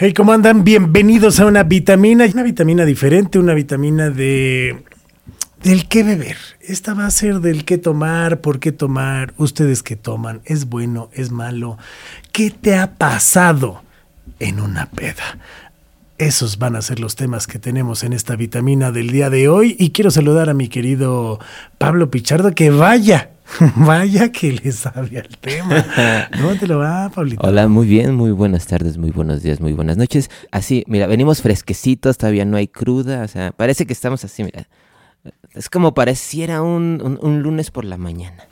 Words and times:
Hey, 0.00 0.12
¿cómo 0.12 0.32
andan? 0.32 0.62
Bienvenidos 0.62 1.40
a 1.40 1.46
una 1.46 1.64
vitamina, 1.64 2.24
una 2.32 2.44
vitamina 2.44 2.84
diferente, 2.84 3.36
una 3.38 3.52
vitamina 3.52 4.10
de 4.10 4.84
del 5.62 5.88
qué 5.88 6.04
beber. 6.04 6.36
Esta 6.60 6.94
va 6.94 7.06
a 7.06 7.10
ser 7.10 7.40
del 7.40 7.64
qué 7.64 7.78
tomar, 7.78 8.40
por 8.40 8.60
qué 8.60 8.70
tomar, 8.70 9.34
ustedes 9.38 9.82
qué 9.82 9.96
toman, 9.96 10.40
es 10.44 10.68
bueno, 10.68 11.10
es 11.12 11.32
malo, 11.32 11.78
qué 12.30 12.50
te 12.50 12.76
ha 12.76 12.94
pasado 12.94 13.82
en 14.38 14.60
una 14.60 14.86
peda. 14.86 15.38
Esos 16.16 16.58
van 16.58 16.76
a 16.76 16.82
ser 16.82 17.00
los 17.00 17.16
temas 17.16 17.46
que 17.46 17.58
tenemos 17.58 18.04
en 18.04 18.12
esta 18.12 18.36
vitamina 18.36 18.92
del 18.92 19.10
día 19.10 19.30
de 19.30 19.48
hoy 19.48 19.76
y 19.78 19.90
quiero 19.90 20.10
saludar 20.12 20.48
a 20.48 20.54
mi 20.54 20.68
querido 20.68 21.40
Pablo 21.78 22.10
Pichardo 22.10 22.54
que 22.54 22.70
vaya, 22.70 23.30
vaya 23.76 24.30
que 24.30 24.52
le 24.52 24.72
sabe 24.72 25.18
al 25.18 25.36
tema. 25.38 25.84
¿Cómo 26.36 26.54
te 26.56 26.66
lo 26.66 26.78
va, 26.78 27.08
Pablito? 27.10 27.46
Hola, 27.46 27.68
muy 27.68 27.86
bien, 27.86 28.14
muy 28.14 28.30
buenas 28.30 28.66
tardes, 28.66 28.98
muy 28.98 29.10
buenos 29.10 29.42
días, 29.42 29.60
muy 29.60 29.72
buenas 29.72 29.96
noches. 29.96 30.30
Así, 30.50 30.84
mira, 30.86 31.06
venimos 31.06 31.42
fresquecitos, 31.42 32.18
todavía 32.18 32.44
no 32.44 32.56
hay 32.56 32.68
cruda, 32.68 33.22
o 33.22 33.28
sea, 33.28 33.52
parece 33.52 33.86
que 33.86 33.92
estamos 33.92 34.24
así, 34.24 34.44
mira. 34.44 34.68
Es 35.54 35.68
como 35.68 35.94
pareciera 35.94 36.62
un, 36.62 37.00
un, 37.02 37.18
un 37.20 37.42
lunes 37.42 37.70
por 37.70 37.84
la 37.84 37.96
mañana. 37.96 38.46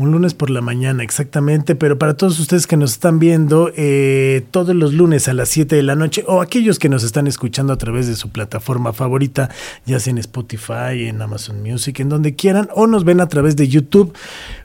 Un 0.00 0.12
lunes 0.12 0.32
por 0.32 0.48
la 0.48 0.62
mañana, 0.62 1.02
exactamente, 1.02 1.74
pero 1.74 1.98
para 1.98 2.14
todos 2.14 2.40
ustedes 2.40 2.66
que 2.66 2.78
nos 2.78 2.92
están 2.92 3.18
viendo 3.18 3.70
eh, 3.76 4.46
todos 4.50 4.74
los 4.74 4.94
lunes 4.94 5.28
a 5.28 5.34
las 5.34 5.50
7 5.50 5.76
de 5.76 5.82
la 5.82 5.94
noche 5.94 6.24
o 6.26 6.40
aquellos 6.40 6.78
que 6.78 6.88
nos 6.88 7.04
están 7.04 7.26
escuchando 7.26 7.74
a 7.74 7.76
través 7.76 8.06
de 8.06 8.16
su 8.16 8.30
plataforma 8.30 8.94
favorita, 8.94 9.50
ya 9.84 10.00
sea 10.00 10.12
en 10.12 10.16
Spotify, 10.16 11.04
en 11.06 11.20
Amazon 11.20 11.62
Music, 11.62 12.00
en 12.00 12.08
donde 12.08 12.34
quieran, 12.34 12.70
o 12.74 12.86
nos 12.86 13.04
ven 13.04 13.20
a 13.20 13.28
través 13.28 13.56
de 13.56 13.68
YouTube, 13.68 14.14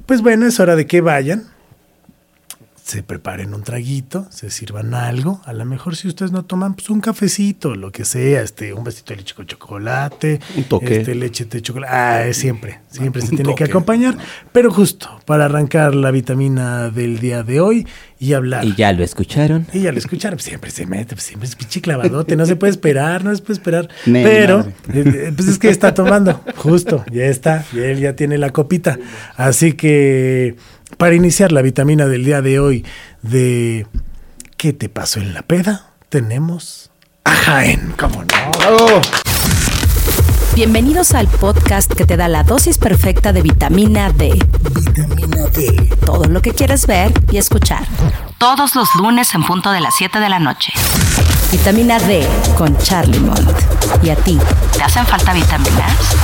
pues 0.06 0.22
bueno, 0.22 0.46
es 0.46 0.58
hora 0.62 0.78
de 0.78 0.88
que 0.88 1.02
vayan, 1.02 1.44
se 2.86 3.02
preparen 3.02 3.56
un 3.56 3.64
traguito, 3.64 4.28
se 4.30 4.52
sirvan 4.52 4.94
algo. 4.94 5.42
A 5.46 5.54
lo 5.54 5.66
mejor 5.66 5.96
si 5.96 6.08
ustedes 6.08 6.32
no 6.32 6.46
toman, 6.46 6.76
pues 6.76 6.92
un 6.92 7.02
cafecito, 7.02 7.74
lo 7.74 7.92
que 7.92 8.06
sea, 8.06 8.44
este, 8.44 8.74
un 8.74 8.84
besito 8.84 9.12
de 9.14 9.18
leche 9.22 9.34
con 9.34 9.48
chocolate, 9.48 10.40
Un 10.56 10.66
toque. 10.66 10.98
este, 10.98 11.16
leche 11.16 11.46
de 11.46 11.64
chocolate. 11.64 11.92
Ah, 11.92 12.32
siempre, 12.32 12.82
siempre 12.92 13.24
se 13.24 13.30
tiene 13.36 13.56
que 13.56 13.64
acompañar. 13.64 14.16
Pero 14.52 14.72
justo 14.72 15.10
para 15.26 15.46
arrancar 15.46 15.96
la 15.96 16.12
vitamina 16.12 16.92
del 16.92 17.18
día 17.18 17.42
de 17.42 17.60
hoy 17.60 17.88
y 18.20 18.34
hablar. 18.34 18.64
Y 18.64 18.76
ya 18.76 18.94
lo 18.94 19.04
escucharon. 19.04 19.66
Y 19.74 19.80
ya 19.82 19.92
lo 19.92 19.98
escucharon, 19.98 20.38
pues 20.38 20.46
siempre 20.46 20.70
se 20.70 20.86
mete, 20.86 21.16
pues 21.16 21.24
siempre 21.24 21.50
es 21.50 21.56
pinche 21.56 21.82
clavadote, 21.82 22.36
no 22.36 22.46
se 22.46 22.56
puede 22.56 22.70
esperar, 22.70 23.24
no 23.24 23.36
se 23.36 23.42
puede 23.42 23.54
esperar. 23.54 23.90
Pero, 24.06 24.60
madre. 24.60 25.28
eh, 25.28 25.34
pues 25.36 25.48
es 25.48 25.58
que 25.58 25.70
está 25.70 25.96
tomando, 25.96 26.40
justo, 26.56 27.04
ya 27.12 27.26
está, 27.26 27.66
y 27.74 27.80
él 27.80 28.00
ya 28.00 28.16
tiene 28.16 28.38
la 28.38 28.52
copita. 28.52 29.00
Así 29.38 29.74
que, 29.74 30.56
para 30.98 31.16
iniciar 31.16 31.52
la 31.52 31.62
vitamina 31.62 32.06
del 32.06 32.24
día 32.24 32.42
de 32.42 32.60
hoy, 32.60 32.86
de 33.22 33.88
¿qué 34.58 34.74
te 34.74 34.90
pasó 34.90 35.20
en 35.20 35.34
la 35.34 35.42
peda? 35.42 35.92
Tenemos 36.10 36.92
a 37.24 37.32
Jaén, 37.32 37.94
¿cómo 37.98 38.24
no? 38.24 39.02
Bienvenidos 40.56 41.14
al 41.14 41.28
podcast 41.28 41.92
que 41.92 42.06
te 42.06 42.16
da 42.16 42.30
la 42.30 42.44
dosis 42.44 42.78
perfecta 42.78 43.34
de 43.34 43.42
vitamina 43.42 44.10
D. 44.12 44.40
Vitamina 44.74 45.48
D. 45.48 45.90
Todo 46.06 46.26
lo 46.26 46.42
que 46.42 46.52
quieres 46.52 46.88
ver 46.88 47.12
y 47.30 47.38
escuchar. 47.38 47.86
Todos 48.38 48.74
los 48.76 48.88
lunes 48.96 49.36
en 49.36 49.44
punto 49.44 49.72
de 49.72 49.82
las 49.82 49.96
7 49.98 50.20
de 50.20 50.30
la 50.30 50.40
noche. 50.40 50.72
Vitamina 51.52 52.00
D 52.00 52.26
con 52.58 52.78
Charlie 52.78 53.20
Mont. 53.20 53.52
¿Y 54.02 54.12
a 54.12 54.16
ti? 54.16 54.40
¿Te 54.72 54.84
hacen 54.84 55.06
falta 55.06 55.34
vitaminas? 55.34 56.16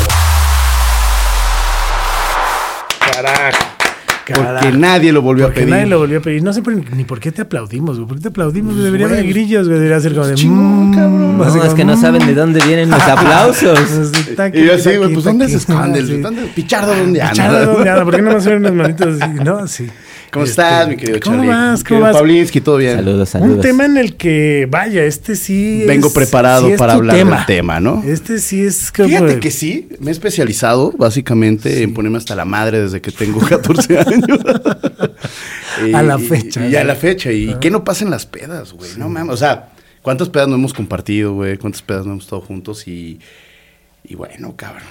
Carajo. 3.00 3.81
Porque 4.26 4.34
carajo. 4.42 4.78
nadie 4.78 5.12
lo 5.12 5.22
volvió 5.22 5.46
Porque 5.46 5.62
a 5.62 5.64
pedir. 5.64 5.74
nadie 5.76 5.88
lo 5.88 6.00
volvió 6.00 6.20
a 6.20 6.22
pedir. 6.22 6.44
No 6.44 6.54
sé 6.54 6.62
por- 6.62 6.74
ni 6.96 7.04
por 7.04 7.20
qué 7.20 7.32
te 7.32 7.42
aplaudimos, 7.42 7.98
güey. 7.98 8.08
¿Por 8.08 8.18
qué 8.18 8.24
te 8.24 8.28
aplaudimos? 8.30 8.74
güey? 8.74 8.86
Debería 8.86 9.08
haber 9.08 9.26
grillos, 9.28 9.68
güey. 9.68 9.80
Debería 9.80 10.00
ser 10.00 10.14
como 10.14 10.28
de. 10.28 10.36
chingón, 10.36 10.92
mm, 10.92 10.96
cabrón. 10.96 11.38
No, 11.38 11.66
es 11.66 11.74
que 11.74 11.84
no 11.86 11.96
mm. 11.96 12.02
saben 12.02 12.28
de 12.28 12.34
dónde 12.36 12.60
vienen 12.66 12.90
los 12.92 13.02
aplausos. 13.08 13.80
Aquí, 14.38 14.60
Y 14.60 14.66
yo 14.66 15.00
güey, 15.00 15.14
pues 15.14 15.26
¿dónde 15.26 15.50
se 15.50 15.58
esconde? 15.58 16.06
Sí. 16.06 16.18
¿Dónde? 16.22 16.44
Pichardo, 16.56 16.96
¿dónde 16.96 17.22
anda? 17.22 17.32
Pichardo, 17.32 17.74
¿dónde 17.74 17.90
anda? 17.90 18.04
¿Por 18.04 18.16
qué 18.16 18.22
no 18.22 18.32
me 18.34 18.42
suenan 18.42 18.64
las 18.64 18.74
manitas 18.74 19.22
así? 19.22 19.34
No, 19.44 19.68
sí. 19.68 19.88
¿Cómo 20.32 20.46
Este, 20.46 20.62
estás, 20.62 20.88
mi 20.88 20.96
querido 20.96 21.20
¿Cómo 21.22 21.36
Charlie? 21.38 21.50
vas? 21.50 21.84
¿Cómo 21.84 22.00
vas? 22.02 22.16
Pavlinsky, 22.16 22.62
¿todo 22.62 22.78
bien? 22.78 22.96
Saludos, 22.96 23.30
saludos. 23.30 23.56
Un 23.58 23.62
tema 23.62 23.86
en 23.86 23.98
el 23.98 24.16
que, 24.16 24.66
vaya, 24.72 25.04
este 25.04 25.36
sí 25.36 25.84
Vengo 25.86 26.08
es- 26.08 26.14
preparado 26.14 26.68
sí 26.68 26.72
es 26.74 26.80
para 26.80 26.94
hablar 26.94 27.18
del 27.18 27.46
tema, 27.46 27.80
¿no? 27.82 28.02
Este 28.08 28.40
sí 28.40 28.62
es 28.62 28.92
como... 28.94 29.10
Fíjate 29.10 29.40
que 29.42 29.52
sí, 29.52 29.90
me 30.00 30.10
he 30.10 30.14
especializado 30.14 30.94
básicamente 30.98 31.84
en 31.84 31.94
ponerme 31.94 32.18
hasta 32.18 32.34
la 32.36 32.46
madre 32.46 32.82
desde 32.82 33.02
que 33.02 33.12
tengo 33.12 33.40
14 33.48 34.00
años. 34.00 34.40
Y- 35.86 35.94
A 35.94 36.02
la 36.04 36.18
fecha, 36.20 36.68
Y, 36.68 36.76
a 36.76 36.84
la 36.84 36.96
fecha. 36.96 37.32
¿Y 37.32 37.56
qué 37.60 37.70
no 37.72 37.84
pasa 37.84 38.04
en 38.06 38.12
las 38.12 38.26
pedas, 38.26 38.74
güey? 38.74 38.90
No 38.98 39.10
mames. 39.10 39.34
O 39.34 39.38
sea, 39.38 39.70
¿cuántas 40.02 40.30
pedas 40.30 40.48
no 40.48 40.56
hemos 40.56 40.74
compartido, 40.74 41.34
güey? 41.34 41.58
¿Cuántas 41.58 41.82
pedas 41.82 42.06
no 42.06 42.12
hemos 42.14 42.26
estado 42.26 42.42
juntos? 42.42 42.88
Y, 42.88 43.20
y 44.04 44.16
bueno, 44.16 44.54
cabrón. 44.56 44.84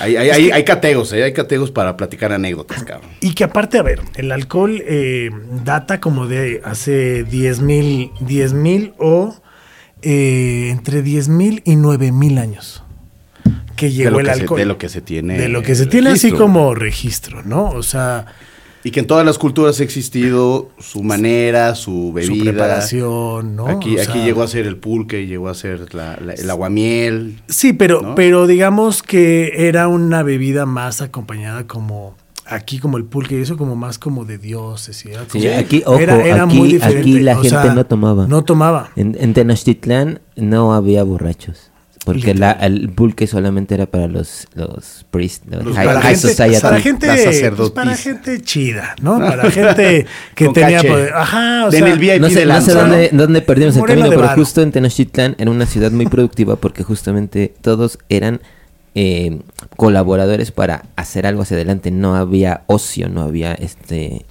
Hay, 0.00 0.16
hay, 0.16 0.30
hay, 0.30 0.50
hay 0.50 0.64
categos, 0.64 1.12
¿eh? 1.12 1.22
Hay 1.22 1.32
categos 1.32 1.70
para 1.70 1.96
platicar 1.96 2.32
anécdotas, 2.32 2.82
cabrón. 2.82 3.10
Y 3.20 3.34
que 3.34 3.44
aparte, 3.44 3.78
a 3.78 3.82
ver, 3.82 4.00
el 4.16 4.32
alcohol 4.32 4.82
eh, 4.86 5.30
data 5.64 6.00
como 6.00 6.26
de 6.26 6.60
hace 6.64 7.22
10 7.24 7.60
mil, 7.60 8.10
10 8.20 8.52
mil 8.54 8.92
o 8.98 9.36
eh, 10.02 10.68
entre 10.70 11.02
10 11.02 11.28
mil 11.28 11.62
y 11.64 11.76
9 11.76 12.12
mil 12.12 12.38
años 12.38 12.82
que 13.76 13.90
llegó 13.90 14.20
el 14.20 14.26
que 14.26 14.34
se- 14.34 14.40
alcohol. 14.42 14.58
de 14.58 14.66
lo 14.66 14.78
que 14.78 14.88
se 14.88 15.00
tiene 15.00 15.36
De 15.38 15.48
lo 15.48 15.62
que 15.62 15.74
se 15.74 15.86
tiene 15.86 16.10
así 16.10 16.30
como 16.32 16.74
registro, 16.74 17.42
¿no? 17.42 17.70
O 17.70 17.82
sea, 17.82 18.26
Y 18.84 18.90
que 18.90 19.00
en 19.00 19.06
todas 19.06 19.24
las 19.24 19.38
culturas 19.38 19.80
ha 19.80 19.82
existido 19.82 20.68
su 20.78 21.02
manera, 21.02 21.74
su 21.74 22.12
bebida. 22.12 22.34
su 22.36 22.40
preparación, 22.44 23.56
¿no? 23.56 23.66
Aquí, 23.66 23.96
O 23.96 24.02
aquí 24.02 24.12
sea, 24.12 24.24
llegó 24.24 24.42
a 24.42 24.46
ser 24.48 24.66
el 24.66 24.76
pulque, 24.76 25.26
llegó 25.26 25.48
a 25.48 25.54
ser 25.54 25.94
la- 25.94 26.18
la- 26.20 26.34
el 26.34 26.50
aguamiel. 26.50 27.42
Sí, 27.48 27.72
pero, 27.72 28.02
¿no? 28.02 28.14
pero 28.14 28.46
digamos 28.46 29.02
que 29.02 29.68
era 29.68 29.88
una 29.88 30.22
bebida 30.22 30.66
más 30.66 31.00
acompañada 31.00 31.66
como 31.66 32.14
aquí 32.46 32.78
como 32.78 32.98
el 32.98 33.04
pulque 33.04 33.38
y 33.38 33.40
eso 33.42 33.56
como 33.56 33.74
más 33.74 33.98
como 33.98 34.26
de 34.26 34.36
dioses 34.36 35.02
y 35.06 35.12
era 35.12 35.22
Sí, 35.32 35.40
como- 35.42 35.58
aquí, 35.58 35.82
ojo, 35.86 35.98
era- 35.98 36.22
era 36.26 36.44
muy 36.44 36.58
aquí, 36.58 36.72
diferente, 36.74 37.00
aquí 37.00 37.20
la 37.20 37.32
o 37.32 37.42
gente 37.42 37.48
sea, 37.62 37.74
no 37.74 37.86
tomaba. 37.86 38.26
No 38.26 38.44
tomaba. 38.44 38.90
En, 38.96 39.16
en 39.18 39.32
Tenochtitlán 39.32 40.20
no 40.36 40.74
había 40.74 41.02
borrachos. 41.04 41.70
Porque 42.04 42.34
la, 42.34 42.52
el 42.52 42.90
pulque 42.90 43.26
solamente 43.26 43.74
era 43.74 43.86
para 43.86 44.08
los, 44.08 44.46
los 44.54 45.06
priests, 45.10 45.46
los, 45.48 45.64
Los 45.64 45.74
high, 45.76 45.86
para 45.86 46.00
high 46.02 46.14
gente- 46.16 46.28
society. 46.28 46.60
para 46.60 46.80
gente, 46.80 47.06
la 47.06 47.56
pues, 47.56 47.70
para 47.70 47.96
gente 47.96 48.42
chida, 48.42 48.94
¿no? 49.00 49.18
Para 49.18 49.50
gente 49.50 50.06
que 50.34 50.48
tenía 50.50 50.76
caché. 50.78 50.88
poder. 50.88 51.14
Ajá, 51.14 51.66
o 51.66 51.70
sea, 51.70 51.86
el 51.86 51.98
VIP 51.98 52.20
No 52.20 52.28
sé, 52.28 52.40
de 52.40 52.46
no 52.46 52.60
sé 52.60 52.72
dónde, 52.74 53.08
dónde 53.12 53.40
perdimos 53.40 53.76
el 53.76 53.84
camino, 53.84 54.08
pero 54.10 54.20
varo. 54.20 54.34
justo 54.34 54.60
en 54.60 54.70
Tenochtitlán 54.70 55.34
era 55.38 55.50
una 55.50 55.64
ciudad 55.64 55.90
muy 55.92 56.06
productiva 56.06 56.56
porque 56.56 56.82
justamente 56.82 57.54
todos 57.62 57.98
eran 58.10 58.40
eh, 58.94 59.40
colaboradores 59.76 60.50
para 60.52 60.84
hacer 60.96 61.26
algo 61.26 61.40
hacia 61.42 61.56
adelante. 61.56 61.90
No 61.90 62.16
había 62.16 62.62
ocio, 62.66 63.08
no 63.08 63.22
había 63.22 63.54
este... 63.54 64.26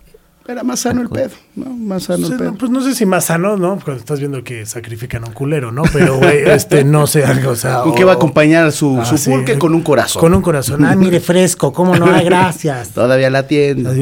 Era 0.46 0.64
más 0.64 0.82
sano 0.82 1.02
el 1.02 1.10
pedo, 1.10 1.30
¿no? 1.56 1.70
Más 1.70 2.04
sano 2.04 2.28
el 2.28 2.32
pues, 2.34 2.40
pedo. 2.40 2.52
no, 2.52 2.58
pues 2.58 2.70
no 2.72 2.82
sé 2.84 2.94
si 2.96 3.06
más 3.06 3.26
sano, 3.26 3.56
¿no? 3.56 3.80
Cuando 3.84 4.00
estás 4.02 4.20
viendo 4.20 4.44
que 4.44 4.66
sacrifican 4.66 5.24
a 5.24 5.28
un 5.28 5.34
culero, 5.34 5.72
¿no? 5.72 5.84
Pero, 5.94 6.18
güey, 6.18 6.40
este, 6.50 6.84
no 6.84 7.08
sé, 7.08 7.24
o 7.48 7.56
sea... 7.56 7.82
¿Con 7.82 7.96
qué 7.96 8.04
va 8.04 8.12
a 8.14 8.16
acompañar 8.16 8.72
su, 8.74 9.00
Ah, 9.00 9.06
su 9.06 9.18
sí. 9.18 9.30
pulque? 9.30 9.58
Con 9.58 9.74
un 9.74 9.82
corazón. 9.84 10.20
Con 10.20 10.34
un 10.34 10.42
corazón. 10.42 10.84
Ah, 10.84 10.96
mire, 10.98 11.22
fresco, 11.22 11.72
¿cómo 11.72 11.96
no? 11.96 12.08
Gracias. 12.24 12.90
Todavía 12.94 13.30
la 13.30 13.48
tienda. 13.48 13.94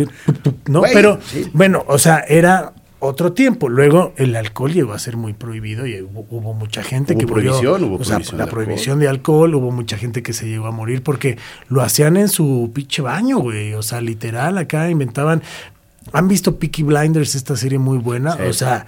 ¿no? 0.67 0.81
Pero, 0.93 1.19
sí. 1.23 1.47
bueno, 1.53 1.83
o 1.87 1.99
sea, 1.99 2.25
era 2.27 2.73
otro 2.97 3.33
tiempo. 3.33 3.69
Luego 3.69 4.13
el 4.17 4.35
alcohol 4.35 4.73
llegó 4.73 4.93
a 4.93 4.99
ser 4.99 5.17
muy 5.17 5.33
prohibido 5.33 5.85
y 5.85 6.01
hubo, 6.01 6.25
hubo 6.29 6.53
mucha 6.53 6.81
gente 6.81 7.13
Hubo 7.13 7.19
que 7.19 7.25
murió. 7.27 7.51
prohibición, 7.51 7.83
hubo 7.83 7.95
o 7.97 8.03
sea, 8.03 8.15
prohibición 8.15 8.37
la 8.39 8.45
de 8.45 8.51
prohibición 8.51 8.99
de 8.99 9.07
alcohol, 9.07 9.53
hubo 9.55 9.71
mucha 9.71 9.97
gente 9.97 10.23
que 10.23 10.33
se 10.33 10.47
llegó 10.47 10.65
a 10.65 10.71
morir 10.71 11.03
porque 11.03 11.37
lo 11.67 11.81
hacían 11.83 12.17
en 12.17 12.29
su 12.29 12.71
pinche 12.73 13.03
baño, 13.03 13.37
güey. 13.37 13.75
O 13.75 13.83
sea, 13.83 14.01
literal, 14.01 14.57
acá 14.57 14.89
inventaban. 14.89 15.43
¿Han 16.13 16.27
visto 16.27 16.57
Peaky 16.57 16.83
Blinders, 16.83 17.35
esta 17.35 17.55
serie 17.55 17.79
muy 17.79 17.97
buena? 17.97 18.33
Sí. 18.35 18.41
O 18.43 18.53
sea, 18.53 18.85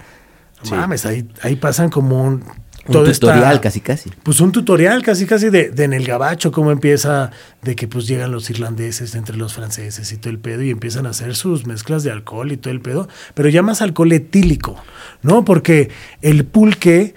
Sí. 0.62 0.72
mames, 0.74 1.04
ahí, 1.06 1.28
ahí 1.42 1.56
pasan 1.56 1.90
como 1.90 2.22
un... 2.22 2.44
Un 2.86 3.06
esta- 3.08 3.28
tutorial 3.28 3.60
casi 3.62 3.80
casi. 3.80 4.10
pues 4.22 4.40
un 4.40 4.52
tutorial 4.52 5.02
casi 5.02 5.24
casi 5.24 5.48
de, 5.48 5.70
de 5.70 5.84
en 5.84 5.94
el 5.94 6.04
gabacho, 6.04 6.52
cómo 6.52 6.70
empieza, 6.70 7.30
de 7.62 7.74
que 7.76 7.88
pues 7.88 8.06
llegan 8.06 8.30
los 8.30 8.50
irlandeses 8.50 9.14
entre 9.14 9.38
los 9.38 9.54
franceses 9.54 10.12
y 10.12 10.18
todo 10.18 10.28
el 10.30 10.38
pedo 10.38 10.60
y 10.62 10.68
empiezan 10.68 11.06
a 11.06 11.10
hacer 11.10 11.34
sus 11.34 11.66
mezclas 11.66 12.02
de 12.02 12.10
alcohol 12.10 12.52
y 12.52 12.58
todo 12.58 12.72
el 12.74 12.82
pedo, 12.82 13.08
pero 13.32 13.48
ya 13.48 13.62
más 13.62 13.80
alcohol 13.80 14.12
etílico, 14.12 14.76
¿no? 15.22 15.46
Porque 15.46 15.90
el 16.20 16.44
pulque 16.44 17.14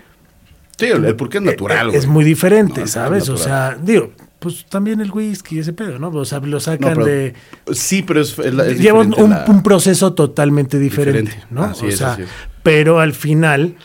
Sí, 0.77 0.85
el, 0.85 1.03
el 1.03 1.15
pulque 1.17 1.39
es 1.39 1.43
natural, 1.43 1.89
es 1.89 2.05
güey. 2.05 2.07
muy 2.13 2.23
diferente, 2.23 2.81
No, 2.81 2.88
¿sabes? 2.88 3.27
O 3.27 3.35
sea, 3.35 3.77
digo, 3.81 4.11
pues 4.39 4.66
también 4.69 5.01
el 5.01 5.12
whisky 5.12 5.56
y 5.57 5.60
ese 5.60 5.74
pedo, 5.74 5.98
¿no? 6.00 6.10
O 6.10 6.25
sea, 6.25 6.39
lo 6.39 6.60
sacan 6.60 6.89
No, 6.89 6.95
pero- 6.95 7.06
de... 7.07 7.34
Sí, 7.74 8.04
pero 8.04 8.22
es, 8.22 8.38
es 8.38 8.54
la- 8.54 8.68
es 8.68 8.80
Lleva 8.80 9.00
un, 9.00 9.10
diferente 9.10 9.24
un- 9.24 9.30
la- 9.31 9.45
un 9.48 9.63
proceso 9.63 10.13
totalmente 10.13 10.78
diferente, 10.80 11.22
Diferente. 11.22 11.48
¿no? 11.50 11.63
Así 11.63 11.86
o 11.86 11.89
es, 11.89 11.98
sea, 11.98 12.13
así 12.13 12.22
es. 12.24 12.30
pero 12.62 13.00
al 13.00 13.13
final, 13.13 13.75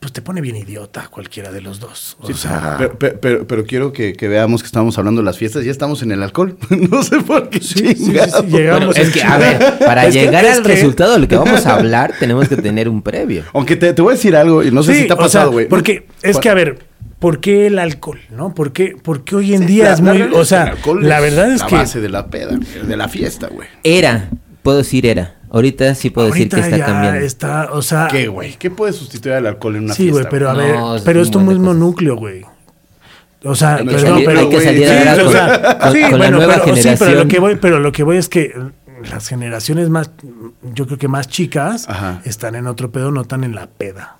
pues 0.00 0.12
te 0.12 0.20
pone 0.20 0.42
bien 0.42 0.56
idiota 0.56 1.08
cualquiera 1.08 1.50
de 1.50 1.62
los 1.62 1.80
dos. 1.80 2.18
O 2.20 2.26
Sí, 2.26 2.34
sea, 2.34 2.74
pero, 2.76 2.98
pero- 2.98 3.20
pero- 3.20 3.46
pero 3.46 3.64
quiero 3.64 3.90
que, 3.94 4.12
que 4.12 4.28
veamos 4.28 4.60
que 4.62 4.66
estamos 4.66 4.98
hablando 4.98 5.22
de 5.22 5.24
las 5.24 5.38
fiestas. 5.38 5.64
Ya 5.64 5.70
estamos 5.70 6.02
en 6.02 6.12
el 6.12 6.22
alcohol. 6.22 6.58
no 6.90 7.02
sé 7.02 7.20
por 7.22 7.48
qué. 7.48 7.60
sí, 7.60 7.78
sí, 7.78 7.94
sí, 7.94 8.04
chingado. 8.04 8.42
sí, 8.42 8.46
llegamos 8.48 8.86
Bueno, 8.94 9.02
es 9.02 9.10
que, 9.10 9.22
a 9.22 9.38
ver, 9.38 9.78
para 9.78 10.06
Es 10.06 10.14
llegar 10.14 10.44
al 10.44 10.62
resultado 10.62 11.14
de 11.14 11.20
lo 11.20 11.28
que 11.28 11.36
vamos 11.38 11.64
a 11.64 11.76
hablar, 11.76 12.12
tenemos 12.20 12.46
que 12.48 12.56
tener 12.58 12.90
un 12.90 13.00
previo. 13.00 13.44
Aunque 13.54 13.76
te, 13.76 13.94
te 13.94 14.02
voy 14.02 14.12
a 14.12 14.16
decir 14.16 14.36
algo, 14.36 14.62
y 14.62 14.70
no 14.70 14.82
sé 14.82 14.92
Sí, 14.92 15.00
si 15.02 15.06
te 15.06 15.12
ha 15.14 15.16
o 15.16 15.18
sea, 15.20 15.24
pasado, 15.24 15.52
güey. 15.52 15.66
Porque 15.66 16.06
es 16.20 16.36
que, 16.38 16.50
a 16.50 16.54
ver, 16.54 16.84
¿por 17.24 17.40
qué 17.40 17.66
el 17.68 17.78
alcohol? 17.78 18.20
¿No? 18.30 18.52
¿Por 18.54 18.72
qué, 18.72 18.96
porque 19.02 19.34
hoy 19.34 19.54
en 19.54 19.66
día 19.66 19.84
La- 19.84 19.92
es 19.94 20.00
la 20.00 20.04
muy. 20.10 20.18
realidad 20.18 20.38
O 20.38 20.40
el 20.42 20.46
sea, 20.46 20.62
alcohol 20.64 21.08
la 21.08 21.20
verdad 21.20 21.50
es 21.52 21.60
la 21.60 21.66
que. 21.66 21.74
base 21.76 22.00
de 22.00 22.08
la 22.10 22.26
peda, 22.26 22.58
de 22.86 22.96
la 22.96 23.08
fiesta, 23.08 23.48
güey. 23.48 23.66
Era, 23.82 24.28
puedo 24.62 24.78
decir 24.78 25.06
era. 25.06 25.36
Ahorita 25.50 25.94
sí 25.94 26.10
puedo 26.10 26.28
decir 26.28 26.48
que 26.48 26.60
está 26.60 26.76
ya 26.76 26.84
cambiando. 26.86 27.20
está, 27.20 27.68
o 27.72 27.80
sea. 27.80 28.08
¿Qué, 28.10 28.28
güey? 28.28 28.56
¿Qué 28.58 28.70
puede 28.70 28.92
sustituir 28.92 29.36
al 29.36 29.46
alcohol 29.46 29.76
en 29.76 29.84
una 29.84 29.94
Sí, 29.94 30.02
fiesta? 30.04 30.20
güey, 30.20 30.30
pero 30.30 30.50
a 30.50 30.52
No, 30.54 30.58
ver, 30.90 30.96
es 30.98 31.02
pero 31.02 31.22
es 31.22 31.30
tu 31.30 31.40
mismo 31.40 31.66
cosas. 31.66 31.76
núcleo, 31.78 32.16
güey. 32.16 32.42
O 33.44 33.54
sea, 33.54 33.76
Hay 33.76 33.86
que 33.86 33.92
perdón, 33.94 34.10
salir- 34.10 34.26
pero 34.26 34.40
hay 34.40 34.48
que 34.48 34.60
salir 34.60 34.88
sí, 34.88 34.94
ahora 34.94 35.24
o 35.26 35.30
sea, 35.30 35.78
con- 35.78 35.92
sí, 35.92 36.00
con 36.02 36.10
la 36.12 36.16
bueno, 36.16 36.36
nueva 36.38 36.60
pero, 36.64 36.76
sí, 36.76 36.88
pero 36.98 37.14
lo 37.14 37.28
que 37.28 37.38
voy, 37.40 37.56
pero 37.56 37.78
lo 37.78 37.92
que 37.92 38.02
voy 38.02 38.16
es 38.16 38.28
que 38.28 38.52
las 39.10 39.28
generaciones 39.28 39.88
más, 39.90 40.10
yo 40.74 40.86
creo 40.86 40.98
que 40.98 41.08
más 41.08 41.28
chicas, 41.28 41.86
Ajá. 41.88 42.20
están 42.24 42.54
en 42.54 42.66
otro 42.66 42.90
pedo, 42.90 43.10
no 43.10 43.20
están 43.22 43.44
en 43.44 43.54
la 43.54 43.66
peda. 43.66 44.16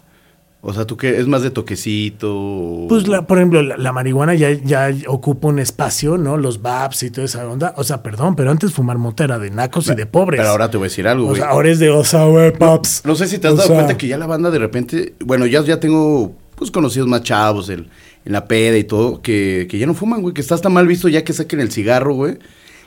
O 0.66 0.72
sea, 0.72 0.86
¿tú 0.86 0.96
qué? 0.96 1.18
¿Es 1.20 1.26
más 1.26 1.42
de 1.42 1.50
toquecito? 1.50 2.32
o- 2.34 2.86
Pues, 2.88 3.06
la, 3.06 3.26
por 3.26 3.36
ejemplo, 3.38 3.62
la, 3.62 3.76
la 3.76 3.92
marihuana 3.92 4.34
ya, 4.34 4.50
ya 4.50 4.90
ocupa 5.08 5.48
un 5.48 5.58
espacio, 5.58 6.16
¿no? 6.16 6.38
Los 6.38 6.62
VAPs 6.62 7.02
y 7.02 7.10
toda 7.10 7.26
esa 7.26 7.46
onda. 7.46 7.74
O 7.76 7.84
sea, 7.84 8.02
perdón, 8.02 8.34
pero 8.34 8.50
antes 8.50 8.72
fumar 8.72 8.96
mota 8.96 9.24
era 9.24 9.38
de 9.38 9.50
nacos 9.50 9.88
y 9.88 9.94
de 9.94 10.06
pobres. 10.06 10.38
Pero 10.40 10.50
ahora 10.50 10.70
te 10.70 10.78
voy 10.78 10.86
a 10.86 10.88
decir 10.88 11.06
algo, 11.06 11.24
O 11.26 11.28
güey. 11.28 11.40
sea, 11.40 11.50
ahora 11.50 11.68
es 11.70 11.78
de, 11.80 11.90
o 11.90 12.02
sea, 12.02 12.24
güey, 12.24 12.50
paps. 12.56 13.02
No 13.04 13.14
sé 13.14 13.26
si 13.28 13.38
te 13.38 13.46
has 13.48 13.52
O 13.52 13.56
dado 13.56 13.68
sea, 13.68 13.76
cuenta 13.76 13.98
que 13.98 14.08
ya 14.08 14.16
la 14.16 14.26
banda 14.26 14.50
de 14.50 14.58
repente, 14.58 15.14
bueno, 15.24 15.44
ya, 15.46 15.62
ya 15.62 15.78
tengo 15.80 16.34
pues 16.54 16.70
conocidos 16.70 17.08
más 17.08 17.22
chavos 17.24 17.68
el- 17.68 17.88
en 18.24 18.32
la 18.32 18.46
peda 18.48 18.78
y 18.78 18.84
todo, 18.84 19.20
que, 19.20 19.66
que 19.68 19.76
ya 19.78 19.86
no 19.86 19.92
fuman, 19.92 20.22
güey, 20.22 20.32
que 20.32 20.40
está 20.40 20.54
hasta 20.54 20.70
mal 20.70 20.86
visto 20.86 21.08
ya 21.08 21.24
que 21.24 21.34
saquen 21.34 21.60
el 21.60 21.70
cigarro, 21.70 22.14
güey. 22.14 22.38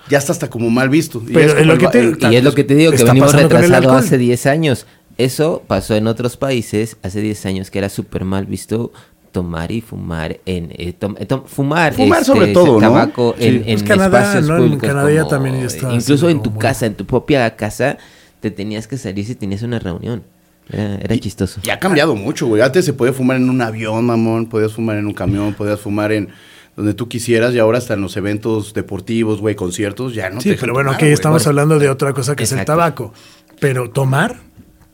Ya 0.10 0.18
está 0.18 0.32
hasta 0.32 0.50
como 0.50 0.70
mal 0.72 0.90
visto. 0.90 1.22
Y 1.28 1.34
Pero 1.34 1.40
es 1.42 1.48
es 1.48 1.54
como 1.60 1.74
lo 1.74 1.78
que 1.78 1.88
te- 1.90 2.00
el- 2.00 2.18
Y 2.34 2.36
es 2.38 2.44
lo 2.44 2.54
que 2.56 2.64
te 2.64 2.74
digo, 2.76 2.92
que 2.94 3.04
venimos 3.04 3.34
retrasado 3.34 3.92
hace 3.92 4.18
10 4.18 4.46
años. 4.48 4.88
Eso 5.18 5.64
pasó 5.68 5.96
en 5.96 6.08
otros 6.08 6.38
países 6.38 6.98
hace 7.04 7.22
10 7.22 7.46
años 7.46 7.72
que 7.72 7.80
era 7.80 7.90
súper 7.90 8.24
mal 8.24 8.46
visto 8.46 8.92
tomar 9.32 9.72
y 9.72 9.82
fumar 9.82 10.40
en 10.46 10.72
eh, 10.78 10.94
tom- 10.94 11.16
eh, 11.20 11.26
tom- 11.26 11.44
fumar 11.46 11.94
Fumar 11.94 12.24
sobre 12.24 12.48
todo, 12.54 12.76
¿no? 12.76 12.80
tabaco 12.80 13.36
Sí. 13.38 13.46
en, 13.48 13.64
Pues 13.64 13.82
en 13.82 13.88
Canadá, 13.88 14.20
espacios 14.20 14.48
¿no? 14.48 14.66
En 14.66 14.80
Canadá 14.80 15.12
ya 15.12 15.20
como- 15.22 15.30
también 15.30 15.68
incluso 15.92 16.30
en 16.30 16.42
tu 16.42 16.56
casa 16.58 16.86
en 16.86 16.96
tu 16.96 17.06
propia 17.06 17.56
casa 17.56 17.98
te 18.40 18.52
tenías 18.52 18.88
que 18.88 18.98
salir 18.98 19.26
si 19.26 19.36
tenías 19.36 19.62
una 19.64 19.80
reunión 19.80 20.24
era, 20.70 20.96
era 20.96 21.18
chistoso 21.18 21.62
Ya 21.64 21.76
ha 21.76 21.80
cambiado 21.80 22.16
mucho, 22.16 22.46
güey. 22.48 22.62
Antes 22.62 22.86
se 22.86 22.94
podía 22.94 23.14
fumar 23.14 23.38
en 23.38 23.50
un 23.50 23.62
avión, 23.62 24.06
mamón, 24.06 24.48
podías 24.48 24.74
fumar 24.74 24.98
en 24.98 25.08
un 25.08 25.14
camión, 25.14 25.54
podías 25.54 25.80
fumar 25.80 26.12
en 26.12 26.30
donde 26.76 26.94
tú 26.94 27.08
quisieras 27.08 27.54
y 27.56 27.60
ahora 27.60 27.78
hasta 27.80 27.94
en 27.96 28.02
los 28.02 28.16
eventos 28.18 28.74
deportivos, 28.74 29.40
güey, 29.42 29.56
conciertos, 29.56 30.14
ya 30.14 30.30
no 30.30 30.38
te 30.40 30.52
Sí, 30.52 30.58
pero 30.60 30.74
bueno, 30.74 30.92
aquí 30.92 31.06
estamos 31.06 31.48
hablando 31.48 31.80
de 31.80 31.90
otra 31.90 32.14
cosa 32.14 32.36
que 32.36 32.44
es 32.44 32.52
el 32.52 32.66
tabaco. 32.66 33.14
Pero 33.60 33.90
tomar, 33.90 34.42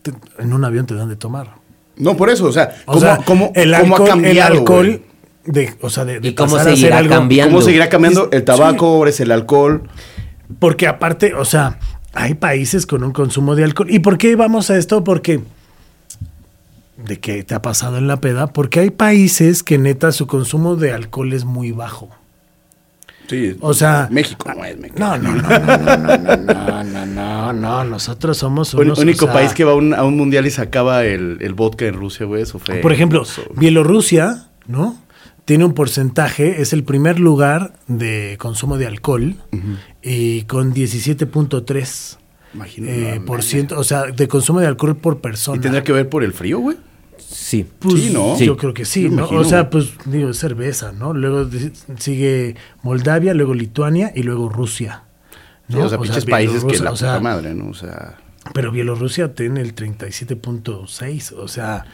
te- 0.03 0.13
en 0.38 0.53
un 0.53 0.63
avión 0.63 0.85
te 0.85 0.94
dan 0.94 1.09
de 1.09 1.15
tomar. 1.15 1.55
No, 1.95 2.15
por 2.15 2.29
eso, 2.29 2.45
o 2.45 2.51
sea, 2.51 2.75
O 2.85 2.94
¿cómo, 2.94 3.00
sea, 3.00 3.17
cómo- 3.25 3.51
el 3.55 3.71
cómo 3.71 3.95
alcohol, 3.95 4.07
ha 4.07 4.11
cambiado, 4.11 4.51
el 4.53 4.57
alcohol 4.59 5.01
de, 5.45 5.73
o 5.81 5.89
sea, 5.89 6.05
de, 6.05 6.19
de 6.19 6.27
¿Y 6.29 6.33
cómo 6.35 6.51
pasar 6.53 6.67
a 6.67 6.71
seguirá 6.71 6.89
ser 6.89 6.97
algo- 6.97 7.15
cambiando? 7.15 7.53
¿Cómo 7.55 7.65
seguirá 7.65 7.89
cambiando 7.89 8.23
Sí. 8.23 8.29
el 8.33 8.44
tabaco, 8.44 9.07
es 9.07 9.19
el 9.19 9.31
alcohol? 9.31 9.89
Porque 10.59 10.88
aparte, 10.88 11.33
o 11.33 11.45
sea, 11.45 11.79
hay 12.13 12.35
países 12.35 12.85
con 12.85 13.03
un 13.03 13.11
consumo 13.11 13.55
de 13.55 13.63
alcohol. 13.63 13.89
¿Y 13.89 14.00
por 14.00 14.17
qué 14.17 14.35
vamos 14.35 14.69
a 14.69 14.77
esto? 14.77 15.03
Porque 15.03 15.41
de 16.97 17.19
qué 17.19 17.44
te 17.44 17.55
ha 17.55 17.61
pasado 17.61 17.97
en 17.97 18.07
la 18.07 18.17
peda, 18.21 18.47
porque 18.47 18.79
hay 18.79 18.89
países 18.91 19.63
que 19.63 19.77
neta 19.77 20.11
su 20.11 20.27
consumo 20.27 20.75
de 20.75 20.94
alcohol 20.94 21.33
es 21.33 21.44
muy 21.44 21.71
bajo. 21.71 22.09
Sí. 23.28 23.56
O 23.62 23.74
sea, 23.74 24.08
México 24.12 24.52
no 24.56 24.66
es 24.66 24.78
México. 24.78 25.00
No, 25.00 25.18
no, 25.18 25.34
no, 25.36 25.42
no, 25.42 25.78
no, 25.78 25.98
no, 25.98 26.38
no, 26.38 26.38
no, 26.38 26.86
no, 26.86 27.06
no, 27.06 27.54
no, 27.54 27.84
nosotros 27.86 28.38
somos 28.38 28.74
El 28.74 28.92
único 28.92 29.25
o 29.25 29.28
sea, 29.28 29.34
país 29.34 29.54
que 29.54 29.64
va 29.64 29.72
a 29.72 29.75
un, 29.75 29.94
a 29.94 30.04
un 30.04 30.18
mundial 30.18 30.46
y 30.46 30.52
sacaba 30.52 31.06
el, 31.06 31.38
el 31.42 31.54
vodka 31.54 31.86
en 31.86 31.96
Rusia, 31.96 32.25
güey, 32.25 32.44
eso 32.44 32.60
fue. 32.60 32.75
Por 32.75 32.92
ejemplo. 32.92 33.24
Bielorrusia, 33.56 34.48
¿no? 34.68 34.98
Tiene 35.46 35.66
un 35.66 35.74
porcentaje, 35.74 36.62
es 36.62 36.72
el 36.74 36.84
primer 36.84 37.20
lugar 37.20 37.74
de 37.88 38.38
consumo 38.40 38.78
de 38.78 38.88
alcohol 38.88 39.36
y 40.02 40.44
con 40.44 40.74
17.3 40.74 42.18
Imagínate. 42.54 43.16
eh, 43.16 43.20
por 43.20 43.44
ciento, 43.44 43.78
o 43.78 43.84
sea, 43.84 44.04
de 44.04 44.28
consumo 44.28 44.60
de 44.62 44.68
alcohol 44.68 44.96
por 44.96 45.20
persona. 45.20 45.58
¿Y 45.58 45.62
tendrá 45.62 45.84
que 45.84 45.92
ver 45.92 46.08
por 46.08 46.24
el 46.24 46.34
frío, 46.34 46.60
güey? 46.60 46.78
Sí 47.30 47.66
Pues, 47.80 47.96
Sí, 48.02 48.12
¿no? 48.14 48.38
Yo 48.40 48.58
creo 48.58 48.74
que 48.74 48.86
sí, 48.86 49.08
o 49.08 49.44
sea, 49.44 49.70
pues 49.70 49.92
digo, 50.06 50.30
es 50.30 50.38
cerveza, 50.38 50.92
¿no? 50.92 51.14
Luego 51.14 51.50
sigue 51.98 52.56
Moldavia, 52.81 53.34
luego 53.34 53.54
Lituania 53.54 54.12
y 54.16 54.24
luego 54.24 54.50
Rusia. 54.50 55.04
Sí, 55.70 55.75
¿no? 55.78 55.86
o 55.86 55.90
sea, 55.90 55.98
pinches 56.00 56.25
países 56.25 56.64
que 56.64 56.72
Bielorrusia, 56.72 56.84
la 56.86 56.92
o 56.92 56.96
sea, 56.98 57.10
puta 57.14 57.20
madre, 57.22 57.54
¿no? 57.54 57.70
O 57.70 57.74
sea. 57.74 58.18
Pero 58.54 58.72
Bielorrusia 58.72 59.34
tiene 59.34 59.62
el 59.62 59.74
37.6, 59.75 61.34
o 61.38 61.48
sea, 61.48 61.86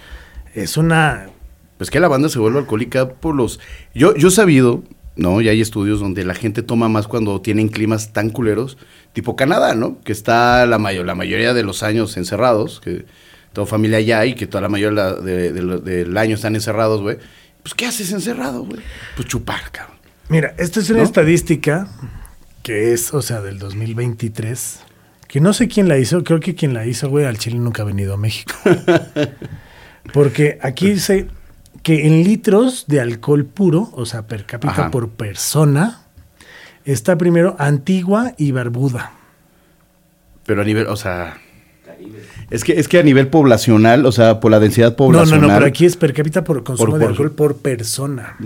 es 0.53 0.77
una... 0.77 1.29
Pues 1.77 1.89
que 1.91 1.99
la 1.99 2.07
banda 2.07 2.27
se 2.29 2.39
vuelve 2.39 2.59
alcohólica 2.59 3.07
por 3.09 3.35
los. 3.35 3.59
Yo, 3.95 4.13
yo 4.15 4.27
he 4.27 4.31
sabido, 4.31 4.83
¿no? 5.15 5.39
Ya 5.39 5.51
hay 5.51 5.61
estudios 5.61 6.01
donde 6.01 6.25
la 6.25 6.33
gente 6.33 6.61
toma 6.61 6.89
más 6.89 7.07
cuando 7.07 7.39
tienen 7.39 7.69
climas 7.69 8.11
tan 8.11 8.31
culeros, 8.31 8.77
tipo 9.13 9.37
Canadá, 9.37 9.75
¿no? 9.75 10.01
Que 10.01 10.11
está 10.11 10.65
la, 10.65 10.77
mayo- 10.77 11.05
la 11.05 11.15
mayoría 11.15 11.53
de 11.53 11.63
los 11.63 11.81
años 11.83 12.17
encerrados, 12.17 12.81
que 12.81 13.05
toda 13.53 13.67
familia 13.67 13.97
allá 13.97 14.25
y 14.25 14.35
que 14.35 14.47
toda 14.47 14.61
la 14.61 14.69
mayoría 14.69 15.13
de 15.13 15.51
del 15.51 16.17
año 16.17 16.35
están 16.35 16.55
encerrados, 16.55 17.01
güey. 17.01 17.17
Pues, 17.63 17.73
¿qué 17.73 17.85
haces 17.85 18.11
encerrado, 18.11 18.63
güey? 18.63 18.81
Pues 19.15 19.27
chupar, 19.27 19.71
cabrón. 19.71 19.97
Mira, 20.29 20.53
esta 20.57 20.79
es 20.79 20.89
una 20.89 20.99
¿No? 20.99 21.05
estadística 21.05 21.87
que 22.63 22.93
es, 22.93 23.13
o 23.13 23.21
sea, 23.21 23.41
del 23.41 23.57
2023, 23.59 24.79
que 25.27 25.39
no 25.39 25.53
sé 25.53 25.67
quién 25.67 25.87
la 25.87 25.97
hizo, 25.97 26.23
creo 26.23 26.39
que 26.39 26.55
quien 26.55 26.73
la 26.73 26.85
hizo, 26.85 27.09
güey, 27.09 27.25
al 27.25 27.37
Chile 27.37 27.57
nunca 27.57 27.81
ha 27.81 27.85
venido 27.85 28.13
a 28.13 28.17
México. 28.17 28.53
Porque 30.13 30.57
aquí 30.61 30.91
dice 30.91 31.27
que 31.83 32.07
en 32.07 32.23
litros 32.23 32.85
de 32.87 32.99
alcohol 33.01 33.45
puro, 33.45 33.89
o 33.93 34.05
sea, 34.05 34.27
per 34.27 34.45
cápita 34.45 34.71
Ajá. 34.73 34.91
por 34.91 35.09
persona, 35.09 36.01
está 36.85 37.17
primero 37.17 37.55
Antigua 37.59 38.33
y 38.37 38.51
Barbuda. 38.51 39.13
Pero 40.45 40.61
a 40.61 40.65
nivel, 40.65 40.87
o 40.87 40.95
sea. 40.95 41.37
Es 42.49 42.63
que, 42.63 42.79
es 42.79 42.87
que 42.87 42.97
a 42.97 43.03
nivel 43.03 43.27
poblacional, 43.27 44.05
o 44.07 44.11
sea, 44.11 44.39
por 44.39 44.49
la 44.49 44.59
densidad 44.59 44.87
No, 44.87 44.91
no, 44.91 44.95
poblacional. 44.97 45.41
no, 45.41 45.53
pero 45.53 45.65
aquí 45.67 45.85
es 45.85 45.95
per 45.95 46.13
cápita 46.13 46.43
por 46.43 46.63
consumo 46.63 46.91
Por- 46.91 46.99
de 46.99 47.05
por- 47.05 47.11
alcohol 47.11 47.31
por 47.31 47.57
persona. 47.57 48.37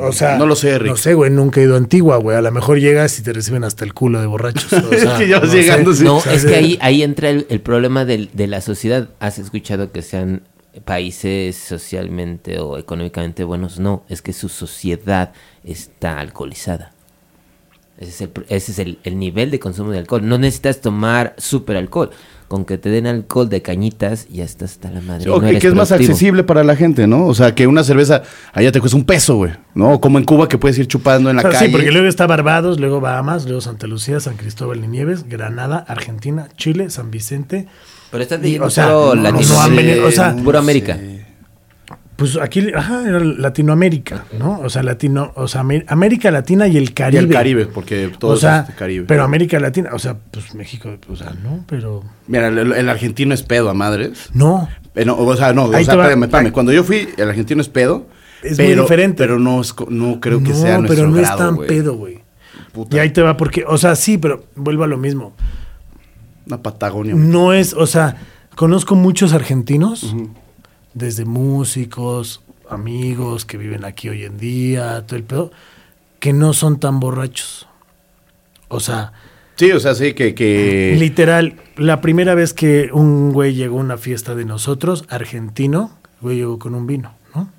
o 0.00 0.12
sea, 0.12 0.36
no 0.36 0.46
lo 0.46 0.56
sé, 0.56 0.78
Rick. 0.78 0.90
No 0.90 0.96
sé, 0.96 1.14
güey, 1.14 1.30
nunca 1.30 1.60
he 1.60 1.64
ido 1.64 1.74
a 1.74 1.76
Antigua, 1.78 2.16
güey. 2.16 2.36
A 2.36 2.40
lo 2.42 2.50
mejor 2.50 2.80
llegas 2.80 3.18
y 3.18 3.22
te 3.22 3.32
reciben 3.32 3.62
hasta 3.62 3.84
el 3.84 3.94
culo 3.94 4.20
de 4.20 4.26
borrachos. 4.26 4.72
o 4.72 4.76
Es 4.92 5.04
que 5.04 5.28
ya 5.28 5.38
vas 5.38 5.48
no 5.48 5.52
sé. 5.52 5.60
llegando, 5.62 5.94
sí. 5.94 6.02
No, 6.04 6.16
O 6.16 6.20
sea, 6.20 6.32
es 6.34 6.44
que 6.44 6.54
ahí, 6.56 6.78
ahí 6.80 7.02
entra 7.04 7.30
el, 7.30 7.46
el 7.48 7.60
problema 7.60 8.04
del- 8.04 8.30
de 8.32 8.48
la 8.48 8.60
sociedad. 8.60 9.10
¿Has 9.20 9.38
escuchado 9.38 9.92
que 9.92 10.02
sean 10.02 10.42
países 10.84 11.56
socialmente 11.56 12.58
o 12.58 12.78
económicamente 12.78 13.44
buenos? 13.44 13.78
No, 13.78 14.02
es 14.08 14.22
que 14.22 14.32
su 14.32 14.48
sociedad 14.48 15.32
está 15.64 16.18
alcoholizada. 16.18 16.92
Ese 17.98 18.10
es 18.10 18.20
el, 18.20 18.30
ese 18.48 18.72
es 18.72 18.78
el, 18.78 18.98
el 19.04 19.18
nivel 19.18 19.50
de 19.50 19.58
consumo 19.58 19.90
de 19.90 19.98
alcohol. 19.98 20.28
No 20.28 20.36
necesitas 20.36 20.80
tomar 20.82 21.34
super 21.38 21.76
alcohol. 21.78 22.10
Con 22.48 22.64
que 22.64 22.78
te 22.78 22.90
den 22.90 23.08
alcohol 23.08 23.48
de 23.48 23.60
cañitas, 23.60 24.28
ya 24.28 24.44
estás 24.44 24.72
hasta 24.72 24.90
la 24.90 25.00
madre. 25.00 25.24
Sí, 25.24 25.28
no 25.28 25.34
o 25.34 25.40
que, 25.40 25.56
es 25.56 25.74
más 25.74 25.90
accesible 25.90 26.44
para 26.44 26.62
la 26.62 26.76
gente, 26.76 27.08
¿no? 27.08 27.26
O 27.26 27.34
sea, 27.34 27.56
que 27.56 27.66
una 27.66 27.82
cerveza 27.82 28.22
allá 28.52 28.70
te 28.70 28.78
cuesta 28.78 28.96
un 28.96 29.04
peso, 29.04 29.36
güey, 29.36 29.52
¿no? 29.74 30.00
Como 30.00 30.18
en 30.18 30.24
Cuba 30.24 30.48
que 30.48 30.56
puedes 30.56 30.78
ir 30.78 30.86
chupando 30.86 31.28
en 31.28 31.36
la 31.36 31.40
O 31.40 31.42
sea, 31.42 31.50
calle. 31.52 31.66
Sí, 31.66 31.72
porque 31.72 31.90
luego 31.90 32.06
está 32.06 32.28
Barbados, 32.28 32.78
luego 32.78 33.00
Bahamas, 33.00 33.46
luego 33.46 33.60
Santa 33.60 33.88
Lucía, 33.88 34.20
San 34.20 34.36
Cristóbal 34.36 34.80
de 34.80 34.86
Nieves, 34.86 35.28
Granada, 35.28 35.84
Argentina, 35.88 36.48
Chile, 36.56 36.88
San 36.90 37.10
Vicente. 37.10 37.66
Pero 38.12 38.22
estás 38.22 38.38
Y, 38.38 38.42
leyendo 38.42 38.66
o 38.66 38.70
sea, 38.70 38.86
no, 38.86 39.14
no 39.16 39.38
o 40.06 40.10
sea, 40.12 40.36
puro 40.36 40.58
América. 40.58 40.96
Pues 42.16 42.38
aquí, 42.38 42.72
ajá, 42.74 43.06
era 43.06 43.20
Latinoamérica, 43.20 44.24
¿no? 44.38 44.60
O 44.60 44.70
sea, 44.70 44.82
Latino, 44.82 45.32
o 45.36 45.48
sea, 45.48 45.60
Amé- 45.60 45.84
América 45.86 46.30
Latina 46.30 46.66
y 46.66 46.78
el 46.78 46.84
Y 46.84 46.88
Caribe. 46.88 47.22
el 47.24 47.28
Caribe, 47.30 47.66
porque 47.66 48.10
todo 48.18 48.30
o 48.32 48.36
sea, 48.36 48.60
es 48.60 48.62
este 48.70 48.74
Caribe. 48.78 49.04
pero 49.06 49.22
América 49.22 49.60
Latina, 49.60 49.90
o 49.92 49.98
sea, 49.98 50.16
pues 50.30 50.54
México, 50.54 50.88
o 51.10 51.16
sea, 51.16 51.34
no, 51.42 51.64
pero 51.68 52.02
Mira, 52.26 52.48
el, 52.48 52.72
el 52.72 52.88
argentino 52.88 53.34
es 53.34 53.42
pedo 53.42 53.68
a 53.68 53.74
madres. 53.74 54.30
no. 54.32 54.68
Eh, 54.94 55.04
no, 55.04 55.14
o 55.18 55.36
sea, 55.36 55.52
no, 55.52 55.64
o 55.66 55.74
Ahí 55.76 55.84
sea, 55.84 55.92
te 55.92 55.98
va. 55.98 56.04
espérame, 56.04 56.24
espérame. 56.24 56.52
Cuando 56.52 56.72
yo 56.72 56.82
fui, 56.82 57.06
el 57.18 57.28
argentino 57.28 57.60
es 57.60 57.68
pedo. 57.68 58.06
Es 58.42 58.58
muy 58.58 58.74
diferente. 58.74 59.18
Pero 59.18 59.38
no, 59.38 59.60
no 59.90 60.20
creo 60.20 60.42
que 60.42 60.48
no, 60.48 60.54
sea 60.54 60.78
nuestro 60.78 60.96
pero 60.96 61.08
no 61.08 61.16
grado, 61.18 61.32
es 61.34 61.38
tan 61.58 61.66
pedo, 61.66 61.96
güey. 61.96 62.20
Puta, 62.72 62.96
Y 62.96 63.00
ahí 63.00 63.10
te 63.10 63.20
va 63.20 63.36
porque, 63.36 63.62
o 63.68 63.76
sea, 63.76 63.94
sí, 63.94 64.16
pero 64.16 64.44
vuelvo 64.54 64.84
a 64.84 64.86
lo 64.86 64.96
mismo. 64.96 65.34
Una 66.46 66.62
Patagonia. 66.62 67.14
No 67.14 67.52
es, 67.52 67.74
o 67.74 67.86
sea, 67.86 68.16
conozco 68.54 68.94
muchos 68.94 69.34
argentinos, 69.34 70.14
desde 70.96 71.24
músicos, 71.24 72.40
amigos 72.68 73.44
que 73.44 73.56
viven 73.56 73.84
aquí 73.84 74.08
hoy 74.08 74.24
en 74.24 74.38
día, 74.38 75.04
todo 75.06 75.16
el 75.16 75.22
pedo, 75.22 75.52
que 76.18 76.32
no 76.32 76.52
son 76.52 76.80
tan 76.80 76.98
borrachos. 76.98 77.68
O 78.68 78.80
sea, 78.80 79.12
Sí, 79.56 79.72
o 79.72 79.80
sea, 79.80 79.94
sí, 79.94 80.12
que... 80.12 80.34
que... 80.34 80.96
literal, 80.98 81.56
la 81.76 82.02
primera 82.02 82.34
vez 82.34 82.52
que 82.52 82.90
un 82.92 83.32
güey 83.32 83.54
llegó 83.54 83.78
a 83.78 83.80
una 83.80 83.96
fiesta 83.96 84.34
de 84.34 84.44
nosotros, 84.44 85.06
argentino, 85.08 85.96
Güey, 86.20 86.38
llegó 86.38 86.58
con 86.58 86.74
un 86.74 86.86
vino, 86.86 87.14
¿no? 87.34 87.50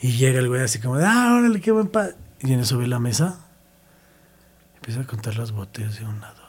Y 0.00 0.12
llega 0.12 0.38
el 0.38 0.48
güey 0.48 0.62
así 0.62 0.78
como, 0.78 0.96
de, 0.96 1.04
ah, 1.06 1.36
órale, 1.38 1.60
qué 1.60 1.72
buen 1.72 1.88
pa. 1.88 2.10
Y 2.40 2.52
en 2.52 2.60
eso 2.60 2.78
ve 2.78 2.86
la 2.86 2.98
mesa. 2.98 3.40
Empieza 4.76 5.00
a 5.00 5.06
contar 5.06 5.36
las 5.36 5.52
botellas. 5.52 6.00
dos, 6.00 6.08
tres, 6.08 6.20
cuatro. 6.20 6.41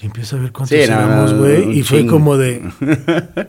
Y 0.00 0.06
empieza 0.06 0.36
a 0.36 0.40
ver 0.40 0.52
cuántos 0.52 0.76
Sí, 0.76 0.82
éramos, 0.82 1.34
güey. 1.34 1.78
y 1.78 1.82
fue 1.82 1.98
chingo. 2.00 2.12
como 2.12 2.36
de. 2.36 2.62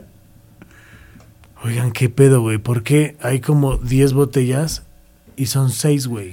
Oigan, 1.63 1.91
qué 1.91 2.09
pedo, 2.09 2.41
güey. 2.41 2.57
¿Por 2.57 2.83
qué 2.83 3.15
hay 3.21 3.39
como 3.41 3.77
10 3.77 4.13
botellas 4.13 4.83
y 5.35 5.47
son 5.47 5.69
6, 5.71 6.07
güey? 6.07 6.31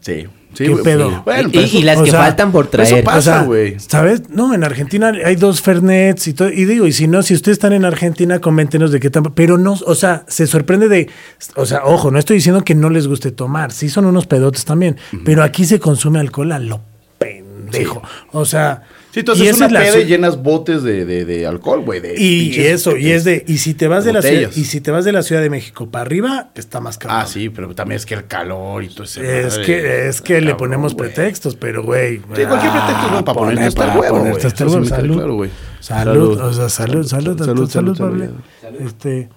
Sí. 0.00 0.28
sí 0.54 0.64
¿Qué 0.66 0.76
pedo? 0.76 1.22
Bueno, 1.24 1.50
Y- 1.52 1.58
eso- 1.58 1.80
las 1.82 1.98
o 1.98 2.04
que 2.04 2.10
sea, 2.12 2.20
faltan 2.20 2.52
por 2.52 2.66
eso 2.66 2.70
traer. 2.70 3.04
pasa. 3.04 3.18
O 3.18 3.22
sea, 3.22 3.42
güey. 3.42 3.80
¿sabes? 3.80 4.30
No, 4.30 4.54
en 4.54 4.62
Argentina 4.62 5.12
hay 5.24 5.34
dos 5.34 5.60
Fernets 5.60 6.28
y 6.28 6.34
todo. 6.34 6.50
Y 6.50 6.64
digo, 6.66 6.86
y 6.86 6.92
si 6.92 7.08
no, 7.08 7.22
si 7.22 7.34
ustedes 7.34 7.56
están 7.56 7.72
en 7.72 7.84
Argentina, 7.84 8.38
coméntenos 8.40 8.92
de 8.92 9.00
qué 9.00 9.10
tan. 9.10 9.24
Pero 9.24 9.58
no, 9.58 9.72
o 9.72 9.94
sea, 9.96 10.24
se 10.28 10.46
sorprende 10.46 10.88
de. 10.88 11.08
O 11.56 11.66
sea, 11.66 11.84
ojo, 11.84 12.10
no 12.12 12.18
estoy 12.20 12.36
diciendo 12.36 12.62
que 12.62 12.76
no 12.76 12.88
les 12.90 13.08
guste 13.08 13.32
tomar. 13.32 13.72
Sí, 13.72 13.88
son 13.88 14.06
unos 14.06 14.26
pedotes 14.26 14.64
también. 14.64 14.96
Pero 15.24 15.42
aquí 15.42 15.64
se 15.64 15.80
consume 15.80 16.20
alcohol 16.20 16.52
a 16.52 16.58
lo 16.60 16.80
pendejo. 17.18 18.02
O 18.32 18.44
sea. 18.44 18.84
Sí, 19.12 19.24
tú 19.24 19.32
y 19.34 19.48
esa 19.48 19.56
una 19.56 19.66
es 19.66 19.72
la 19.72 19.80
peda 19.80 19.98
y 19.98 20.04
llenas 20.06 20.40
botes 20.40 20.84
de, 20.84 21.04
de, 21.04 21.24
de 21.24 21.44
alcohol, 21.46 21.80
güey. 21.84 22.00
y 22.16 22.60
eso, 22.60 22.96
y 22.96 23.10
es 23.10 23.24
de, 23.24 23.44
y 23.48 23.58
si 23.58 23.74
te 23.74 23.88
vas 23.88 24.04
de 24.04 24.12
la 24.12 24.22
ciudad, 24.22 24.50
y 24.54 24.64
si 24.64 24.80
te 24.80 24.92
vas 24.92 25.04
de 25.04 25.10
la 25.12 25.22
Ciudad 25.24 25.42
de 25.42 25.50
México 25.50 25.90
para 25.90 26.02
arriba, 26.02 26.50
está 26.54 26.78
más 26.80 26.96
cabrón. 26.96 27.18
Ah, 27.20 27.26
sí, 27.26 27.48
pero 27.48 27.74
también 27.74 27.96
es 27.96 28.06
que 28.06 28.14
el 28.14 28.26
calor 28.28 28.84
y 28.84 28.88
todo 28.88 29.02
ese 29.04 29.46
Es 29.46 29.58
que, 29.58 30.08
es 30.08 30.20
que 30.20 30.40
le 30.40 30.54
ponemos 30.54 30.94
pretextos, 30.94 31.56
pero 31.56 31.82
güey. 31.82 32.18
Sí, 32.18 32.22
cualquier 32.24 32.70
pretexto 32.72 32.92
es 32.98 33.02
bueno 33.10 33.24
para 33.24 33.38
ponerte 33.38 33.64
hasta 33.64 33.92
el 33.92 33.98
huevo, 33.98 34.26
hasta 34.46 34.64
el 34.64 34.70
sí 34.70 34.76
huevo. 34.76 34.84
queda 34.84 34.86
Salud. 34.86 35.16
Salud, 35.20 35.48
Salud. 35.80 36.40
o 36.40 36.52
sea, 36.52 36.68
salud, 36.68 37.06
salud, 37.06 37.44
salud, 37.44 37.68
salud, 37.70 37.96
Salud. 37.96 38.30
Este. 38.78 39.28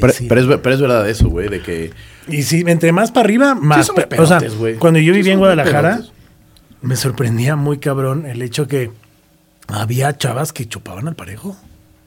Pero, 0.00 0.12
sí. 0.14 0.26
pero 0.26 0.40
es, 0.40 0.46
pero 0.62 0.74
es 0.74 0.80
verdad 0.80 1.08
eso, 1.10 1.28
güey, 1.28 1.48
de 1.48 1.60
que... 1.60 1.90
Y 2.28 2.42
sí, 2.42 2.64
entre 2.66 2.90
más 2.92 3.10
para 3.10 3.24
arriba, 3.24 3.54
más. 3.54 3.86
son 3.86 3.96
muy 3.96 4.06
pe- 4.06 4.18
o 4.18 4.26
sea, 4.26 4.40
cuando 4.78 4.98
yo 5.00 5.12
Sí 5.12 5.18
vivía 5.18 5.34
en 5.34 5.38
Guadalajara. 5.38 6.00
Me 6.82 6.96
sorprendía 6.96 7.56
muy 7.56 7.78
cabrón 7.78 8.26
el 8.26 8.42
hecho 8.42 8.66
que 8.68 8.90
había 9.68 10.16
chavas 10.16 10.52
que 10.52 10.66
chupaban 10.66 11.08
al 11.08 11.14
parejo. 11.16 11.56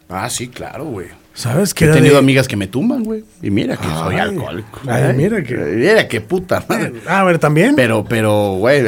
Ah, 0.09 0.29
sí, 0.29 0.47
claro, 0.47 0.85
güey. 0.85 1.07
¿Sabes? 1.33 1.73
Que 1.73 1.85
He 1.85 1.93
tenido 1.93 2.15
de- 2.15 2.19
amigas 2.19 2.47
que 2.47 2.57
me 2.57 2.67
tumban, 2.67 3.03
güey. 3.05 3.23
Y 3.41 3.49
mira 3.49 3.77
que 3.77 3.87
soy 3.87 4.15
alcohólico. 4.17 4.79
Ay, 4.87 5.13
mira 5.15 5.41
que- 5.41 5.55
Mira 5.55 6.07
que 6.09 6.19
puta 6.19 6.65
madre. 6.67 6.93
Ah, 7.07 7.21
a 7.21 7.23
ver, 7.23 7.39
también. 7.39 7.75
Pero, 7.75 8.03
pero, 8.03 8.55
güey. 8.57 8.83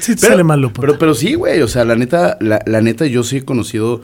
sí 0.00 0.14
te 0.16 0.26
sale 0.26 0.44
mal, 0.44 0.60
lo 0.60 0.68
puto. 0.68 0.82
pero, 0.82 0.98
pero 0.98 1.14
sí, 1.14 1.34
güey. 1.34 1.62
O 1.62 1.68
sea, 1.68 1.84
la 1.86 1.96
neta, 1.96 2.36
la, 2.40 2.60
la 2.66 2.82
neta, 2.82 3.06
yo 3.06 3.22
sí 3.22 3.38
he 3.38 3.44
conocido 3.46 4.02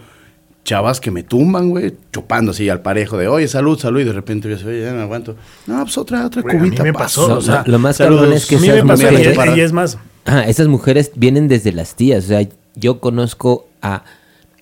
chavas 0.64 1.00
que 1.00 1.10
me 1.10 1.22
tumban, 1.22 1.68
güey, 1.70 1.94
chupando 2.12 2.50
así 2.52 2.68
al 2.70 2.80
parejo 2.80 3.16
de, 3.18 3.28
oye, 3.28 3.48
salud, 3.48 3.78
salud, 3.78 4.00
y 4.00 4.04
de 4.04 4.12
repente 4.12 4.48
yo 4.50 4.56
digo, 4.56 4.68
oye, 4.70 4.82
ya 4.82 4.92
me 4.92 5.02
aguanto. 5.02 5.36
No, 5.66 5.82
pues 5.82 5.96
otra, 5.98 6.24
otra 6.26 6.40
a 6.40 6.44
cubita. 6.44 6.82
mí 6.82 6.88
me 6.88 6.92
pa. 6.94 7.00
pasó, 7.00 7.28
No, 7.28 7.34
o 7.36 7.40
sea, 7.42 7.62
lo, 7.66 7.78
más 7.78 7.96
saludos. 7.96 8.20
cabrón 8.22 8.36
es 8.36 8.46
que 8.46 8.56
a 8.56 8.58
mí 8.60 8.68
me 8.68 8.82
pasó, 8.84 9.56
y 9.56 9.60
es 9.60 9.72
más. 9.72 9.98
Ajá, 10.28 10.44
esas 10.48 10.68
mujeres 10.68 11.10
vienen 11.14 11.48
desde 11.48 11.72
las 11.72 11.94
tías. 11.96 12.24
O 12.24 12.28
sea, 12.28 12.46
yo 12.74 13.00
conozco 13.00 13.66
a 13.82 14.04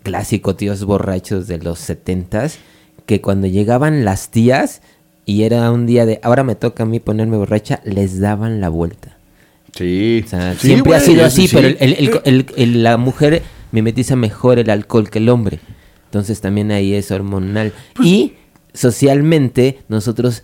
clásico 0.03 0.55
tíos 0.57 0.85
borrachos 0.85 1.47
de 1.49 1.59
los 1.59 1.79
setentas 1.79 2.59
que 3.07 3.21
cuando 3.21 3.47
llegaban 3.47 4.05
las 4.05 4.31
tías 4.31 4.81
y 5.25 5.43
era 5.43 5.71
un 5.73 5.87
día 5.87 6.07
de 6.07 6.21
ahora 6.23 6.45
me 6.45 6.55
toca 6.55 6.85
a 6.85 6.87
mí 6.87 7.01
ponerme 7.01 7.37
borracha, 7.37 7.81
les 7.85 8.21
daban 8.21 8.61
la 8.61 8.69
vuelta. 8.69 9.17
Sí. 9.75 10.23
O 10.25 10.29
sea, 10.29 10.55
Sí, 10.55 10.69
siempre 10.69 10.95
ha 10.95 11.01
sido 11.01 11.17
sí, 11.29 11.43
así, 11.43 11.49
sí. 11.49 11.57
pero 11.57 11.69
el- 11.69 12.47
el- 12.57 12.83
la 12.83 12.97
mujer 12.97 13.43
mimetiza 13.73 14.15
mejor 14.17 14.59
el 14.59 14.71
alcohol 14.71 15.11
que 15.11 15.19
el 15.19 15.29
hombre. 15.29 15.59
Entonces 16.07 16.41
también 16.41 16.71
ahí 16.71 16.95
es 16.95 17.11
hormonal. 17.11 17.73
y 18.03 18.35
socialmente 18.73 19.79
nosotros 19.89 20.43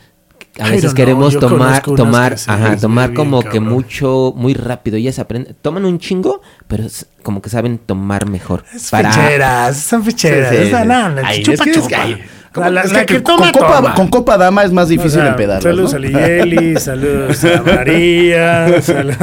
a 0.59 0.65
veces 0.69 0.83
know, 0.83 0.95
queremos 0.95 1.39
tomar, 1.39 1.83
tomar, 1.83 2.35
que 2.37 2.43
ajá, 2.51 2.77
tomar 2.77 3.11
bien 3.11 3.17
como 3.17 3.41
que 3.43 3.59
cabrón. 3.59 3.69
mucho, 3.69 4.33
muy 4.37 4.55
rápido. 4.55 4.97
Ellas 4.97 5.19
aprenden, 5.19 5.57
toman 5.63 5.85
un 5.85 5.99
chingo, 5.99 6.43
pero 6.69 6.85
es 6.85 7.07
como 7.23 7.41
que 7.41 7.49
saben 7.51 7.79
tomar 7.79 8.29
mejor. 8.29 8.65
Es 8.75 8.91
ficheras, 8.91 9.77
son 9.79 10.05
ficheras. 10.05 10.51
Sí, 10.55 10.67
sí, 10.67 10.73
no, 10.87 11.15
Ay, 11.25 11.43
chupa, 11.43 11.65
es 11.65 11.73
chupa. 11.75 11.89
que 11.89 11.95
hay- 11.97 12.23
La, 12.55 12.69
la- 12.69 12.83
es 12.83 12.93
la 12.93 13.07
que 13.07 13.23
con, 13.23 13.37
toma, 13.39 13.51
copa, 13.51 13.77
toma. 13.77 13.95
con 13.95 14.09
copa 14.09 14.37
dama 14.37 14.63
es 14.65 14.73
más 14.73 14.85
O 14.85 14.89
difícil 14.89 15.13
sea, 15.23 15.29
empedar. 15.29 15.63
Saludos 15.63 15.95
a 15.95 15.99
Liyeli, 15.99 16.77
saludos 16.79 17.43
a 17.45 17.63
María, 17.63 18.83
saludos 18.83 19.17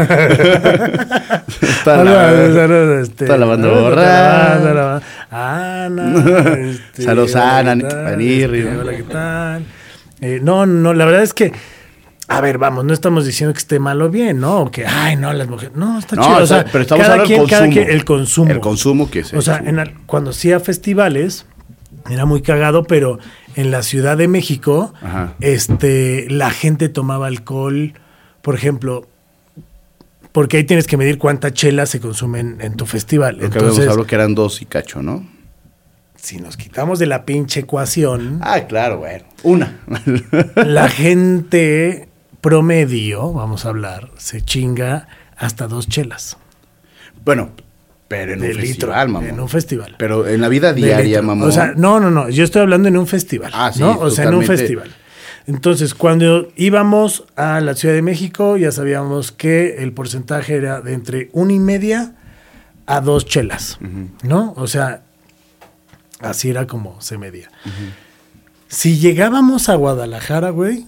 saludos, 1.83 2.55
saludos, 2.55 3.07
este, 3.07 3.25
toda 3.27 3.38
la 3.38 3.45
banda 3.45 5.01
Ana, 5.31 6.53
este, 6.71 7.03
Saludos 7.03 7.36
a 7.36 7.39
hola, 7.59 7.71
Ana. 7.71 7.88
Panirri, 7.88 8.59
Este, 8.62 8.71
¿no? 8.74 8.79
Hola, 8.81 8.91
¿qué 8.95 9.03
tal? 9.03 9.63
Eh, 10.21 10.39
no, 10.41 10.65
no, 10.65 10.93
la 10.93 11.05
verdad 11.05 11.23
es 11.23 11.33
que, 11.33 11.51
a 12.27 12.41
ver, 12.41 12.57
vamos, 12.57 12.85
no 12.85 12.93
estamos 12.93 13.25
diciendo 13.25 13.53
que 13.53 13.59
esté 13.59 13.79
mal 13.79 14.01
o 14.01 14.09
bien, 14.09 14.39
¿no? 14.39 14.59
O 14.61 14.71
que, 14.71 14.85
ay, 14.85 15.15
no, 15.15 15.31
las 15.33 15.47
mujeres, 15.47 15.75
no, 15.75 15.97
está 15.97 16.15
No, 16.15 16.23
chido. 16.23 16.38
o 16.43 16.47
sea, 16.47 16.65
pero 16.71 16.81
estamos 16.83 17.03
cada 17.03 17.13
hablando 17.21 17.29
del 17.29 17.38
quien, 17.47 17.49
cada 17.49 17.65
consumo. 17.65 17.85
quien- 17.85 17.95
el 17.97 18.05
consumo. 18.05 18.51
El 18.51 18.59
consumo 18.59 19.09
que 19.11 19.23
se 19.23 19.38
O 19.38 19.41
sea, 19.41 19.57
en 19.65 19.79
al- 19.79 19.93
cuando 20.05 20.31
hacía 20.31 20.59
festivales, 20.59 21.45
era 22.09 22.25
muy 22.25 22.41
cagado, 22.41 22.83
pero 22.83 23.19
en 23.55 23.71
la 23.71 23.81
Ciudad 23.83 24.17
de 24.17 24.27
México, 24.27 24.93
Ajá. 25.01 25.33
este, 25.41 26.27
la 26.29 26.49
gente 26.51 26.89
tomaba 26.89 27.27
alcohol, 27.27 27.93
por 28.41 28.55
ejemplo, 28.55 29.07
porque 30.31 30.57
ahí 30.57 30.63
tienes 30.63 30.85
que 30.88 30.95
medir 30.97 31.17
cuánta 31.17 31.51
chela 31.53 31.85
se 31.85 31.99
consumen 31.99 32.57
en 32.61 32.75
tu 32.75 32.85
festival. 32.85 33.35
Lo 33.35 33.39
que 33.39 33.45
habíamos 33.57 33.61
Entonces, 33.77 33.89
hablado 33.89 34.05
que 34.07 34.15
eran 34.15 34.35
dos 34.35 34.61
y 34.61 34.65
cacho, 34.65 35.01
¿no? 35.01 35.25
Si 36.21 36.38
nos 36.38 36.57
quitamos 36.57 36.99
de 36.99 37.05
la 37.07 37.25
pinche 37.25 37.61
ecuación, 37.61 38.39
Ah, 38.41 38.61
claro, 38.67 38.97
bueno. 38.99 39.25
Una. 39.43 39.79
la 40.55 40.89
gente 40.89 42.07
promedio, 42.41 43.33
vamos 43.33 43.65
a 43.65 43.69
hablar, 43.69 44.09
se 44.17 44.41
chinga 44.41 45.07
hasta 45.38 45.67
dos 45.67 45.88
chelas 45.88 46.38
bueno, 47.29 47.51
pero 48.07 48.33
en 48.33 48.39
de 48.39 48.47
un 48.47 48.53
litro 48.57 48.65
festival, 48.67 49.09
mamá. 49.09 49.27
en 49.27 49.39
un 49.39 49.49
festival. 49.49 49.95
Pero 49.97 50.27
en 50.27 50.41
la 50.41 50.47
vida 50.47 50.73
diaria, 50.73 51.21
mamá. 51.21 51.45
O 51.45 51.51
sea, 51.51 51.73
no, 51.75 51.99
no, 51.99 52.09
no. 52.09 52.29
Yo 52.29 52.43
estoy 52.43 52.61
hablando 52.61 52.88
en 52.88 52.97
un 52.97 53.07
festival. 53.07 53.51
Ah, 53.53 53.71
sí, 53.71 53.81
¿no? 53.81 53.99
O 53.99 54.09
sea, 54.09 54.25
en 54.25 54.33
un 54.35 54.43
festival. 54.43 54.89
Entonces, 55.47 55.93
cuando 55.93 56.49
íbamos 56.55 57.25
a 57.35 57.59
la 57.61 57.75
Ciudad 57.75 57.95
de 57.95 58.01
México, 58.01 58.57
ya 58.57 58.71
sabíamos 58.71 59.31
que 59.31 59.77
el 59.83 59.93
porcentaje 59.93 60.55
era 60.55 60.81
de 60.81 60.93
entre 60.93 61.29
una 61.33 61.53
y 61.53 61.59
media 61.59 62.15
a 62.85 63.01
dos 63.01 63.25
chelas. 63.25 63.77
¿No? 64.23 64.53
O 64.57 64.67
sea, 64.67 65.03
así 66.19 66.49
era 66.49 66.67
como 66.67 67.01
se 67.01 67.17
medía. 67.17 67.49
Si 68.67 68.99
llegábamos 68.99 69.69
a 69.69 69.75
Guadalajara, 69.75 70.49
güey, 70.51 70.88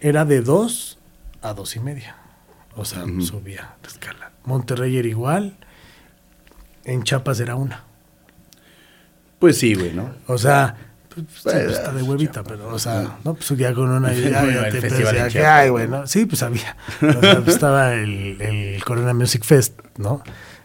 era 0.00 0.24
de 0.24 0.40
dos 0.40 0.98
a 1.42 1.54
dos 1.54 1.76
y 1.76 1.80
media. 1.80 2.16
O 2.76 2.84
sea, 2.84 3.04
subía 3.20 3.74
la 3.82 3.88
escala. 3.88 4.32
Monterrey 4.44 4.96
era 4.96 5.08
igual. 5.08 5.56
En 6.84 7.02
Chiapas 7.02 7.40
era 7.40 7.54
una. 7.54 7.84
Pues 9.38 9.58
sí, 9.58 9.74
güey, 9.74 9.92
¿no? 9.92 10.14
O 10.28 10.38
sea, 10.38 10.76
pues, 11.08 11.26
sí, 11.26 11.40
Pues, 11.42 11.56
pues, 11.64 11.76
está 11.76 11.92
de 11.92 12.02
huevita, 12.02 12.42
pero, 12.44 12.68
o 12.72 12.78
sea, 12.78 13.18
no, 13.24 13.34
pues 13.34 13.48
ya 13.58 13.74
con 13.74 13.90
una 13.90 14.12
idea 14.14 14.44
ya 14.46 14.70
te 14.70 14.80
pensé 14.80 15.28
que 15.30 15.44
hay, 15.44 15.68
güey, 15.68 15.88
¿no? 15.88 16.06
Sí, 16.06 16.26
pues 16.26 16.42
había. 16.42 16.76
O 17.02 17.20
sea, 17.20 17.40
pues, 17.40 17.48
estaba 17.56 17.94
el, 17.94 18.40
el 18.40 18.84
Corona 18.84 19.12
Music 19.12 19.44
Fest, 19.44 19.78
¿no? 19.98 20.22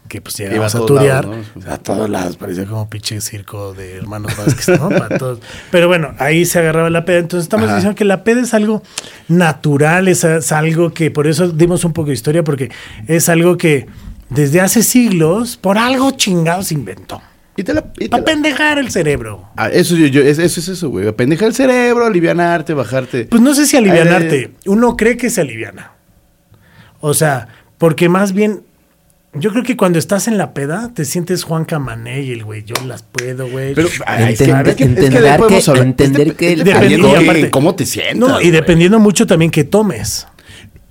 Que 0.07 0.21
pues 0.21 0.39
Iba 0.39 0.65
a 0.65 0.69
a. 0.69 1.73
A 1.73 1.77
todos 1.77 2.09
lados, 2.09 2.37
parecía 2.37 2.65
como 2.65 2.89
pinche 2.89 3.19
circo 3.21 3.73
de 3.73 3.97
hermanos 3.97 4.35
Vázquez, 4.37 4.79
¿no? 4.79 4.89
Para 4.89 5.17
todos. 5.17 5.39
Pero 5.71 5.87
bueno, 5.87 6.13
ahí 6.19 6.45
se 6.45 6.59
agarraba 6.59 6.89
la 6.89 7.03
peda. 7.05 7.17
Entonces 7.19 7.43
estamos 7.45 7.67
Ajá. 7.67 7.75
diciendo 7.75 7.95
que 7.95 8.05
la 8.05 8.23
peda 8.23 8.41
es 8.41 8.53
algo 8.53 8.83
natural, 9.27 10.07
es, 10.07 10.23
es 10.23 10.51
algo 10.51 10.93
que, 10.93 11.11
por 11.11 11.27
eso 11.27 11.49
dimos 11.49 11.83
un 11.85 11.93
poco 11.93 12.07
de 12.09 12.13
historia, 12.13 12.43
porque 12.43 12.71
es 13.07 13.27
algo 13.29 13.57
que 13.57 13.87
desde 14.29 14.61
hace 14.61 14.83
siglos, 14.83 15.57
por 15.57 15.77
algo 15.77 16.11
chingado 16.11 16.63
se 16.63 16.73
inventó. 16.73 17.21
Y 17.55 17.63
te 17.63 17.73
la. 17.73 17.85
y 17.97 18.07
te 18.07 18.17
la- 18.17 18.23
pendejar 18.23 18.77
el 18.77 18.91
cerebro. 18.91 19.45
Ah, 19.57 19.69
eso, 19.69 19.95
yo, 19.95 20.05
yo- 20.07 20.21
es- 20.21 20.37
eso 20.37 20.59
es 20.59 20.67
eso, 20.67 20.89
güey. 20.89 21.11
Pendejar 21.13 21.47
el 21.47 21.55
cerebro, 21.55 22.05
alivianarte, 22.05 22.73
bajarte. 22.73 23.25
Pues 23.25 23.41
no 23.41 23.53
sé 23.55 23.65
si 23.65 23.75
alivianarte. 23.77 24.39
Eh, 24.43 24.51
Uno 24.67 24.95
cree 24.95 25.17
que 25.17 25.29
se 25.29 25.41
aliviana. 25.41 25.91
O 26.99 27.13
sea, 27.13 27.47
porque 27.79 28.09
más 28.09 28.33
bien, 28.33 28.61
yo 29.33 29.51
creo 29.51 29.63
que 29.63 29.77
cuando 29.77 29.99
estás 29.99 30.27
en 30.27 30.37
la 30.37 30.53
peda, 30.53 30.91
te 30.93 31.05
sientes 31.05 31.43
Juan 31.43 31.65
Camané 31.65 32.21
y 32.23 32.31
el 32.31 32.43
güey, 32.43 32.63
yo 32.63 32.73
las 32.85 33.03
puedo, 33.03 33.47
güey. 33.49 33.73
Pero, 33.75 33.87
ay, 34.05 34.33
es 34.33 34.39
que- 34.39 34.45
Entender- 34.45 34.67
es 34.69 34.75
que- 34.75 34.83
es 34.83 34.89
que 34.89 35.05
entender 35.05 35.09
que- 35.11 35.17
hablar- 35.29 35.39
entender 35.85 36.21
es 36.21 36.27
de- 36.27 36.35
que 36.35 36.53
es 36.53 36.59
el- 37.43 37.49
cómo 37.51 37.75
te 37.75 37.85
sientas. 37.85 38.17
no, 38.17 38.27
y 38.39 38.43
güey. 38.45 38.51
dependiendo 38.51 38.99
mucho 38.99 39.27
también 39.27 39.51
que 39.51 39.63
tomes. 39.63 40.27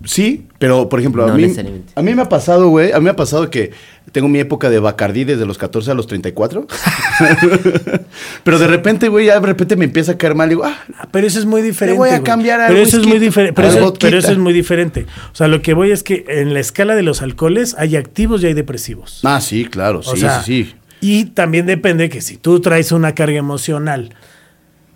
Sí, 0.05 0.47
pero 0.59 0.89
por 0.89 1.01
ejemplo, 1.01 1.25
a, 1.27 1.35
mí, 1.35 1.53
a 1.95 2.03
mí 2.03 2.15
me 2.15 2.23
ha 2.23 2.29
pasado, 2.29 2.69
güey, 2.69 2.93
a 2.93 2.99
mí 2.99 3.05
me 3.05 3.11
ha 3.11 3.17
pasado 3.17 3.51
que 3.51 3.73
tengo 4.13 4.29
mi 4.29 4.39
época 4.39 4.71
de 4.71 4.79
Bacardí 4.79 5.25
desde 5.25 5.45
los 5.47 5.59
14 5.59 5.91
a 5.91 5.95
los 5.95 6.07
34. 6.07 6.67
pero 8.45 8.59
de 8.59 8.67
repente, 8.67 9.09
güey, 9.09 9.27
ya 9.27 9.41
de 9.41 9.47
repente 9.47 9.77
me 9.77 9.85
empieza 9.85 10.13
a 10.13 10.19
caer 10.19 10.35
mal 10.35 10.49
y 10.49 10.51
digo, 10.51 10.65
ah, 10.65 10.77
Ah, 10.99 11.09
Pero 11.11 11.27
eso 11.27 11.39
es 11.39 11.45
muy 11.47 11.63
diferente. 11.63 11.99
voy 11.99 12.09
a 12.09 12.13
güey. 12.13 12.23
cambiar 12.25 12.61
al 12.61 12.69
pero 12.69 12.81
eso 12.83 12.99
es 13.01 13.07
muy 13.07 13.19
diferente. 13.19 13.53
Pero, 13.55 13.69
eso- 13.69 13.81
vodka. 13.81 13.99
pero 14.07 14.19
eso 14.19 14.33
es 14.33 14.39
muy 14.39 14.53
diferente. 14.53 15.07
O 15.33 15.35
sea, 15.35 15.49
lo 15.49 15.61
que 15.63 15.75
voy 15.75 15.91
es 15.91 16.03
que 16.03 16.25
en 16.29 16.55
la 16.55 16.61
escala 16.61 16.95
de 16.95 17.03
los 17.03 17.23
alcoholes 17.23 17.75
hay 17.79 17.97
activos 17.97 18.43
y 18.43 18.47
hay 18.47 18.55
depresivos. 18.55 19.21
ah, 19.25 19.41
sí, 19.41 19.65
claro, 19.67 20.03
sí, 20.03 20.11
O 20.13 20.17
sea, 20.17 20.43
sí, 20.43 20.65
sí. 20.65 20.75
Y 21.01 21.25
también 21.27 21.67
depende 21.67 22.09
que 22.09 22.23
si 22.23 22.39
tú 22.39 22.61
traes 22.61 22.91
una 22.93 23.15
carga 23.15 23.37
emocional, 23.37 24.15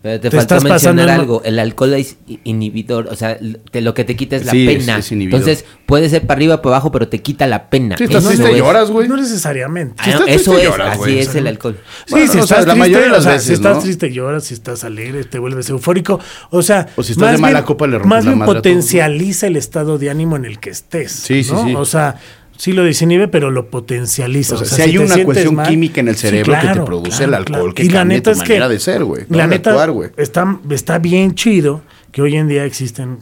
Pero 0.03 0.19
te, 0.19 0.31
Te 0.31 0.37
faltó 0.39 0.55
estás 0.57 0.65
mencionar 0.71 1.09
en- 1.11 1.15
algo. 1.15 1.43
El 1.45 1.59
alcohol 1.59 1.93
es 1.93 2.17
inhibidor. 2.45 3.09
O 3.09 3.17
sea, 3.17 3.39
te- 3.71 3.83
lo 3.83 3.93
que 3.93 4.05
te 4.05 4.17
quita 4.17 4.37
es 4.37 4.47
la 4.47 4.53
Sí, 4.53 4.67
es- 4.67 4.79
pena. 4.79 4.97
es 4.99 5.13
inhibidor. 5.13 5.41
Entonces, 5.41 5.67
puede 5.85 6.09
ser 6.09 6.23
para 6.27 6.39
arriba 6.39 6.55
o 6.55 6.63
para 6.63 6.77
abajo, 6.77 6.91
pero 6.91 7.07
te 7.09 7.21
quita 7.21 7.47
la 7.47 7.69
pena. 7.69 7.99
Sí, 7.99 8.05
estás 8.05 8.25
Eso 8.25 8.29
triste, 8.33 8.51
es- 8.53 8.57
lloras, 8.59 8.91
güey. 8.91 9.09
no 9.09 9.17
necesariamente. 9.19 9.97
Ah, 9.99 10.05
Si 10.05 10.11
estás 10.11 10.29
eso 10.29 10.51
triste, 10.53 10.63
es, 10.67 10.71
lloras, 10.71 10.99
así 10.99 11.19
es 11.19 11.35
el 11.35 11.47
alcohol. 11.47 11.77
Sí, 12.07 12.13
Bueno, 12.13 12.27
si 12.27 12.31
o 12.31 12.33
sea, 12.33 12.41
estás 12.43 12.59
la 12.59 12.65
triste, 12.73 12.79
mayoría 12.79 13.05
de 13.05 13.09
las 13.11 13.19
o 13.19 13.23
sea, 13.23 13.33
veces, 13.33 13.47
si 13.47 13.53
estás 13.53 13.77
¿no? 13.77 13.83
triste 13.83 14.13
lloras, 14.13 14.45
si 14.45 14.55
estás 14.55 14.85
alegre 14.85 15.25
te 15.25 15.39
vuelves 15.39 15.69
eufórico, 15.69 16.19
o 16.49 16.63
sea, 16.63 16.89
O 16.97 17.03
si 17.03 17.13
estás 17.13 17.33
de 17.33 17.39
mala 17.39 17.65
copa, 17.67 17.87
le 17.87 17.99
rompes 17.99 18.09
más 18.09 18.25
la 18.25 18.33
bien 18.33 18.47
potencializa 18.47 19.49
el 19.49 19.57
estado 19.57 19.99
de 19.99 20.09
ánimo 20.09 20.37
en 20.37 20.47
el 20.47 20.61
que 20.61 20.71
estés, 20.71 21.13
Sí, 21.13 21.45
sí, 21.45 21.53
¿no? 21.53 21.65
sí. 21.67 21.75
O 21.75 21.85
sea, 21.85 22.17
sí 22.61 22.73
lo 22.75 22.85
desinhibe, 22.85 23.27
pero 23.29 23.51
lo 23.51 23.71
potencializa. 23.71 24.57
O 24.57 24.59
sea, 24.59 24.67
O 24.67 24.69
sea, 24.69 24.77
si 24.77 24.91
hay 24.91 24.99
una 24.99 25.25
cuestión 25.25 25.55
mal- 25.55 25.67
química 25.69 26.01
en 26.01 26.09
el 26.09 26.15
Sí, 26.17 26.23
cerebro 26.23 26.53
que 26.61 26.69
te 26.69 26.81
produce 26.83 27.17
claro, 27.17 27.25
el 27.29 27.35
alcohol, 27.35 27.57
claro. 27.61 27.75
que 27.75 27.83
Y 27.85 27.89
la 27.89 28.05
neta 28.05 28.33
tu 28.33 28.37
es 28.39 28.43
que 28.43 28.49
manera 28.55 28.69
de 28.69 28.79
ser, 28.79 29.05
güey. 29.05 29.25
La 29.31 29.47
neta 29.47 29.71
actuar, 29.71 30.13
está, 30.17 30.59
está 30.71 30.99
bien 30.99 31.35
chido 31.35 31.81
que 32.13 32.23
hoy 32.23 32.37
en 32.37 32.49
día 32.49 32.65
existen 32.65 33.19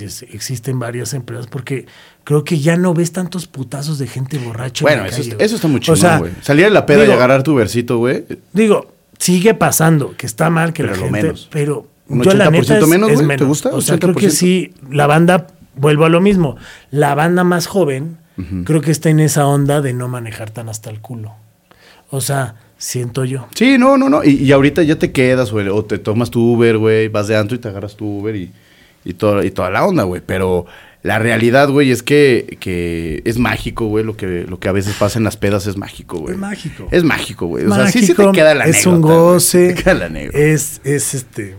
es- 0.00 0.22
existen 0.30 0.78
varias 0.78 1.12
empresas 1.14 1.46
porque 1.48 1.86
creo 2.24 2.44
que 2.44 2.60
ya 2.60 2.76
no 2.76 2.94
ves 2.94 3.12
tantos 3.12 3.46
putazos 3.46 3.98
de 3.98 4.06
gente 4.06 4.38
borracha. 4.38 4.82
en 4.84 4.84
Bueno, 4.84 5.02
la 5.02 5.08
eso, 5.08 5.16
calle, 5.18 5.30
está- 5.30 5.44
eso 5.44 5.56
está 5.56 5.68
muy 5.68 5.78
O 5.78 5.80
chingón, 5.80 5.96
sea, 6.00 6.18
güey. 6.18 6.32
Salir 6.42 6.66
de 6.66 6.70
la 6.70 6.86
peda 6.86 7.04
y 7.04 7.10
agarrar 7.10 7.42
tu 7.42 7.54
versito, 7.54 7.98
güey. 7.98 8.24
Digo, 8.52 8.92
sigue 9.18 9.54
pasando, 9.54 10.14
que 10.16 10.26
está 10.26 10.50
mal 10.50 10.72
que 10.72 10.82
Pero 10.84 10.94
la 10.94 10.98
lo 11.00 11.04
gente, 11.06 11.22
menos. 11.22 11.48
pero 11.50 11.88
Un 12.08 12.22
yo 12.22 12.32
la 12.34 12.44
80% 12.48 12.74
neta 12.74 12.78
es, 12.78 12.86
menos, 12.88 13.08
es 13.10 13.14
güey, 13.16 13.26
¿te 13.26 13.32
menos. 13.34 13.48
gusta? 13.48 13.70
O 13.70 13.80
sea, 13.80 13.98
creo 13.98 14.14
que 14.14 14.26
80%. 14.28 14.30
sí, 14.30 14.72
la 14.90 15.06
banda, 15.08 15.48
vuelvo 15.74 16.04
a 16.04 16.08
lo 16.08 16.20
mismo, 16.20 16.56
la 16.92 17.14
banda 17.16 17.42
más 17.42 17.66
joven, 17.66 18.18
creo 18.64 18.80
que 18.80 18.90
está 18.90 19.10
en 19.10 19.20
esa 19.20 19.46
onda 19.46 19.80
de 19.80 19.92
no 19.92 20.08
manejar 20.08 20.50
tan 20.50 20.68
hasta 20.68 20.90
el 20.90 21.00
culo. 21.00 21.34
O 22.10 22.20
sea, 22.20 22.56
siento 22.78 23.24
yo. 23.24 23.48
Sí, 23.54 23.76
no, 23.78 23.96
no, 23.96 24.08
no. 24.08 24.24
Y, 24.24 24.30
y 24.30 24.52
ahorita 24.52 24.82
ya 24.82 24.96
te 24.98 25.12
quedas, 25.12 25.52
güey. 25.52 25.68
O 25.68 25.84
te 25.84 25.98
tomas 25.98 26.30
tu 26.30 26.54
Uber, 26.54 26.78
güey. 26.78 27.08
Vas 27.08 27.28
de 27.28 27.36
antro 27.36 27.56
y 27.56 27.60
te 27.60 27.68
agarras 27.68 27.96
tu 27.96 28.20
Uber 28.20 28.34
y, 28.34 28.50
y, 29.04 29.12
toda, 29.14 29.44
y 29.44 29.50
toda 29.50 29.70
la 29.70 29.84
onda, 29.86 30.02
güey. 30.04 30.22
Pero 30.24 30.66
la 31.02 31.18
realidad, 31.18 31.68
güey, 31.68 31.90
es 31.90 32.02
que, 32.02 32.56
que 32.60 33.22
es 33.24 33.38
mágico, 33.38 33.86
güey. 33.86 34.04
Lo 34.04 34.16
que, 34.16 34.44
lo 34.48 34.58
que 34.58 34.68
a 34.68 34.72
veces 34.72 34.94
pasa 34.98 35.18
en 35.18 35.24
las 35.24 35.36
pedas 35.36 35.66
es 35.66 35.76
mágico, 35.76 36.18
güey. 36.18 36.34
Es 36.34 36.40
mágico. 36.40 36.88
Es 36.90 37.04
mágico, 37.04 37.46
güey. 37.46 37.66
O 37.66 37.74
sea, 37.74 37.86
sí, 37.88 38.04
sí 38.04 38.14
te 38.14 38.32
queda 38.32 38.54
la 38.54 38.64
es 38.64 38.86
anécdota. 38.86 38.96
un 38.96 39.02
goce, 39.02 39.68
te 39.74 39.82
queda 39.82 39.94
la 39.94 40.06
anécdota. 40.06 40.38
es, 40.38 40.80
es 40.84 41.14
este, 41.14 41.56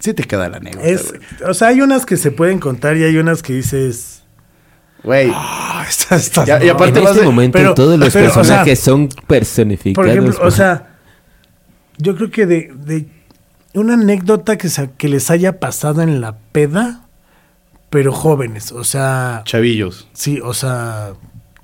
Sí 0.00 0.14
te 0.14 0.24
queda 0.24 0.48
la 0.48 0.56
anécdota, 0.56 0.86
es, 0.86 1.12
o 1.46 1.52
sea, 1.52 1.68
hay 1.68 1.82
unas 1.82 2.06
que 2.06 2.16
se 2.16 2.30
pueden 2.30 2.58
contar 2.58 2.96
y 2.96 3.04
hay 3.04 3.18
unas 3.18 3.42
que 3.42 3.52
dices, 3.52 4.19
Güey. 5.02 5.30
ah, 5.34 5.86
y 6.62 6.66
no". 6.66 6.72
aparte 6.72 6.98
en 6.98 7.04
vas 7.04 7.12
este 7.12 7.20
de- 7.20 7.26
momento 7.26 7.58
pero- 7.58 7.74
todos 7.74 7.98
los 7.98 8.12
pero, 8.12 8.26
o 8.28 8.30
sea, 8.32 8.42
personajes 8.42 8.80
son 8.80 9.08
personificados. 9.26 9.94
Por 9.94 10.08
ejemplo, 10.08 10.46
o 10.46 10.50
sea, 10.50 10.88
yo 11.98 12.14
creo 12.16 12.30
que 12.30 12.46
de, 12.46 12.72
de 12.84 13.06
una 13.74 13.94
anécdota 13.94 14.56
que, 14.58 14.68
se- 14.68 14.90
que 14.98 15.08
les 15.08 15.30
haya 15.30 15.58
pasado 15.58 16.02
en 16.02 16.20
la 16.20 16.36
peda, 16.52 17.02
pero 17.88 18.12
jóvenes, 18.12 18.72
o 18.72 18.84
sea, 18.84 19.42
Chavillos. 19.44 20.08
sí, 20.12 20.40
o 20.42 20.54
sea, 20.54 21.12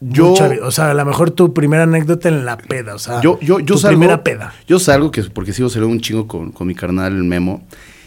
Yo- 0.01 0.35
o 0.63 0.71
sea, 0.71 0.91
a 0.91 0.95
lo 0.95 1.05
mejor 1.07 1.31
tu 1.31 1.55
primera 1.55 1.85
anécdota 1.85 2.29
en 2.29 2.45
la 2.45 2.59
peda, 2.59 2.95
o 2.95 2.99
sea, 2.99 3.21
Yo, 3.23 3.39
yo, 3.41 3.61
yo 3.61 3.65
tu 3.75 3.79
salgo. 3.79 3.99
primera 3.99 4.23
peda. 4.23 4.53
Yo 4.67 4.79
salgo, 4.79 5.11
que, 5.11 5.23
porque 5.25 5.53
sigo 5.53 5.69
saliendo 5.71 5.93
un 5.93 6.01
chingo 6.01 6.27
con, 6.27 6.53
con 6.53 6.67
mi 6.67 6.75
carnal, 6.75 7.15
el 7.17 7.25
Memo. 7.25 7.63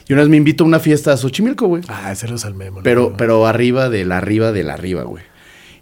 Y 0.09 0.13
una 0.13 0.23
vez 0.23 0.29
me 0.29 0.35
invito 0.37 0.63
a 0.65 0.67
una 0.67 0.79
fiesta 0.79 1.13
a 1.13 1.17
Xochimilco, 1.17 1.67
güey. 1.67 1.83
Ah, 1.87 2.09
hacerlos 2.09 2.43
al 2.43 2.55
memo. 2.55 2.77
¿no? 2.79 2.83
Pero, 2.83 3.13
pero 3.15 3.45
arriba 3.47 3.89
del 3.89 4.11
arriba 4.11 4.51
del 4.51 4.69
arriba, 4.71 5.03
güey. 5.03 5.23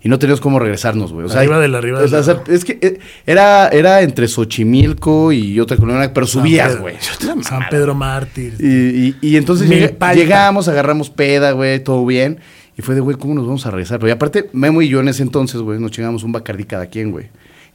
Y 0.03 0.10
no 0.10 0.19
teníamos 0.19 0.41
cómo 0.41 0.60
regresarnos, 0.60 1.12
güey. 1.12 1.25
O 1.25 1.29
sea, 1.29 1.39
Arriba 1.39 1.60
del 1.60 1.74
arriba 1.74 2.01
o 2.01 2.07
sea, 2.07 2.22
del- 2.22 2.53
es 2.53 2.63
que 2.63 2.77
eh, 2.81 3.00
era, 3.25 3.67
era 3.69 4.01
entre 4.03 4.27
Xochimilco 4.27 5.31
y 5.31 5.60
otra 5.60 5.75
colonia, 5.77 6.13
pero 6.13 6.27
San 6.27 6.41
subías, 6.41 6.79
güey. 6.79 6.96
San 7.41 7.67
Pedro 7.69 7.96
Mártir. 7.96 8.53
Y, 8.60 8.67
y- 9.07 9.15
y 9.22 9.38
entonces 9.38 9.67
llegamos, 10.13 10.67
agarramos 10.67 11.10
peda, 11.10 11.51
güey, 11.53 11.84
todo 11.84 12.05
bien. 12.05 12.39
Y 12.77 12.84
fue 12.84 12.93
de, 12.93 13.01
güey, 13.01 13.17
¿cómo 13.17 13.34
nos 13.34 13.46
vamos 13.48 13.65
a 13.65 13.72
regresar? 13.72 13.98
Pero 13.98 14.10
y 14.10 14.12
aparte, 14.12 14.50
Memo 14.53 14.81
y 14.84 14.88
yo 14.89 15.00
en 15.00 15.07
ese 15.07 15.24
entonces, 15.24 15.62
güey, 15.62 15.79
nos 15.79 15.91
chingamos 15.91 16.24
un 16.24 16.31
bacardí 16.31 16.65
cada 16.65 16.86
quien, 16.86 17.12
güey. 17.12 17.29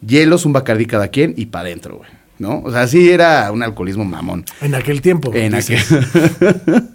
Hielos, 0.06 0.46
un 0.46 0.52
bacardí 0.52 0.86
cada 0.86 1.08
quien 1.08 1.34
y 1.36 1.46
para 1.46 1.66
adentro, 1.66 1.96
güey. 1.96 2.10
¿No? 2.42 2.60
O 2.64 2.72
sea, 2.72 2.88
sí 2.88 3.08
era 3.08 3.52
un 3.52 3.62
alcoholismo 3.62 4.04
mamón. 4.04 4.44
En 4.60 4.74
aquel 4.74 5.00
tiempo. 5.00 5.30
En 5.32 5.54
aquel... 5.54 5.78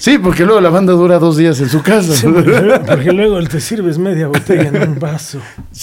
sí, 0.00 0.18
porque 0.18 0.44
luego 0.46 0.60
la 0.60 0.70
banda 0.70 0.94
dura 0.94 1.18
dos 1.18 1.36
días 1.36 1.60
en 1.60 1.68
su 1.68 1.82
casa. 1.82 2.14
Sí, 2.16 2.26
porque, 2.26 2.48
luego- 2.50 2.84
porque 2.86 3.12
luego 3.12 3.42
te 3.46 3.60
sirves 3.60 3.98
media 3.98 4.28
botella 4.28 4.68
en 4.68 4.90
un 4.92 4.98
vaso. 4.98 5.38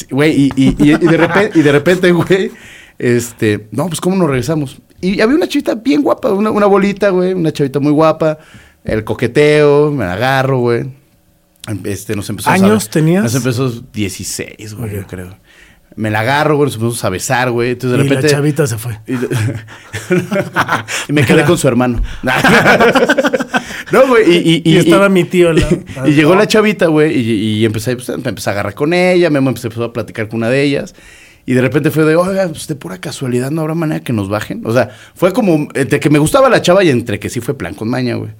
Güey, 0.09 0.35
y, 0.35 0.51
y- 0.55 0.75
y- 0.79 0.93
y 0.93 0.97
de 0.97 1.17
repente, 1.17 1.59
y 1.59 1.61
de 1.61 1.71
repente, 1.71 2.11
güey, 2.11 2.51
este, 2.97 3.67
no, 3.71 3.87
pues 3.87 4.01
cómo 4.01 4.15
nos 4.15 4.27
regresamos. 4.27 4.79
Y 4.99 5.21
había 5.21 5.35
una 5.35 5.47
chavita 5.47 5.75
bien 5.75 6.01
guapa, 6.01 6.33
una, 6.33 6.49
una 6.49 6.65
bolita, 6.65 7.09
güey, 7.09 7.33
una 7.33 7.51
chavita 7.53 7.79
muy 7.79 7.91
guapa, 7.91 8.39
el 8.83 9.03
coqueteo, 9.03 9.91
me 9.91 10.05
la 10.05 10.13
agarro, 10.13 10.57
güey. 10.59 10.85
Este, 11.83 12.15
nos 12.15 12.27
empezó 12.31 12.49
¿Años 12.49 12.87
a, 12.87 12.89
tenías? 12.89 13.23
Nos 13.23 13.35
empezó 13.35 13.69
16, 13.93 14.73
güey, 14.73 14.95
yo 14.95 15.05
creo. 15.05 15.37
Me 15.95 16.09
la 16.11 16.21
agarro, 16.21 16.55
güey, 16.55 16.67
nos 16.67 16.75
empezamos 16.75 17.03
a 17.03 17.09
besar, 17.09 17.51
güey. 17.51 17.71
Entonces 17.71 17.97
de 17.97 18.05
y 18.05 18.09
repente. 18.09 18.27
la 18.27 18.33
chavita 18.33 18.67
se 18.67 18.77
fue. 18.77 18.99
Y, 19.07 19.13
y 21.09 21.13
me 21.13 21.25
quedé 21.25 21.43
con 21.45 21.57
su 21.57 21.67
hermano. 21.67 22.01
no, 23.91 24.07
güey. 24.07 24.61
Y, 24.65 24.77
estaba 24.77 25.09
mi 25.09 25.23
tío 25.23 25.51
lado. 25.51 25.79
y 26.05 26.11
llegó 26.11 26.35
la 26.35 26.47
chavita, 26.47 26.87
güey, 26.87 27.17
y, 27.17 27.65
empecé, 27.65 27.95
pues, 27.95 28.09
me 28.09 28.29
empecé 28.29 28.49
a 28.49 28.53
agarrar 28.53 28.75
con 28.75 28.93
ella, 28.93 29.29
Memo 29.29 29.49
empezó 29.49 29.83
a 29.83 29.93
platicar 29.93 30.27
con 30.27 30.37
una 30.37 30.49
de 30.49 30.61
ellas. 30.63 30.95
Y 31.45 31.53
de 31.53 31.61
repente 31.61 31.89
fue 31.89 32.05
de, 32.05 32.15
oiga, 32.15 32.47
pues 32.47 32.67
de 32.67 32.75
pura 32.75 32.99
casualidad 32.99 33.49
no 33.49 33.61
habrá 33.61 33.73
manera 33.73 34.01
que 34.01 34.13
nos 34.13 34.29
bajen. 34.29 34.61
O 34.65 34.73
sea, 34.73 34.89
fue 35.15 35.33
como 35.33 35.67
entre 35.73 35.99
que 35.99 36.11
me 36.11 36.19
gustaba 36.19 36.47
la 36.49 36.61
chava 36.61 36.83
y 36.83 36.89
entre 36.89 37.19
que 37.19 37.29
sí 37.29 37.41
fue 37.41 37.57
plan 37.57 37.73
con 37.73 37.89
maña, 37.89 38.15
güey. 38.15 38.31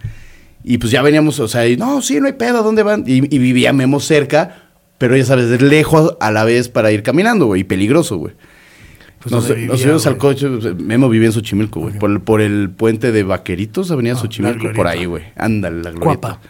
Y 0.63 0.77
pues 0.77 0.91
ya 0.91 1.01
veníamos, 1.01 1.39
o 1.39 1.47
sea, 1.47 1.67
y, 1.67 1.75
no, 1.77 2.01
sí, 2.01 2.19
no 2.19 2.27
hay 2.27 2.33
pedo, 2.33 2.61
¿dónde 2.61 2.83
van? 2.83 3.03
Y, 3.07 3.35
y 3.35 3.39
vivía 3.39 3.73
Memo 3.73 3.99
cerca, 3.99 4.68
pero 4.99 5.17
ya 5.17 5.25
sabes, 5.25 5.49
de 5.49 5.57
lejos 5.59 6.15
a 6.19 6.31
la 6.31 6.43
vez 6.43 6.69
para 6.69 6.91
ir 6.91 7.01
caminando, 7.01 7.47
güey, 7.47 7.61
y 7.61 7.63
peligroso, 7.63 8.17
güey. 8.17 8.35
Pues 9.21 9.33
nos, 9.33 9.47
¿dónde 9.47 9.65
nos 9.65 9.71
vivía, 9.77 9.83
subimos 9.83 10.07
al 10.07 10.17
coche, 10.17 10.47
Memo 10.77 11.09
vivía 11.09 11.27
en 11.27 11.33
Xochimilco, 11.33 11.79
güey, 11.81 11.97
por, 11.97 12.09
el, 12.11 12.21
por 12.21 12.39
el 12.41 12.69
puente 12.69 13.11
de 13.11 13.23
Vaqueritos, 13.23 13.89
Avenida 13.91 14.13
Ah, 14.13 14.19
Xochimilco, 14.21 14.71
por 14.73 14.87
ahí, 14.87 15.05
güey. 15.05 15.23
Ándale, 15.35 15.83
la 15.83 15.89
glorieta. 15.91 16.05
Guapa. 16.05 16.41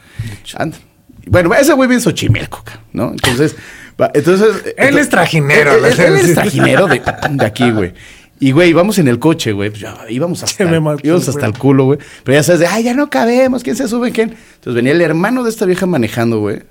Anda. 0.58 0.78
Bueno, 1.26 1.54
ese 1.56 1.74
güey 1.74 1.88
vive 1.88 1.96
en 1.96 2.02
Xochimilco, 2.02 2.64
¿no? 2.94 3.12
Entonces, 3.12 3.56
va, 4.00 4.12
entonces... 4.14 4.74
Él 4.78 4.98
es 5.00 5.10
trajinero, 5.10 5.74
Él, 5.74 5.86
él- 5.86 6.00
él 6.00 6.16
es 6.18 6.34
trajinero 6.36 6.88
de, 6.88 7.02
de 7.32 7.46
aquí, 7.46 7.72
güey. 7.72 7.94
Y, 8.40 8.52
güey, 8.52 8.70
íbamos 8.70 8.98
en 9.00 9.08
el 9.10 9.20
coche, 9.20 9.52
güey. 9.52 9.70
Pues 9.70 9.82
ya 9.82 9.98
íbamos 10.10 10.42
hasta, 10.44 10.58
Se 10.64 10.66
me 10.66 10.80
mató, 10.80 11.02
íbamos 11.04 11.28
hasta 11.28 11.46
el 11.46 11.54
culo, 11.58 11.86
güey. 11.86 12.00
Pero 12.24 12.38
ya 12.38 12.44
sabes, 12.44 12.62
de, 12.62 12.68
ay, 12.68 12.84
ya 12.84 12.94
no 12.94 13.10
cabemos, 13.10 13.64
¿quién 13.64 13.76
se 13.76 13.88
sube, 13.88 14.12
quién? 14.12 14.30
Entonces 14.56 14.76
venía 14.76 14.94
el 14.94 15.02
hermano 15.02 15.44
de 15.44 15.50
esta 15.50 15.66
vieja 15.66 15.86
manejando, 15.88 16.40
güey. 16.40 16.62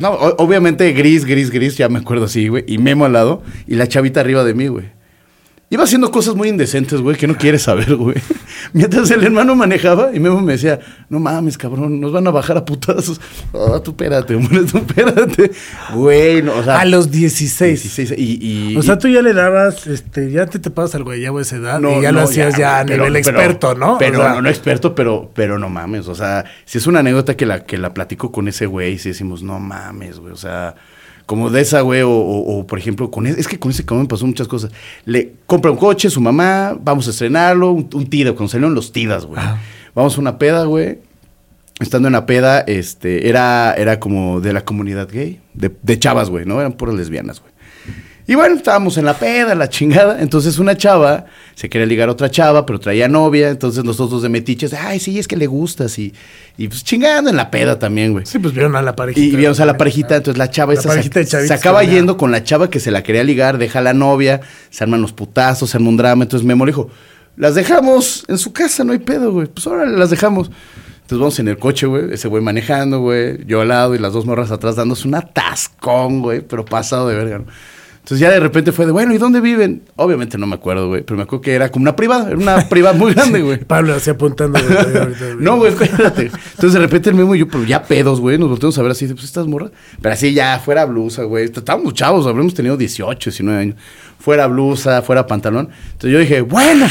No, 0.00 0.12
obviamente 0.12 0.92
gris, 0.92 1.24
gris, 1.24 1.50
gris, 1.50 1.76
ya 1.76 1.88
me 1.88 1.98
acuerdo 1.98 2.26
así, 2.26 2.48
güey. 2.48 2.64
Y 2.66 2.78
Memo 2.78 3.06
al 3.06 3.14
lado 3.14 3.42
y 3.66 3.76
la 3.76 3.88
chavita 3.88 4.20
arriba 4.20 4.44
de 4.44 4.54
mí, 4.54 4.68
güey. 4.68 4.95
Iba 5.68 5.82
haciendo 5.82 6.12
cosas 6.12 6.36
muy 6.36 6.48
indecentes, 6.48 7.00
güey, 7.00 7.16
que 7.16 7.26
no 7.26 7.36
quieres 7.36 7.62
saber, 7.62 7.96
güey. 7.96 8.14
Mientras 8.72 9.10
el 9.10 9.24
hermano 9.24 9.56
manejaba 9.56 10.10
y 10.14 10.20
Memo 10.20 10.40
me 10.40 10.52
decía, 10.52 10.78
no 11.08 11.18
mames, 11.18 11.58
cabrón, 11.58 12.00
nos 12.00 12.12
van 12.12 12.24
a 12.28 12.30
bajar 12.30 12.56
a 12.56 12.64
putazos. 12.64 13.20
Ah, 13.52 13.80
tú 13.82 13.90
espérate, 13.90 14.36
hombre, 14.36 14.60
tú 14.62 14.78
espérate. 14.78 15.50
Güey, 15.92 16.40
no, 16.42 16.54
o 16.54 16.62
sea. 16.62 16.80
A 16.80 16.84
los 16.84 17.10
16. 17.10 17.82
16 17.82 18.14
y, 18.16 18.38
y- 18.72 18.76
O 18.76 18.82
sea, 18.82 18.96
tú 18.96 19.08
ya 19.08 19.22
le 19.22 19.32
dabas, 19.32 19.88
este, 19.88 20.30
ya 20.30 20.46
te 20.46 20.60
tapabas 20.60 20.94
al 20.94 21.02
guayabo 21.02 21.38
a 21.38 21.42
esa 21.42 21.56
edad 21.56 21.80
No, 21.80 21.98
y 21.98 22.02
ya 22.02 22.12
no, 22.12 22.20
lo 22.20 22.24
hacías 22.26 22.56
ya, 22.56 22.80
a 22.80 22.84
pero- 22.86 23.04
nivel 23.08 23.22
pero- 23.24 23.36
experto, 23.38 23.74
¿no? 23.74 23.98
Pero 23.98 24.20
O 24.20 24.22
sea, 24.22 24.34
no, 24.34 24.42
no 24.42 24.48
experto, 24.48 24.94
pero, 24.94 25.32
pero 25.34 25.58
no 25.58 25.68
mames. 25.68 26.06
O 26.06 26.14
sea, 26.14 26.44
si 26.64 26.78
es 26.78 26.86
una 26.86 27.00
anécdota 27.00 27.36
que 27.36 27.44
la, 27.44 27.64
que 27.64 27.76
la 27.76 27.92
platico 27.92 28.30
con 28.30 28.46
ese 28.46 28.66
güey, 28.66 28.98
si 28.98 29.08
decimos, 29.08 29.42
no 29.42 29.58
mames, 29.58 30.20
güey. 30.20 30.32
O 30.32 30.36
sea, 30.36 30.76
como 31.26 31.50
de 31.50 31.60
esa, 31.60 31.80
güey, 31.80 32.02
o, 32.02 32.10
o- 32.10 32.58
o, 32.60 32.66
por 32.66 32.78
ejemplo, 32.78 33.10
con 33.10 33.26
ese, 33.26 33.40
es 33.40 33.48
que 33.48 33.58
con 33.58 33.70
ese 33.72 33.84
cabrón 33.84 34.04
me 34.04 34.08
pasó 34.08 34.26
muchas 34.26 34.46
cosas. 34.48 34.70
Le 35.04 35.32
compra 35.46 35.70
un 35.72 35.76
coche, 35.76 36.08
su 36.08 36.20
mamá, 36.20 36.76
vamos 36.80 37.06
a 37.08 37.10
estrenarlo, 37.10 37.72
un, 37.72 37.88
un 37.92 38.06
tida, 38.08 38.32
cuando 38.32 38.48
salieron 38.48 38.74
los 38.74 38.92
tidas, 38.92 39.26
güey. 39.26 39.40
Vamos 39.94 40.16
a 40.16 40.20
una 40.20 40.38
peda, 40.38 40.64
güey. 40.64 40.98
Estando 41.80 42.08
en 42.08 42.12
la 42.12 42.24
peda, 42.24 42.60
este, 42.60 43.28
era, 43.28 43.74
era 43.74 44.00
como 44.00 44.40
de 44.40 44.52
la 44.54 44.64
comunidad 44.64 45.08
gay, 45.12 45.40
de, 45.52 45.70
de 45.82 45.98
chavas, 45.98 46.30
güey, 46.30 46.46
¿no? 46.46 46.58
Eran 46.60 46.72
puras 46.72 46.94
lesbianas, 46.94 47.40
güey. 47.40 47.52
Y 48.28 48.34
bueno, 48.34 48.56
estábamos 48.56 48.98
en 48.98 49.04
la 49.04 49.14
peda, 49.14 49.54
la 49.54 49.68
chingada. 49.68 50.20
Entonces 50.20 50.58
una 50.58 50.76
chava 50.76 51.26
se 51.54 51.68
quería 51.68 51.86
ligar 51.86 52.08
a 52.08 52.12
otra 52.12 52.28
chava, 52.28 52.66
pero 52.66 52.80
traía 52.80 53.06
novia. 53.06 53.50
Entonces 53.50 53.84
nosotros 53.84 54.22
de 54.22 54.28
metiches, 54.28 54.74
ay, 54.74 54.98
sí, 54.98 55.18
es 55.18 55.28
que 55.28 55.36
le 55.36 55.46
gustas. 55.46 55.96
Y, 55.98 56.12
y 56.56 56.66
pues 56.66 56.82
chingando 56.82 57.30
en 57.30 57.36
la 57.36 57.52
peda 57.52 57.78
también, 57.78 58.12
güey. 58.12 58.26
Sí, 58.26 58.40
pues 58.40 58.52
vieron 58.52 58.74
a 58.74 58.82
la 58.82 58.96
parejita. 58.96 59.24
Y 59.24 59.36
vimos 59.36 59.60
a 59.60 59.66
la 59.66 59.76
parejita, 59.76 60.16
entonces 60.16 60.38
la 60.38 60.50
chava 60.50 60.74
La 60.74 60.80
esa 60.80 60.88
parejita 60.88 61.14
se, 61.14 61.20
de 61.20 61.26
chavitos 61.26 61.48
se 61.48 61.54
acaba 61.54 61.84
yendo 61.84 62.16
con 62.16 62.32
la 62.32 62.42
chava 62.42 62.68
que 62.68 62.80
se 62.80 62.90
la 62.90 63.04
quería 63.04 63.22
ligar, 63.22 63.58
deja 63.58 63.78
a 63.78 63.82
la 63.82 63.94
novia, 63.94 64.40
se 64.70 64.82
arman 64.82 65.02
los 65.02 65.12
putazos, 65.12 65.70
se 65.70 65.76
arma 65.76 65.88
un 65.90 65.96
drama. 65.96 66.24
Entonces 66.24 66.44
Memo 66.44 66.66
le 66.66 66.72
dijo, 66.72 66.90
las 67.36 67.54
dejamos 67.54 68.24
en 68.26 68.38
su 68.38 68.52
casa, 68.52 68.82
no 68.82 68.92
hay 68.92 68.98
pedo, 68.98 69.30
güey. 69.30 69.46
Pues 69.46 69.68
ahora 69.68 69.86
las 69.86 70.10
dejamos. 70.10 70.50
Entonces 70.96 71.20
vamos 71.20 71.38
en 71.38 71.46
el 71.46 71.58
coche, 71.58 71.86
güey, 71.86 72.12
ese 72.12 72.26
güey 72.26 72.42
manejando, 72.42 72.98
güey, 72.98 73.46
yo 73.46 73.60
al 73.60 73.68
lado 73.68 73.94
y 73.94 73.98
las 73.98 74.12
dos 74.12 74.26
morras 74.26 74.50
atrás 74.50 74.74
dándose 74.74 75.06
un 75.06 75.14
atascón, 75.14 76.20
güey, 76.20 76.40
pero 76.40 76.64
pasado 76.64 77.06
de 77.06 77.14
verga, 77.14 77.38
¿no? 77.38 77.46
Entonces 78.06 78.20
ya 78.20 78.30
de 78.30 78.38
repente 78.38 78.70
fue 78.70 78.86
de, 78.86 78.92
bueno, 78.92 79.12
¿y 79.12 79.18
dónde 79.18 79.40
viven? 79.40 79.82
Obviamente 79.96 80.38
no 80.38 80.46
me 80.46 80.54
acuerdo, 80.54 80.86
güey, 80.86 81.02
pero 81.02 81.16
me 81.16 81.24
acuerdo 81.24 81.42
que 81.42 81.54
era 81.56 81.70
como 81.70 81.82
una 81.82 81.96
privada, 81.96 82.28
era 82.28 82.36
una 82.36 82.68
privada 82.68 82.96
muy 82.96 83.12
grande, 83.12 83.40
güey. 83.42 83.64
Pablo 83.64 83.94
así 83.94 84.10
apuntando. 84.10 84.60
güey, 84.62 84.96
ahorita, 84.96 85.24
güey. 85.32 85.36
No, 85.40 85.56
güey, 85.56 85.72
espérate. 85.72 86.30
Entonces 86.52 86.72
de 86.74 86.78
repente 86.78 87.10
el 87.10 87.16
Memo 87.16 87.34
y 87.34 87.40
yo, 87.40 87.48
pero 87.48 87.64
ya 87.64 87.82
pedos, 87.82 88.20
güey, 88.20 88.38
nos 88.38 88.48
volteamos 88.48 88.78
a 88.78 88.82
ver 88.82 88.92
así, 88.92 89.08
de, 89.08 89.14
pues 89.14 89.24
estas 89.24 89.48
morras. 89.48 89.72
Pero 90.00 90.12
así 90.12 90.32
ya, 90.32 90.60
fuera 90.64 90.84
blusa, 90.84 91.24
güey. 91.24 91.46
Estábamos 91.46 91.94
chavos, 91.94 92.28
habremos 92.28 92.54
tenido 92.54 92.76
18, 92.76 93.30
19 93.30 93.58
años. 93.60 93.76
Fuera 94.20 94.46
blusa, 94.46 95.02
fuera 95.02 95.26
pantalón. 95.26 95.68
Entonces 95.86 96.12
yo 96.12 96.20
dije, 96.20 96.42
bueno, 96.42 96.86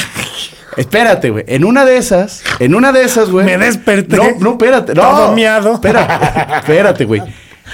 espérate, 0.75 1.29
güey. 1.29 1.45
En 1.47 1.63
una 1.63 1.85
de 1.85 1.95
esas, 1.95 2.43
en 2.59 2.75
una 2.75 2.91
de 2.91 3.05
esas, 3.05 3.29
güey. 3.29 3.45
Me 3.45 3.57
desperté. 3.57 4.17
No, 4.17 4.25
no, 4.41 4.51
espérate. 4.51 4.93
No, 4.93 5.01
Todo 5.01 5.31
miado. 5.31 5.75
Espérate, 5.75 6.57
espérate, 6.57 7.05
güey. 7.05 7.21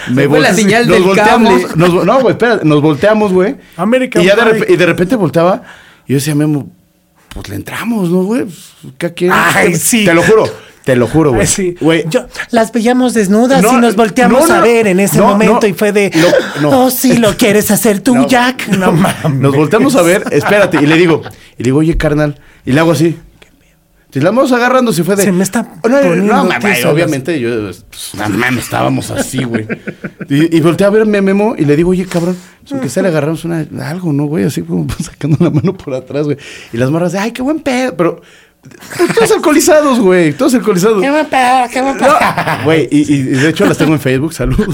Me 0.10 0.28
fue 0.28 0.40
la 0.40 0.54
señal 0.54 0.88
nos 0.88 0.94
del 0.96 1.04
volteamos, 1.04 1.62
cable. 1.64 1.76
nos- 1.76 2.06
no, 2.06 2.20
güey, 2.22 2.32
espérate, 2.32 2.66
nos 2.66 2.82
volteamos, 2.82 3.32
güey. 3.34 3.56
American 3.78 4.22
y, 4.24 4.26
ya 4.26 4.36
de 4.36 4.74
y 4.74 4.76
de 4.78 4.86
repente 4.86 5.16
volteaba. 5.16 5.64
Y 6.08 6.14
yo 6.14 6.16
decía, 6.16 6.34
Memo, 6.36 6.70
pues 7.34 7.50
le 7.50 7.56
entramos, 7.56 8.10
¿no, 8.10 8.24
güey? 8.24 8.44
Pues, 8.46 8.94
¿Qué 8.98 9.14
quieres? 9.14 9.38
Ay, 9.54 9.72
Te- 9.74 9.78
sí. 9.80 10.06
Te 10.06 10.14
lo 10.14 10.24
juro, 10.24 10.44
te 10.84 10.96
lo 10.96 11.08
juro, 11.08 11.34
güey. 11.34 11.46
Sí. 11.48 11.76
Yo, 12.10 12.26
las 12.52 12.72
veíamos 12.72 13.14
desnudas 13.14 13.62
No, 13.62 13.74
y 13.74 13.82
nos 13.82 13.96
volteamos 13.96 14.42
no, 14.42 14.48
no, 14.48 14.54
a 14.56 14.60
ver 14.62 14.88
en 14.88 15.00
ese 15.00 15.18
no, 15.18 15.28
momento 15.28 15.60
no. 15.62 15.68
y 15.68 15.74
fue 15.74 15.92
de, 15.92 16.12
Lo- 16.16 16.62
no. 16.70 16.86
oh, 16.86 16.90
sí, 16.92 17.18
lo 17.18 17.38
quieres 17.38 17.70
hacer 17.72 18.00
tú, 18.02 18.16
No. 18.16 18.28
Jack. 18.28 18.68
No 18.70 18.92
mames. 18.92 19.40
Nos 19.40 19.56
volteamos 19.56 19.96
a 19.96 20.02
ver, 20.02 20.24
espérate, 20.32 20.78
y 20.82 20.86
le 20.88 20.96
digo, 20.96 21.22
y 21.58 21.64
le 21.64 21.64
digo, 21.66 21.80
oye, 21.80 21.96
carnal, 21.98 22.40
y 22.66 22.72
le 22.72 22.80
hago 22.80 22.92
así. 22.92 23.18
Y 24.14 24.20
la 24.20 24.32
vamos 24.32 24.52
agarrando, 24.52 24.92
se 24.92 25.04
fue 25.04 25.16
de. 25.16 25.24
Se 25.24 25.32
me 25.32 25.44
está 25.44 25.66
Oh, 25.84 25.88
no, 25.88 26.16
no, 26.16 26.50
obviamente, 26.92 27.40
yo, 27.40 27.50
pues, 27.90 28.12
no 28.16 28.30
mames, 28.30 28.66
estábamos 28.66 29.10
así, 29.10 29.44
güey. 29.44 29.66
Y, 30.30 30.58
y 30.58 30.60
volteé 30.62 30.86
a 30.86 30.90
verme 30.90 31.20
a 31.20 31.22
Memo 31.22 31.56
y 31.58 31.64
le 31.64 31.76
digo, 31.78 31.92
oye, 31.92 32.06
cabrón, 32.06 32.36
aunque 32.72 32.90
sea 32.90 33.04
le 33.04 33.10
agarramos 33.10 33.46
una, 33.46 33.66
algo, 33.84 34.12
¿no, 34.12 34.26
güey? 34.26 34.44
Así 34.46 34.64
como 34.64 34.86
sacando 35.02 35.38
la 35.40 35.50
mano 35.50 35.74
por 35.74 35.94
atrás, 35.94 36.26
güey. 36.26 36.38
Y 36.74 36.78
las 36.78 36.90
morras 36.92 37.14
de, 37.14 37.20
ay, 37.20 37.32
qué 37.32 37.42
buen 37.42 37.60
pedo, 37.60 37.96
pero. 37.96 38.22
todos 39.16 39.32
alcoholizados, 39.32 40.00
güey, 40.00 40.34
todos 40.34 40.54
alcoholizados. 40.56 41.02
Qué 41.02 41.10
buen 41.10 41.26
pedo, 41.28 41.68
qué 41.72 41.82
buen 41.82 41.98
pedo. 41.98 42.14
No, 42.20 42.64
Güey, 42.66 42.90
y, 42.92 43.14
y 43.14 43.22
de 43.24 43.50
hecho 43.50 43.66
las 43.66 43.78
tengo 43.78 43.94
en 43.94 44.00
Facebook, 44.00 44.34
saludos. 44.34 44.68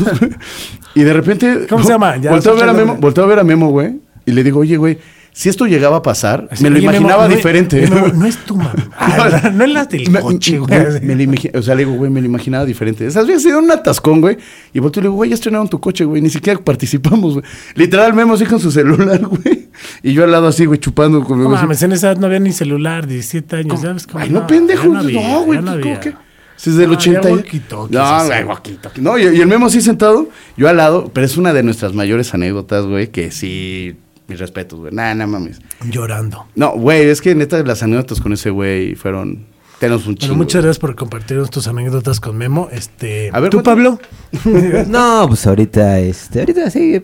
Y 0.96 1.04
de 1.04 1.14
repente. 1.14 1.68
¿Cómo 1.70 1.84
se 1.84 1.92
llama? 1.92 2.18
Ya, 2.18 2.32
Volteo 2.32 2.54
a 2.54 2.56
ver 2.56 2.70
a 2.70 2.74
Memo, 2.74 2.96
volteo 2.96 3.24
a 3.24 3.28
ver 3.28 3.40
a 3.40 3.44
Memo, 3.44 3.70
güey. 3.70 4.00
Y 4.26 4.32
le 4.32 4.44
digo, 4.44 4.60
oye, 4.60 4.78
güey, 4.78 4.98
si 5.40 5.50
esto 5.50 5.68
llegaba 5.68 5.98
a 5.98 6.02
pasar, 6.02 6.48
Así, 6.50 6.64
me 6.64 6.72
lo 6.72 6.80
imaginaba 6.80 7.28
no 7.28 7.36
diferente. 7.36 7.88
Memo, 7.88 8.08
no 8.08 8.26
es 8.26 8.38
tu 8.38 8.56
mamá. 8.58 8.74
Ah, 8.98 9.52
no 9.54 9.66
es 9.66 9.70
la 9.70 9.86
del 9.86 10.10
Me- 10.10 10.20
coche, 10.20 10.54
me- 10.54 10.58
güey. 10.60 11.02
me 11.02 11.16
lo 11.16 11.60
o 11.60 11.62
sea, 11.62 11.76
le 11.76 11.86
digo, 11.86 11.96
güey, 11.96 12.10
me 12.10 12.22
lo 12.22 12.26
imaginaba 12.26 12.66
diferente. 12.66 13.06
Esas 13.06 13.28
veces 13.28 13.44
se 13.44 13.50
dio 13.50 13.60
un 13.60 13.70
atascón, 13.70 14.20
güey. 14.20 14.36
Y 14.74 14.80
volteo 14.80 15.02
y 15.02 15.04
le 15.04 15.08
digo, 15.10 15.16
güey, 15.16 15.30
ya 15.30 15.36
estrenaron 15.36 15.70
tu 15.70 15.80
coche, 15.80 16.06
güey. 16.06 16.24
Ni 16.24 16.32
siquiera 16.32 16.60
participamos, 16.60 17.34
güey. 17.36 17.46
Literal, 17.76 18.16
Memo 18.16 18.34
así 18.34 18.46
con 18.46 18.60
su 18.60 18.72
celular, 18.72 19.20
güey. 19.28 19.70
Y 20.02 20.14
yo 20.14 20.24
al 20.24 20.32
lado 20.32 20.48
así, 20.48 20.66
güey, 20.66 20.80
chupando. 20.80 21.24
Con 21.24 21.44
No 21.44 21.50
mames, 21.50 21.84
en 21.84 21.92
esa 21.92 22.08
edad 22.08 22.18
no 22.18 22.26
había 22.26 22.40
ni 22.40 22.52
celular, 22.52 23.06
17 23.06 23.58
años, 23.58 23.82
¿sabes 23.82 24.08
cómo? 24.08 24.24
Ay, 24.24 24.32
no, 24.32 24.48
pendejo. 24.48 24.88
No, 24.88 25.00
había, 25.02 25.38
güey, 25.38 25.62
no 25.62 25.80
¿cómo 25.80 26.00
que? 26.00 26.16
Si 26.56 26.72
es 26.72 26.78
del 26.78 26.90
No, 26.90 26.96
80. 26.98 27.20
había 27.20 27.30
y- 27.30 27.34
walkie-talkies, 27.44 27.92
No, 27.92 28.26
güey, 28.26 28.44
walkie-talkie. 28.44 29.02
No, 29.02 29.18
y, 29.20 29.22
y 29.38 29.42
el 29.42 29.46
Memo 29.48 29.68
así 29.68 29.82
sentado, 29.82 30.30
yo 30.58 30.68
al 30.68 30.78
lado, 30.78 31.12
pero 31.14 31.28
es 31.28 31.38
una 31.38 31.54
de 31.54 31.62
nuestras 31.62 31.94
mayores 31.94 32.34
anécdotas, 32.34 32.88
güey, 32.88 33.12
que 33.12 33.30
sí, 33.30 33.96
mis 34.28 34.40
respetos, 34.40 34.80
güey. 34.80 34.94
Nah, 34.94 35.14
nah, 35.14 35.26
mames. 35.28 35.60
Llorando. 35.90 36.48
No, 36.56 36.72
güey, 36.72 37.08
es 37.08 37.22
que 37.22 37.34
neta 37.36 37.62
las 37.64 37.84
anécdotas 37.84 38.20
con 38.22 38.34
ese 38.34 38.50
güey 38.50 38.96
fueron, 38.96 39.46
tenemos 39.80 40.06
un 40.08 40.16
chingo. 40.16 40.34
Bueno, 40.34 40.44
muchas 40.44 40.64
gracias 40.64 40.80
por 40.80 40.96
compartirnos 40.96 41.50
tus 41.50 41.68
anécdotas 41.68 42.20
con 42.20 42.38
Memo. 42.38 42.68
Este, 42.72 43.30
A 43.32 43.40
ver, 43.40 43.50
¿Tú, 43.52 43.62
cuéntame. 43.64 43.98
Pablo? 44.44 44.84
No, 44.88 45.26
pues 45.28 45.46
ahorita, 45.48 46.00
este, 46.00 46.40
ahorita 46.40 46.70
sí. 46.70 47.04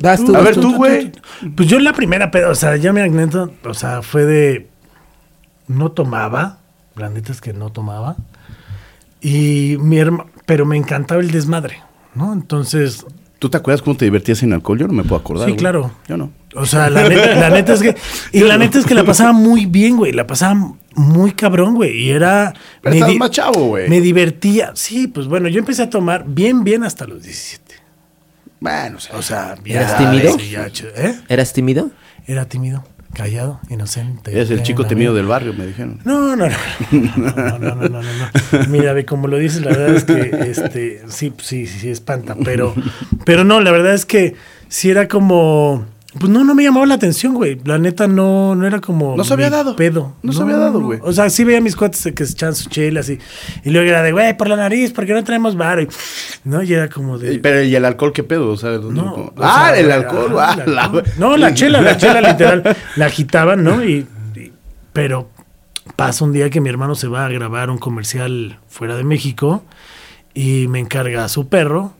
Vas 0.00 0.24
tú. 0.24 0.34
A 0.34 0.38
vas 0.38 0.44
ver, 0.44 0.60
tú. 0.60 0.76
güey. 0.76 1.12
Pues 1.56 1.68
yo 1.68 1.78
la 1.80 1.92
primera, 1.92 2.30
pero, 2.30 2.50
o 2.50 2.54
sea, 2.54 2.76
ya 2.76 2.92
mi 2.92 3.00
anécdota, 3.00 3.50
o 3.68 3.74
sea, 3.74 4.02
fue 4.02 4.24
de. 4.24 4.68
No 5.66 5.92
tomaba, 5.92 6.58
la 6.96 7.08
neta 7.10 7.32
es 7.32 7.40
que 7.40 7.52
no 7.52 7.70
tomaba. 7.70 8.16
Y 9.20 9.76
mi 9.80 9.98
hermano, 9.98 10.30
pero 10.46 10.64
me 10.66 10.76
encantaba 10.76 11.20
el 11.20 11.30
desmadre, 11.30 11.80
¿no? 12.14 12.32
Entonces, 12.32 13.04
¿Tú 13.40 13.48
te 13.48 13.56
acuerdas 13.56 13.80
cómo 13.80 13.96
te 13.96 14.04
divertías 14.04 14.36
sin 14.36 14.52
alcohol? 14.52 14.78
Yo 14.78 14.86
no 14.86 14.92
me 14.92 15.02
puedo 15.02 15.18
acordar. 15.18 15.46
Sí, 15.46 15.52
güey. 15.52 15.58
claro. 15.58 15.90
Yo 16.06 16.18
no. 16.18 16.30
o 16.54 16.66
sea, 16.66 16.90
la 16.90 17.08
neta, 17.08 17.34
la 17.36 17.48
neta 17.48 17.72
es 17.72 17.80
que. 17.80 17.96
Y 18.32 18.40
la 18.40 18.58
neta 18.58 18.78
es 18.78 18.84
que 18.84 18.94
la 18.94 19.02
pasaba 19.02 19.32
muy 19.32 19.64
bien, 19.64 19.96
güey. 19.96 20.12
La 20.12 20.26
pasaba 20.26 20.74
muy 20.94 21.32
cabrón, 21.32 21.74
güey. 21.74 22.02
Y 22.02 22.10
era. 22.10 22.52
Pero 22.82 23.14
más 23.14 23.30
chavo, 23.30 23.68
güey. 23.68 23.88
Me 23.88 24.02
divertía. 24.02 24.72
Sí, 24.74 25.06
pues 25.06 25.26
bueno, 25.26 25.48
yo 25.48 25.58
empecé 25.58 25.84
a 25.84 25.88
tomar 25.88 26.26
bien, 26.26 26.64
bien 26.64 26.84
hasta 26.84 27.06
los 27.06 27.22
17. 27.22 27.76
Bueno, 28.60 28.98
o 28.98 29.00
sea, 29.00 29.16
O 29.16 29.22
sea. 29.22 29.56
¿Eras 29.64 29.96
tímido? 29.96 30.38
sí, 30.38 30.50
ya, 30.50 30.66
¿eh? 30.96 31.18
¿Eras 31.30 31.54
tímido? 31.54 31.90
Era 32.26 32.44
tímido, 32.44 32.84
callado, 33.12 33.60
inocente. 33.68 34.30
eres 34.30 34.50
el 34.50 34.62
chico 34.62 34.86
temido 34.86 35.14
del 35.14 35.26
barrio, 35.26 35.52
me 35.52 35.66
dijeron. 35.66 36.00
No, 36.04 36.36
no, 36.36 36.48
no. 36.48 36.56
No, 37.16 37.58
no, 37.58 37.74
no, 37.74 37.88
no. 37.88 38.00
Mira, 38.68 38.92
ve, 38.92 39.04
como 39.04 39.28
lo 39.28 39.36
dices, 39.36 39.62
la 39.62 39.70
verdad 39.70 39.94
es 39.96 40.04
que 40.04 40.50
este, 40.50 41.02
sí, 41.08 41.32
sí, 41.38 41.66
sí, 41.66 41.78
sí, 41.80 41.90
espanta. 41.90 42.36
Pero, 42.44 42.74
pero 43.24 43.44
no, 43.44 43.60
la 43.60 43.70
verdad 43.70 43.94
es 43.94 44.06
que 44.06 44.34
sí 44.68 44.90
era 44.90 45.08
como. 45.08 45.86
Pues 46.18 46.28
no, 46.28 46.42
no 46.42 46.56
me 46.56 46.64
llamaba 46.64 46.86
la 46.86 46.94
atención, 46.94 47.34
güey. 47.34 47.60
La 47.64 47.78
neta 47.78 48.08
no, 48.08 48.56
no 48.56 48.66
era 48.66 48.80
como. 48.80 49.16
No 49.16 49.22
se 49.22 49.32
había 49.32 49.48
dado. 49.48 49.76
Pedo. 49.76 50.16
No 50.22 50.32
se 50.32 50.42
había 50.42 50.56
dado, 50.56 50.80
güey. 50.80 50.98
O 51.02 51.12
sea, 51.12 51.30
sí 51.30 51.44
veía 51.44 51.58
a 51.58 51.60
mis 51.60 51.76
cuates 51.76 52.12
que 52.14 52.26
se 52.26 52.32
echaban 52.32 52.56
sus 52.56 52.68
chelas 52.68 53.08
y, 53.10 53.18
y 53.62 53.70
luego 53.70 53.88
era 53.88 54.02
de, 54.02 54.10
güey, 54.10 54.36
por 54.36 54.48
la 54.48 54.56
nariz, 54.56 54.90
porque 54.92 55.12
no 55.12 55.22
traemos 55.22 55.56
bar. 55.56 55.80
Y, 55.80 55.88
no, 56.42 56.62
y 56.64 56.72
era 56.72 56.88
como 56.88 57.16
de. 57.16 57.38
Pero, 57.38 57.62
¿y 57.62 57.76
el 57.76 57.84
alcohol 57.84 58.12
qué 58.12 58.24
pedo? 58.24 58.48
O 58.50 58.56
sea, 58.56 58.70
¿dónde- 58.70 59.00
No, 59.00 59.12
o 59.14 59.32
ah, 59.38 59.68
sea, 59.70 59.78
el 59.78 59.92
alcohol. 59.92 60.34
ah, 60.40 60.56
la-. 60.66 61.02
No, 61.16 61.36
la 61.36 61.54
chela, 61.54 61.80
la 61.80 61.96
chela 61.96 62.20
literal. 62.20 62.76
La 62.96 63.06
agitaban, 63.06 63.62
¿no? 63.62 63.84
Y, 63.84 64.04
y- 64.34 64.52
pero 64.92 65.30
pasa 65.94 66.24
un 66.24 66.32
día 66.32 66.50
que 66.50 66.60
mi 66.60 66.68
hermano 66.70 66.96
se 66.96 67.06
va 67.06 67.24
a 67.26 67.28
grabar 67.28 67.70
un 67.70 67.78
comercial 67.78 68.58
fuera 68.68 68.96
de 68.96 69.04
México 69.04 69.62
y 70.34 70.66
me 70.68 70.80
encarga 70.80 71.24
a 71.24 71.28
su 71.28 71.48
perro. 71.48 71.92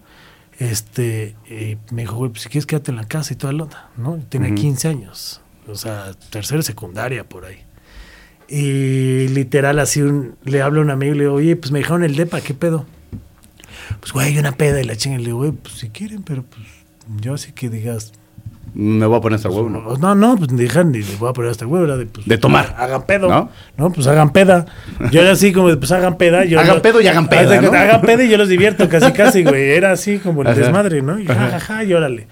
Este, 0.60 1.36
y 1.48 1.78
me 1.90 2.02
dijo, 2.02 2.16
güey, 2.16 2.30
pues 2.30 2.42
si 2.42 2.50
quieres 2.50 2.66
quédate 2.66 2.90
en 2.90 2.98
la 2.98 3.06
casa 3.06 3.32
y 3.32 3.36
toda 3.36 3.54
la 3.54 3.62
onda, 3.62 3.90
¿no? 3.96 4.18
Tenía 4.28 4.54
15 4.54 4.88
años, 4.88 5.40
o 5.66 5.74
sea, 5.74 6.12
tercera 6.28 6.60
secundaria 6.60 7.24
por 7.24 7.46
ahí. 7.46 7.60
Y 8.46 9.28
literal, 9.28 9.78
así 9.78 10.02
un, 10.02 10.36
le 10.44 10.60
hablo 10.60 10.82
a 10.82 10.84
un 10.84 10.90
amigo 10.90 11.14
y 11.14 11.16
le 11.16 11.24
digo, 11.24 11.34
oye, 11.34 11.56
pues 11.56 11.72
me 11.72 11.78
dejaron 11.78 12.04
el 12.04 12.14
depa, 12.14 12.42
¿qué 12.42 12.52
pedo? 12.52 12.84
Pues, 14.00 14.12
güey, 14.12 14.38
una 14.38 14.52
peda 14.52 14.82
y 14.82 14.84
la 14.84 14.96
chinga. 14.96 15.16
Y 15.16 15.20
le 15.20 15.24
digo, 15.26 15.38
güey, 15.38 15.52
pues 15.52 15.76
si 15.76 15.88
quieren, 15.88 16.24
pero 16.24 16.42
pues 16.42 16.66
yo 17.22 17.34
así 17.34 17.52
que 17.52 17.70
digas, 17.70 18.12
Me 18.74 19.06
voy 19.06 19.18
a 19.18 19.20
poner 19.20 19.36
hasta 19.36 19.48
el 19.48 19.54
huevo, 19.54 19.68
¿no? 19.68 19.96
no, 19.96 20.14
no, 20.14 20.36
pues 20.36 20.48
dejan 20.56 20.94
y 20.94 20.98
les 20.98 21.18
voy 21.18 21.30
a 21.30 21.32
poner 21.32 21.50
hasta 21.50 21.64
el 21.64 21.70
huevo, 21.70 21.84
era 21.84 21.96
de, 21.96 22.06
pues, 22.06 22.26
De 22.26 22.38
tomar. 22.38 22.74
Hagan 22.78 23.02
pedo. 23.06 23.28
¿No? 23.28 23.50
¿No? 23.76 23.92
pues 23.92 24.06
hagan 24.06 24.30
peda. 24.32 24.66
Yo 25.10 25.22
era 25.22 25.32
así 25.32 25.52
como 25.52 25.76
pues 25.76 25.90
hagan 25.92 26.16
peda. 26.16 26.44
Yo 26.44 26.60
Hagan 26.60 26.80
pedo 26.80 27.00
y 27.00 27.08
hagan 27.08 27.28
peda, 27.28 27.58
Hagan 27.58 28.00
peda 28.02 28.24
y 28.24 28.28
yo 28.28 28.36
los 28.38 28.48
divierto 28.48 28.88
casi, 28.88 29.12
casi, 29.12 29.42
güey. 29.42 29.70
Era 29.70 29.92
así 29.92 30.18
como 30.18 30.42
el 30.42 30.48
Ajá. 30.48 30.58
desmadre, 30.58 31.02
¿no? 31.02 31.18
Y 31.18 31.26
jajaja, 31.26 31.84
y 31.84 31.92
órale. 31.94 32.28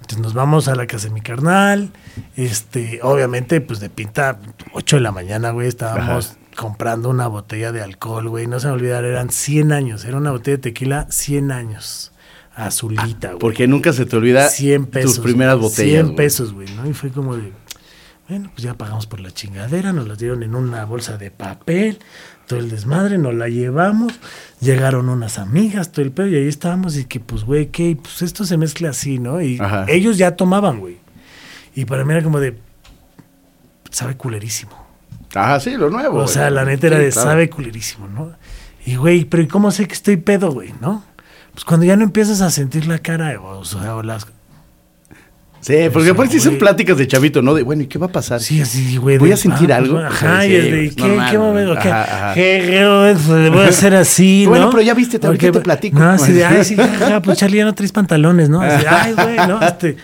Entonces 0.00 0.18
nos 0.18 0.34
vamos 0.34 0.68
a 0.68 0.74
la 0.74 0.86
casa 0.86 1.08
de 1.08 1.14
mi 1.14 1.22
carnal. 1.22 1.90
Este, 2.36 3.00
obviamente, 3.02 3.60
pues 3.60 3.80
de 3.80 3.88
pinta, 3.88 4.38
8 4.74 4.96
de 4.96 5.02
la 5.02 5.12
mañana, 5.12 5.50
güey, 5.50 5.66
estábamos 5.66 6.36
comprando 6.56 7.08
una 7.08 7.26
botella 7.26 7.72
de 7.72 7.82
alcohol, 7.82 8.28
güey. 8.28 8.46
No 8.46 8.60
se 8.60 8.66
me 8.68 8.74
olvidar, 8.74 9.04
eran 9.04 9.30
100 9.30 9.72
años. 9.72 10.04
Era 10.04 10.18
una 10.18 10.30
botella 10.30 10.58
de 10.58 10.62
tequila, 10.62 11.06
100 11.08 11.50
años. 11.52 12.12
Azulita, 12.56 13.28
güey. 13.28 13.38
Porque 13.38 13.66
nunca 13.66 13.92
se 13.92 14.06
te 14.06 14.16
olvida 14.16 14.48
100 14.48 14.86
pesos. 14.86 15.16
tus 15.16 15.24
primeras 15.24 15.56
güey, 15.56 15.68
botellas. 15.70 15.90
100 15.92 16.04
güey. 16.06 16.16
pesos, 16.16 16.52
güey, 16.52 16.68
¿no? 16.76 16.88
Y 16.88 16.92
fue 16.92 17.10
como 17.10 17.36
de, 17.36 17.52
bueno, 18.28 18.50
pues 18.54 18.62
ya 18.64 18.74
pagamos 18.74 19.06
por 19.06 19.20
la 19.20 19.30
chingadera, 19.32 19.92
nos 19.92 20.06
la 20.08 20.14
dieron 20.14 20.42
en 20.42 20.54
una 20.54 20.84
bolsa 20.84 21.16
de 21.18 21.30
papel, 21.30 21.98
todo 22.46 22.58
el 22.58 22.70
desmadre, 22.70 23.18
nos 23.18 23.34
la 23.34 23.48
llevamos, 23.48 24.12
llegaron 24.60 25.08
unas 25.08 25.38
amigas, 25.38 25.90
todo 25.92 26.02
el 26.04 26.12
pedo, 26.12 26.28
y 26.28 26.36
ahí 26.36 26.48
estábamos, 26.48 26.96
y 26.96 27.06
que 27.06 27.18
pues, 27.20 27.44
güey, 27.44 27.66
que 27.68 27.96
pues 28.00 28.22
esto 28.22 28.44
se 28.44 28.56
mezcla 28.56 28.90
así, 28.90 29.18
¿no? 29.18 29.40
Y 29.42 29.58
Ajá. 29.60 29.86
ellos 29.88 30.16
ya 30.18 30.36
tomaban, 30.36 30.78
güey. 30.80 30.98
Y 31.74 31.86
para 31.86 32.04
mí 32.04 32.12
era 32.12 32.22
como 32.22 32.38
de, 32.40 32.56
sabe 33.90 34.16
culerísimo. 34.16 34.72
Ajá, 35.34 35.58
sí, 35.58 35.72
lo 35.76 35.90
nuevo. 35.90 36.18
O 36.18 36.22
güey. 36.22 36.28
sea, 36.28 36.50
la 36.50 36.64
neta 36.64 36.86
era 36.86 36.98
Sí, 36.98 37.04
de 37.06 37.10
claro. 37.10 37.28
sabe 37.30 37.50
culerísimo, 37.50 38.06
¿no? 38.08 38.32
Y 38.86 38.96
güey, 38.96 39.24
pero 39.24 39.42
¿y 39.42 39.48
cómo 39.48 39.70
sé 39.72 39.88
que 39.88 39.94
estoy 39.94 40.16
pedo, 40.18 40.52
güey, 40.52 40.72
no? 40.80 41.02
Pues 41.54 41.64
cuando 41.64 41.86
ya 41.86 41.96
no 41.96 42.04
empiezas 42.04 42.40
a 42.40 42.50
sentir 42.50 42.86
la 42.86 42.98
cara, 42.98 43.40
o, 43.40 43.64
sea, 43.64 43.96
o 43.96 44.02
las... 44.02 44.26
Sí, 45.60 45.74
porque 45.90 46.10
aparte 46.10 46.34
sí 46.34 46.40
son 46.40 46.58
pláticas 46.58 46.98
de 46.98 47.06
chavito, 47.06 47.40
¿no? 47.40 47.54
De, 47.54 47.62
bueno, 47.62 47.82
¿y 47.84 47.86
qué 47.86 47.98
va 47.98 48.06
a 48.06 48.12
pasar? 48.12 48.38
Sí, 48.40 48.60
así, 48.60 48.98
güey. 48.98 49.16
¿Voy 49.16 49.28
de, 49.28 49.34
a 49.34 49.38
sentir 49.38 49.72
ah, 49.72 49.76
algo? 49.78 49.94
pues, 49.94 50.04
Ajá, 50.12 50.42
Sí, 50.42 50.48
y 50.48 50.54
es 50.56 50.64
de, 50.64 50.92
¿qué, 50.94 51.02
normal, 51.08 51.30
qué 51.30 51.38
momento? 51.38 51.70
güey. 51.70 51.82
¿Qué, 51.82 51.88
Ajá, 51.88 52.02
ajá. 52.02 52.34
qué, 52.34 53.48
voy 53.50 53.60
a 53.64 53.68
hacer 53.68 53.94
así, 53.94 54.44
Bueno, 54.46 54.66
no? 54.66 54.70
pero 54.72 54.82
ya 54.82 54.92
viste, 54.92 55.16
ahorita 55.16 55.46
Porque- 55.46 55.58
te 55.58 55.64
platico. 55.64 55.98
No, 55.98 56.10
así 56.10 56.32
de, 56.32 56.44
ay, 56.44 56.64
sí, 56.64 56.76
ya, 57.00 57.22
pues 57.22 57.38
Charlie 57.38 57.58
ya 57.58 57.64
no 57.64 57.74
traes 57.74 57.92
pantalones, 57.92 58.50
¿no? 58.50 58.60
Así, 58.60 58.84
ay, 58.86 59.14
güey, 59.14 59.36
¿no? 59.48 59.62
Este, 59.62 59.96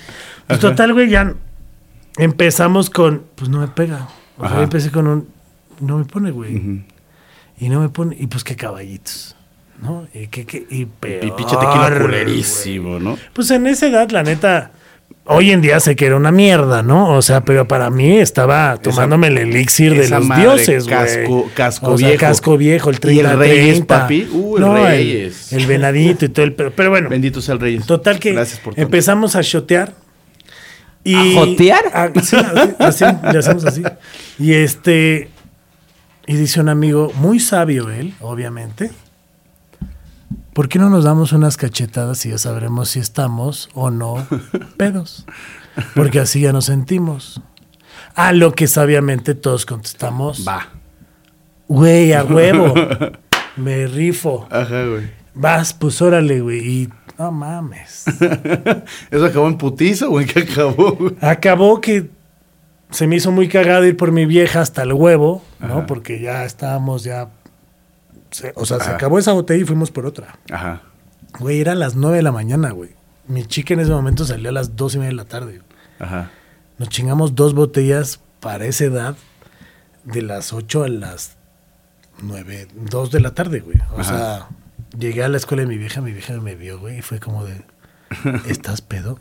pues 0.46 0.60
total, 0.60 0.94
güey, 0.94 1.10
ya 1.10 1.34
empezamos 2.16 2.88
con, 2.88 3.24
pues 3.34 3.50
no 3.50 3.60
me 3.60 3.68
pega. 3.68 4.08
O 4.38 4.40
sea, 4.42 4.46
Ajá. 4.46 4.56
yo 4.56 4.62
empecé 4.62 4.90
con 4.90 5.06
un, 5.06 5.28
no 5.80 5.98
me 5.98 6.04
pone, 6.06 6.30
güey. 6.30 6.84
Y 7.58 7.68
no 7.68 7.80
me 7.80 7.90
pone, 7.90 8.16
y 8.18 8.26
pues 8.28 8.44
qué 8.44 8.56
caballitos, 8.56 9.36
¿no? 9.82 10.06
Y 10.14 10.26
qué, 10.28 10.44
qué, 10.46 10.66
y 10.70 10.84
peor, 10.86 11.24
Y 11.24 11.30
pinche 11.32 11.56
tequila 11.56 11.98
culerísimo, 12.00 12.98
¿no? 12.98 13.18
Pues 13.32 13.50
en 13.50 13.66
esa 13.66 13.86
edad, 13.88 14.10
la 14.10 14.22
neta, 14.22 14.72
Hoy 15.32 15.52
en 15.52 15.60
día 15.60 15.78
sé 15.78 15.94
que 15.94 16.06
era 16.06 16.16
una 16.16 16.32
mierda, 16.32 16.82
¿no? 16.82 17.14
O 17.14 17.22
sea, 17.22 17.42
pero 17.44 17.68
para 17.68 17.88
mí 17.90 18.18
estaba 18.18 18.78
tomándome 18.78 19.28
el 19.28 19.38
elixir 19.38 19.94
de 19.94 20.08
los 20.08 20.24
madre, 20.26 20.42
dioses, 20.42 20.84
güey. 20.86 20.96
casco- 20.96 21.50
casco 21.54 21.90
O 21.92 21.98
sea, 21.98 22.08
viejo. 22.08 22.20
casco 22.20 22.56
viejo, 22.56 22.90
el 22.90 22.98
30 22.98 23.22
Y 23.28 23.32
el 23.32 23.38
Reyes, 23.38 23.74
30. 23.74 24.00
papi. 24.00 24.28
Uh, 24.32 24.56
el 24.56 24.62
No, 24.62 24.74
Reyes. 24.86 25.52
El, 25.52 25.66
venadito 25.66 26.24
y 26.24 26.30
todo 26.30 26.44
el 26.44 26.54
pedo. 26.54 26.72
Pero 26.74 26.90
bueno, 26.90 27.08
Bendito 27.10 27.40
sea 27.40 27.54
el 27.54 27.60
Reyes. 27.60 27.86
total 27.86 28.18
que 28.18 28.32
Gracias 28.32 28.58
por 28.60 28.78
empezamos 28.80 29.36
a 29.36 29.42
shotear. 29.42 29.92
Y, 31.04 31.14
¿A 31.14 31.34
jotear? 31.40 32.12
Sí, 32.24 32.36
así, 32.78 33.04
así, 33.04 33.04
le 33.32 33.38
hacemos 33.38 33.64
así. 33.66 33.82
Y 34.38 34.54
este. 34.54 35.28
Y 36.26 36.34
dice 36.34 36.60
un 36.60 36.70
amigo, 36.70 37.12
muy 37.16 37.38
sabio 37.40 37.88
él, 37.90 38.14
obviamente. 38.20 38.90
¿Por 40.52 40.68
qué 40.68 40.78
no 40.78 40.90
nos 40.90 41.04
damos 41.04 41.32
unas 41.32 41.56
cachetadas 41.56 42.24
y 42.26 42.30
ya 42.30 42.38
sabremos 42.38 42.88
si 42.90 42.98
estamos 43.00 43.68
o 43.74 43.90
no 43.90 44.26
pedos? 44.76 45.24
Porque 45.94 46.20
así 46.20 46.40
ya 46.40 46.52
nos 46.52 46.66
sentimos. 46.66 47.40
A 48.14 48.32
lo 48.32 48.52
que 48.54 48.66
sabiamente 48.66 49.34
todos 49.34 49.64
contestamos, 49.66 50.46
Va. 50.46 50.68
güey, 51.68 52.12
a 52.12 52.24
huevo. 52.24 52.74
Me 53.56 53.86
rifo. 53.86 54.46
Ajá, 54.50 54.84
güey. 54.86 55.10
Vas, 55.34 55.72
pues 55.72 56.02
órale, 56.02 56.40
güey. 56.40 56.58
Y 56.58 56.88
no 57.18 57.30
mames. 57.30 58.04
¿Eso 59.10 59.24
acabó 59.24 59.46
en 59.46 59.56
putiza 59.58 60.08
o 60.08 60.20
en 60.20 60.26
qué 60.26 60.40
acabó, 60.40 60.92
güey? 60.92 61.14
Acabó 61.20 61.80
que 61.80 62.10
se 62.90 63.06
me 63.06 63.16
hizo 63.16 63.30
muy 63.30 63.48
cagado 63.48 63.86
ir 63.86 63.96
por 63.96 64.10
mi 64.10 64.26
vieja 64.26 64.60
hasta 64.60 64.82
el 64.82 64.92
huevo, 64.92 65.42
¿no? 65.60 65.66
Ajá. 65.78 65.86
Porque 65.86 66.20
ya 66.20 66.44
estábamos 66.44 67.04
ya. 67.04 67.28
Se- 68.30 68.52
o 68.56 68.64
sea, 68.66 68.80
se 68.80 68.90
acabó 68.90 69.18
esa 69.18 69.32
botella 69.32 69.62
y 69.62 69.66
fuimos 69.66 69.90
por 69.90 70.06
otra. 70.06 70.38
Ajá. 70.50 70.82
Güey, 71.38 71.60
era 71.60 71.72
a 71.72 71.76
las 71.76 71.94
9 71.94 72.16
de 72.18 72.22
la 72.22 72.32
mañana, 72.32 72.70
güey. 72.70 72.90
Mi 73.28 73.44
chica 73.44 73.74
en 73.74 73.80
ese 73.80 73.90
momento 73.92 74.24
salió 74.24 74.48
a 74.48 74.52
las 74.52 74.76
dos 74.76 74.94
y 74.94 74.98
media 74.98 75.10
de 75.10 75.16
la 75.16 75.24
tarde. 75.26 75.60
Ajá. 75.98 76.30
Nos 76.78 76.88
chingamos 76.88 77.34
dos 77.34 77.54
botellas 77.54 78.20
para 78.40 78.64
esa 78.66 78.84
edad 78.84 79.16
de 80.04 80.22
las 80.22 80.52
8 80.52 80.84
a 80.84 80.88
las 80.88 81.36
9, 82.22 82.68
2 82.74 83.10
de 83.10 83.20
la 83.20 83.32
tarde, 83.34 83.60
güey. 83.60 83.76
O 83.96 84.00
Ajá. 84.00 84.04
sea, 84.04 84.48
llegué 84.98 85.22
a 85.22 85.28
la 85.28 85.36
escuela 85.36 85.62
de 85.62 85.68
mi 85.68 85.76
vieja, 85.78 86.00
mi 86.00 86.12
vieja 86.12 86.32
me 86.40 86.54
vio, 86.56 86.80
güey, 86.80 86.98
y 86.98 87.02
fue 87.02 87.20
como 87.20 87.44
de, 87.44 87.62
¿estás 88.48 88.80
pedo? 88.80 89.18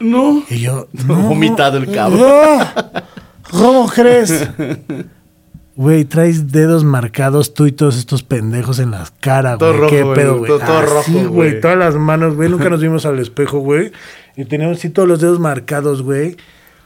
No. 0.00 0.42
Y 0.50 0.60
yo, 0.60 0.88
Vomitado 1.06 1.78
el 1.78 1.90
cabrón. 1.92 2.20
No, 2.20 3.02
¿Cómo 3.50 3.86
crees? 3.88 4.48
Güey, 5.76 6.06
traes 6.06 6.50
dedos 6.52 6.84
marcados 6.84 7.52
tú 7.52 7.66
y 7.66 7.72
todos 7.72 7.98
estos 7.98 8.22
pendejos 8.22 8.78
en 8.78 8.92
las 8.92 9.10
caras, 9.10 9.58
Todo 9.58 9.70
güey. 9.76 9.80
rojo, 9.80 9.90
¿Qué 10.14 10.20
pedo, 10.20 10.38
güey? 10.38 10.48
todo- 10.48 10.58
todo 10.60 10.78
Así, 10.78 10.86
rojo, 11.12 11.28
güey. 11.28 11.50
güey. 11.50 11.60
Todas 11.60 11.76
las 11.76 11.94
manos, 11.96 12.34
güey. 12.34 12.48
Nunca 12.48 12.70
nos 12.70 12.80
vimos 12.80 13.04
al 13.04 13.18
espejo, 13.18 13.58
güey. 13.58 13.92
Y 14.36 14.46
teníamos 14.46 14.78
así 14.78 14.88
todos 14.88 15.06
los 15.06 15.20
dedos 15.20 15.38
marcados, 15.38 16.00
güey. 16.02 16.36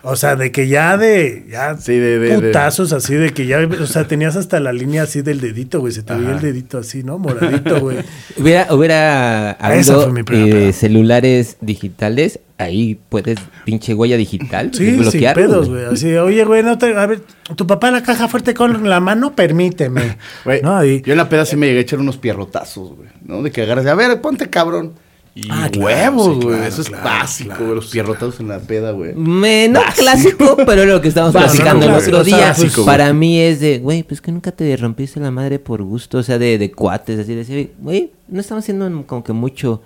O 0.02 0.16
sea, 0.16 0.34
de 0.34 0.50
que 0.50 0.66
ya 0.66 0.96
de. 0.96 1.44
Ya 1.50 1.76
Sí, 1.76 1.92
de- 1.92 2.18
de- 2.18 2.28
de- 2.30 2.38
putazos 2.48 2.92
así, 2.94 3.14
de 3.14 3.30
que 3.34 3.46
ya. 3.46 3.58
O 3.82 3.86
sea, 3.86 4.06
tenías 4.08 4.34
hasta 4.36 4.58
la 4.58 4.72
línea 4.72 5.02
así 5.02 5.20
del 5.20 5.40
dedito, 5.40 5.80
güey. 5.80 5.92
Se 5.92 6.02
te 6.02 6.14
veía 6.14 6.30
el 6.32 6.40
dedito 6.40 6.78
así, 6.78 7.02
¿no? 7.02 7.18
Moradito, 7.18 7.80
güey. 7.80 7.98
Hubiera, 8.38 8.72
hubiera 8.74 9.50
habido 9.52 10.10
eh, 10.32 10.72
celulares 10.72 11.58
digitales, 11.60 12.40
ahí 12.56 12.98
puedes, 13.10 13.38
pinche 13.66 13.92
huella 13.94 14.16
digital, 14.16 14.70
Sí, 14.72 14.86
sin 14.86 14.96
desbloquearlo, 15.02 15.42
pedos, 15.48 15.68
güey. 15.68 15.84
Así, 15.84 16.14
oye, 16.16 16.44
güey, 16.44 16.62
no 16.62 16.78
te. 16.78 16.94
A 16.96 17.04
ver, 17.06 17.20
tu 17.56 17.66
papá 17.66 17.88
en 17.88 17.94
la 17.94 18.02
caja 18.02 18.26
fuerte 18.26 18.54
con 18.54 18.88
la 18.88 19.00
mano, 19.00 19.36
permíteme. 19.36 20.16
Güey, 20.46 20.62
¿No? 20.62 20.82
Y- 20.82 21.02
yo 21.02 21.12
en 21.12 21.18
la 21.18 21.28
peda 21.28 21.44
sí 21.44 21.56
me 21.56 21.66
llegué 21.66 21.80
a 21.80 21.82
echar 21.82 21.98
unos 21.98 22.16
pierrotazos, 22.16 22.96
güey. 22.96 23.08
¿No? 23.26 23.42
De 23.42 23.50
que 23.50 23.62
agarras, 23.62 23.84
a 23.86 23.94
ver, 23.94 24.18
ponte 24.22 24.48
cabrón. 24.48 24.94
Y 25.42 25.48
Ah, 25.50 25.70
huevos, 25.78 26.26
sí, 26.26 26.32
güey. 26.34 26.56
claro, 26.56 26.64
Eso 26.64 26.82
es 26.82 26.88
claro, 26.88 27.04
básico, 27.04 27.54
claro. 27.56 27.74
Los 27.76 27.86
pierrotazos 27.86 28.40
en 28.40 28.48
la 28.48 28.58
peda, 28.58 28.90
güey. 28.90 29.14
Me- 29.14 29.68
no 29.68 29.80
clásico, 29.96 30.54
pero 30.66 30.84
lo 30.84 31.00
que 31.00 31.08
estamos 31.08 31.32
Básico, 31.32 31.52
platicando 31.62 31.86
el 31.86 31.92
básico, 31.92 32.16
otro 32.18 32.24
día, 32.24 32.48
básico, 32.48 32.74
pues, 32.76 32.86
para 32.86 33.12
mí 33.14 33.40
es 33.40 33.58
de, 33.60 33.78
güey, 33.78 34.02
pues 34.02 34.20
que 34.20 34.32
nunca 34.32 34.52
te 34.52 34.76
rompiste 34.76 35.18
la 35.18 35.30
madre 35.30 35.58
por 35.58 35.82
gusto, 35.82 36.18
o 36.18 36.22
sea, 36.22 36.38
de, 36.38 36.58
de 36.58 36.70
cuates, 36.72 37.18
así 37.20 37.30
de 37.30 37.36
decir, 37.36 37.72
güey, 37.78 38.10
no 38.28 38.40
estamos 38.40 38.64
haciendo 38.64 39.06
como 39.06 39.24
que 39.24 39.32
mucho. 39.32 39.80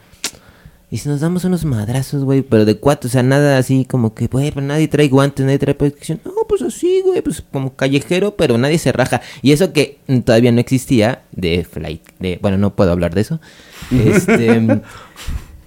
Y 0.91 0.99
si 0.99 1.09
nos 1.09 1.21
damos 1.21 1.45
unos 1.45 1.65
madrazos, 1.65 2.23
güey, 2.25 2.43
pero 2.43 2.65
de 2.65 2.77
cuates, 2.77 3.11
o 3.11 3.13
sea, 3.13 3.23
nada 3.25 3.59
así 3.59 3.85
como 3.85 4.15
que, 4.15 4.27
güey, 4.29 4.51
pero 4.53 4.65
nadie 4.65 4.87
trae 4.87 5.09
guantes, 5.09 5.45
nadie 5.45 5.59
trae 5.59 5.75
protección. 5.75 6.21
No, 6.25 6.33
pues 6.49 6.63
así, 6.63 7.01
güey, 7.05 7.21
pues 7.21 7.43
como 7.53 7.75
callejero, 7.75 8.37
pero 8.37 8.59
nadie 8.59 8.79
se 8.79 8.93
raja. 8.93 9.21
Y 9.43 9.51
eso 9.53 9.73
que 9.73 9.99
todavía 10.25 10.53
no 10.53 10.61
existía 10.61 11.23
de 11.33 11.65
flight, 11.69 12.03
de, 12.21 12.39
bueno, 12.41 12.59
no 12.59 12.77
puedo 12.77 12.93
hablar 12.93 13.15
de 13.15 13.21
eso. 13.23 13.41
Este. 13.93 14.81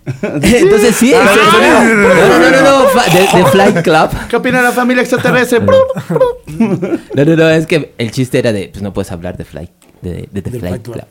Entonces 0.22 0.96
sí, 0.96 1.13
Ah, 1.13 1.22
eso- 1.24 1.41
eso- 1.41 1.60
no, 1.60 1.84
no, 1.84 2.39
no, 2.39 2.50
no, 2.50 2.62
no, 2.62 3.02
de, 3.13 3.38
de 3.43 3.46
Flight 3.52 3.82
Club. 3.84 4.10
¿Qué 4.30 4.36
opina 4.38 4.62
la 4.62 4.72
familia 4.72 5.02
extraterrestre? 5.02 5.60
No, 5.60 7.26
no, 7.26 7.36
no, 7.36 7.50
es 7.50 7.67
que 7.67 7.93
el 7.98 8.12
chiste 8.12 8.39
era 8.39 8.54
de, 8.54 8.70
pues 8.72 8.82
no 8.82 8.93
puedes 8.93 9.12
hablar 9.12 9.36
de 9.38 9.43
Flight, 9.46 9.70
de, 10.02 10.30
de 10.32 10.41
Flight 10.60 10.82
Club. 10.84 10.96
Club. 10.96 11.06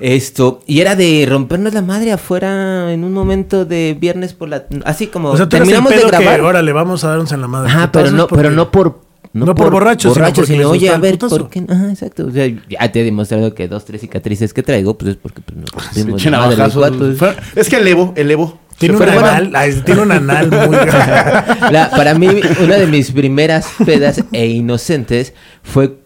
Esto, 0.00 0.60
y 0.66 0.80
era 0.80 0.96
de 0.96 1.26
rompernos 1.28 1.74
la 1.74 1.82
madre 1.82 2.12
afuera 2.12 2.92
en 2.92 3.04
un 3.04 3.12
momento 3.12 3.64
de 3.64 3.96
viernes 3.98 4.32
por 4.32 4.48
la... 4.48 4.64
Así 4.84 5.06
como 5.06 5.30
O 5.30 5.36
sea, 5.36 5.48
terminamos 5.48 5.90
de 5.92 5.98
pedo 5.98 6.10
que, 6.10 6.16
grabar. 6.16 6.40
órale, 6.40 6.72
vamos 6.72 7.04
a 7.04 7.08
darnos 7.10 7.30
en 7.32 7.40
la 7.40 7.48
madre. 7.48 7.70
Ajá, 7.70 7.92
pero 7.92 8.10
no, 8.10 8.26
porque- 8.26 8.42
pero 8.42 8.50
no 8.54 8.70
por... 8.70 9.00
No 9.34 9.54
por 9.54 9.70
borrachos, 9.70 10.12
sino 10.14 10.26
porque 10.26 10.46
sino, 10.46 10.58
les 10.58 10.66
oye, 10.66 10.88
a 10.90 10.98
ver, 10.98 11.12
putazo. 11.12 11.38
¿por 11.38 11.48
qué? 11.50 11.64
Ajá, 11.68 11.90
exacto. 11.90 12.26
O 12.26 12.30
sea, 12.30 12.46
ya 12.46 12.92
te 12.92 13.00
he 13.00 13.04
demostrado 13.04 13.54
que 13.54 13.66
dos, 13.68 13.84
tres 13.84 14.00
cicatrices 14.02 14.52
que 14.52 14.62
traigo, 14.62 14.98
pues 14.98 15.12
es 15.12 15.16
porque 15.16 15.40
pues, 15.40 15.58
cuates. 16.74 17.18
Fue- 17.18 17.36
Es 17.56 17.68
que 17.68 17.76
el 17.76 17.88
Evo, 17.88 18.12
el 18.16 18.30
Evo. 18.30 18.58
Tiene 18.78 18.96
un 18.96 19.04
bueno, 19.04 19.26
anal, 19.26 19.84
tiene 19.84 20.00
un 20.02 20.10
anal 20.12 20.50
muy 20.50 20.76
grande. 20.86 21.70
La- 21.70 21.90
para 21.90 22.14
mí, 22.14 22.26
una 22.62 22.76
de 22.76 22.86
mis 22.86 23.10
primeras 23.12 23.68
pedas 23.84 24.22
e 24.32 24.46
inocentes 24.48 25.32
fue. 25.62 25.96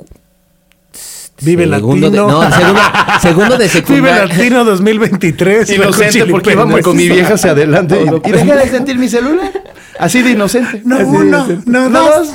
Cu- 1.39 1.45
Vive 1.45 1.65
segundo 1.69 2.11
de, 2.11 2.17
Latino. 2.17 2.43
no, 2.43 2.51
segundo, 2.57 2.81
segundo 3.21 3.51
de 3.59 3.65
Vive 3.65 3.69
secundaria. 3.69 4.27
Latino 4.27 4.65
2023. 4.65 5.67
fue 5.67 5.77
con 5.77 5.85
Inocente 5.85 6.27
porque 6.27 6.57
Peppers. 6.57 6.85
con 6.85 6.97
mi 6.97 7.09
vieja 7.09 7.35
hacia 7.35 7.51
adelante 7.53 7.99
y, 8.25 8.29
y 8.29 8.33
dejé 8.33 8.55
de 8.57 8.69
sentir 8.69 8.99
mi 8.99 9.09
celular. 9.09 9.51
Así 9.99 10.21
de 10.23 10.31
inocente. 10.33 10.83
No 10.85 10.97
Así 10.97 11.05
de 11.05 11.11
uno, 11.11 11.27
inocente. 11.39 11.71
no 11.71 11.89
dos. 11.91 12.29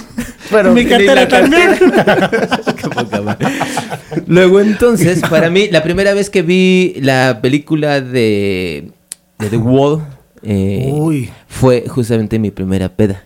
Pero 0.49 0.73
mi 0.73 0.85
cartera 0.85 1.27
también. 1.27 1.75
Qué 1.79 2.89
poca 2.89 3.21
madre. 3.21 3.47
Luego, 4.27 4.59
entonces, 4.59 5.21
para 5.29 5.49
mí, 5.49 5.67
la 5.69 5.83
primera 5.83 6.13
vez 6.13 6.29
que 6.29 6.41
vi 6.41 6.95
la 7.01 7.39
película 7.41 8.01
de, 8.01 8.89
de 9.39 9.49
The 9.49 9.57
Wall 9.57 10.01
eh, 10.43 10.89
Uy. 10.91 11.29
fue 11.47 11.85
justamente 11.87 12.39
mi 12.39 12.49
primera 12.51 12.89
peda. 12.89 13.23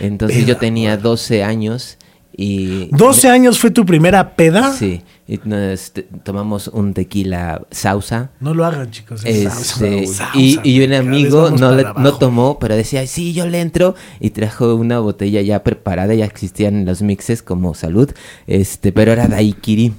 Entonces, 0.00 0.38
yo 0.40 0.46
Peda, 0.46 0.58
tenía 0.60 0.96
12 0.96 1.42
años 1.44 1.98
y. 2.36 2.88
12 2.96 3.28
años 3.28 3.58
fue 3.58 3.70
tu 3.70 3.84
primera 3.86 4.34
peda. 4.36 4.72
Sí, 4.72 5.02
y 5.28 5.38
nos 5.44 5.92
tomamos 6.24 6.68
un 6.68 6.92
tequila 6.94 7.62
sausa. 7.70 8.30
No 8.40 8.54
lo 8.54 8.64
hagan, 8.64 8.90
chicos. 8.90 9.22
es 9.24 9.44
Este, 9.46 10.06
salsa, 10.06 10.30
y, 10.34 10.80
un 10.84 10.92
amigo 10.94 11.50
no, 11.50 11.72
le- 11.74 11.86
no 11.96 12.14
tomó, 12.14 12.58
pero 12.58 12.74
decía, 12.76 13.00
"Ay, 13.00 13.06
sí, 13.06 13.32
yo 13.32 13.46
le 13.46 13.60
entro. 13.60 13.94
Y 14.20 14.30
trajo 14.30 14.74
una 14.74 14.98
botella 14.98 15.40
ya 15.42 15.62
preparada, 15.62 16.14
ya 16.14 16.24
existían 16.24 16.84
los 16.84 17.02
mixes 17.02 17.42
como 17.42 17.74
salud, 17.74 18.10
este, 18.46 18.92
pero 18.92 19.12
era 19.12 19.28
daiquiri. 19.28 19.92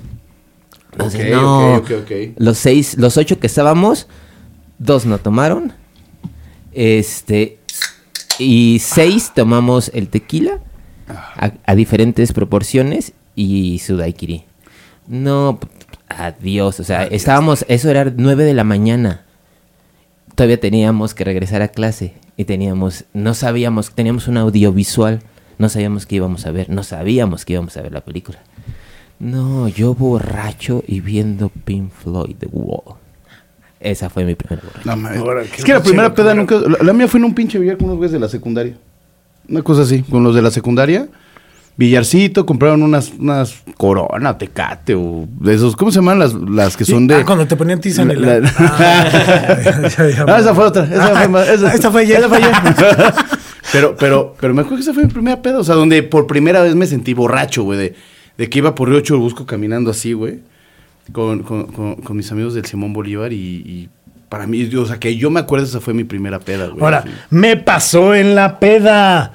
Entonces, 0.92 1.22
Ok, 1.26 1.32
no, 1.32 1.76
ok, 1.78 1.84
ok, 1.84 1.92
ok. 2.04 2.12
los 2.38 2.58
seis, 2.58 2.98
los 2.98 3.18
ocho 3.18 3.40
que 3.40 3.48
estábamos, 3.48 4.08
dos 4.78 5.06
no 5.06 5.18
tomaron. 5.18 5.74
Este, 6.74 7.60
y 8.40 8.80
seis 8.82 9.32
tomamos 9.34 9.90
el 9.94 10.10
tequila 10.10 10.60
a, 11.08 11.52
a 11.66 11.76
diferentes 11.76 12.34
proporciones 12.34 13.14
y 13.36 13.80
su 13.80 13.98
daiquiri. 13.98 14.46
No, 15.08 15.60
adiós. 16.10 16.80
O 16.80 16.84
sea, 16.84 17.04
estábamos, 17.04 17.66
eso 17.68 17.90
era 17.90 18.12
nueve 18.16 18.44
de 18.44 18.54
la 18.54 18.64
mañana. 18.64 19.26
Todavía 20.36 20.60
teníamos 20.60 21.14
que 21.14 21.24
regresar 21.24 21.62
a 21.62 21.70
clase 21.70 22.14
y 22.38 22.46
teníamos, 22.46 23.06
no 23.14 23.34
sabíamos, 23.34 23.92
teníamos 23.92 24.28
un 24.28 24.38
audiovisual, 24.38 25.22
no 25.58 25.70
sabíamos 25.70 26.06
qué 26.06 26.16
íbamos 26.16 26.46
a 26.46 26.52
ver, 26.52 26.70
no 26.70 26.84
sabíamos 26.84 27.46
que 27.46 27.54
íbamos 27.54 27.78
a 27.78 27.82
ver 27.82 27.94
la 27.94 28.02
película. 28.02 28.40
No, 29.18 29.70
yo 29.70 29.96
borracho 29.96 30.84
y 30.86 31.00
viendo 31.00 31.50
Pink 31.50 31.92
Floyd 31.92 32.36
The 32.38 32.48
Wall. 32.52 32.98
Esa 33.80 34.10
fue 34.10 34.26
mi 34.26 34.36
primera 34.36 34.62
borracha. 34.68 34.96
No, 34.96 35.40
es 35.40 35.64
que 35.64 35.74
la 35.74 35.82
primera 35.82 36.14
peda 36.14 36.34
nunca. 36.34 36.56
La, 36.56 36.84
la 36.84 36.94
mía 36.94 37.08
fue 37.08 37.20
en 37.20 37.26
un 37.26 37.36
pinche 37.36 37.58
billar 37.58 37.78
con 37.78 37.86
unos 37.86 37.98
güeyes 37.98 38.12
de 38.12 38.20
la 38.20 38.28
secundaria. 38.28 38.76
Una 39.50 39.62
cosa 39.62 39.84
así, 39.84 40.02
con 40.04 40.24
los 40.24 40.36
de 40.36 40.42
la 40.42 40.52
secundaria. 40.52 41.08
Billarcito, 41.78 42.46
compraron 42.46 42.84
unas, 42.84 43.12
unas 43.20 43.62
Corona, 43.76 44.38
Tecate 44.38 44.96
o 44.96 45.28
de 45.42 45.56
esos. 45.56 45.76
¿Cómo 45.76 45.92
se 45.92 46.00
llaman 46.00 46.20
las, 46.20 46.34
las 46.34 46.78
que 46.78 46.86
son 46.86 47.06
de. 47.06 47.16
Ah, 47.16 47.24
cuando 47.26 47.46
te 47.48 47.58
ponían 47.58 47.82
tiza 47.82 48.04
en 48.04 48.12
el... 48.12 48.22
La- 48.22 48.40
la- 48.40 48.54
Ah, 48.58 49.10
ya, 49.98 50.10
ya, 50.10 50.26
Ah, 50.26 50.40
esa 50.40 50.56
fue 50.56 50.64
otra. 50.66 50.86
Esa 50.86 51.08
Ah, 51.08 51.16
fue 51.18 51.28
más- 51.28 51.50
esa- 51.50 51.74
esta 51.74 51.92
fue 51.92 52.02
ayer. 52.04 52.20
esa 52.20 52.30
fue 52.30 52.38
ayer. 52.38 52.52
pero, 53.74 53.96
pero, 53.98 54.36
pero 54.40 54.54
me 54.54 54.62
acuerdo 54.62 54.78
que 54.78 54.84
esa 54.84 54.94
fue 54.94 55.04
mi 55.04 55.10
primera 55.12 55.42
peda. 55.42 55.60
O 55.60 55.64
sea, 55.66 55.76
donde 55.76 56.02
por 56.02 56.28
primera 56.28 56.62
vez 56.62 56.76
me 56.76 56.88
sentí 56.88 57.14
borracho, 57.14 57.64
güey. 57.64 57.78
De, 57.78 57.96
de 58.38 58.50
que 58.50 58.60
iba 58.60 58.74
por 58.74 58.88
Río 58.90 59.02
Churubusco 59.02 59.46
caminando 59.46 59.92
así, 59.92 60.14
güey. 60.14 60.40
Con, 61.12 61.44
con, 61.44 61.66
con, 61.68 61.96
con 61.96 62.16
mis 62.18 62.32
amigos 62.32 62.54
del 62.54 62.64
Simón 62.66 62.94
Bolívar 62.94 63.34
y, 63.34 63.36
y 63.38 63.90
para 64.30 64.48
mí, 64.48 64.64
o 64.76 64.86
sea, 64.86 65.00
que 65.00 65.16
yo 65.18 65.30
me 65.30 65.40
acuerdo, 65.40 65.66
esa 65.66 65.80
fue 65.80 65.94
mi 65.94 66.04
primera 66.04 66.40
peda, 66.40 66.68
güey. 66.68 66.84
Ahora, 66.84 67.04
Sí. 67.06 67.10
me 67.30 67.58
pasó 67.58 68.14
en 68.16 68.36
la 68.36 68.60
peda. 68.60 69.34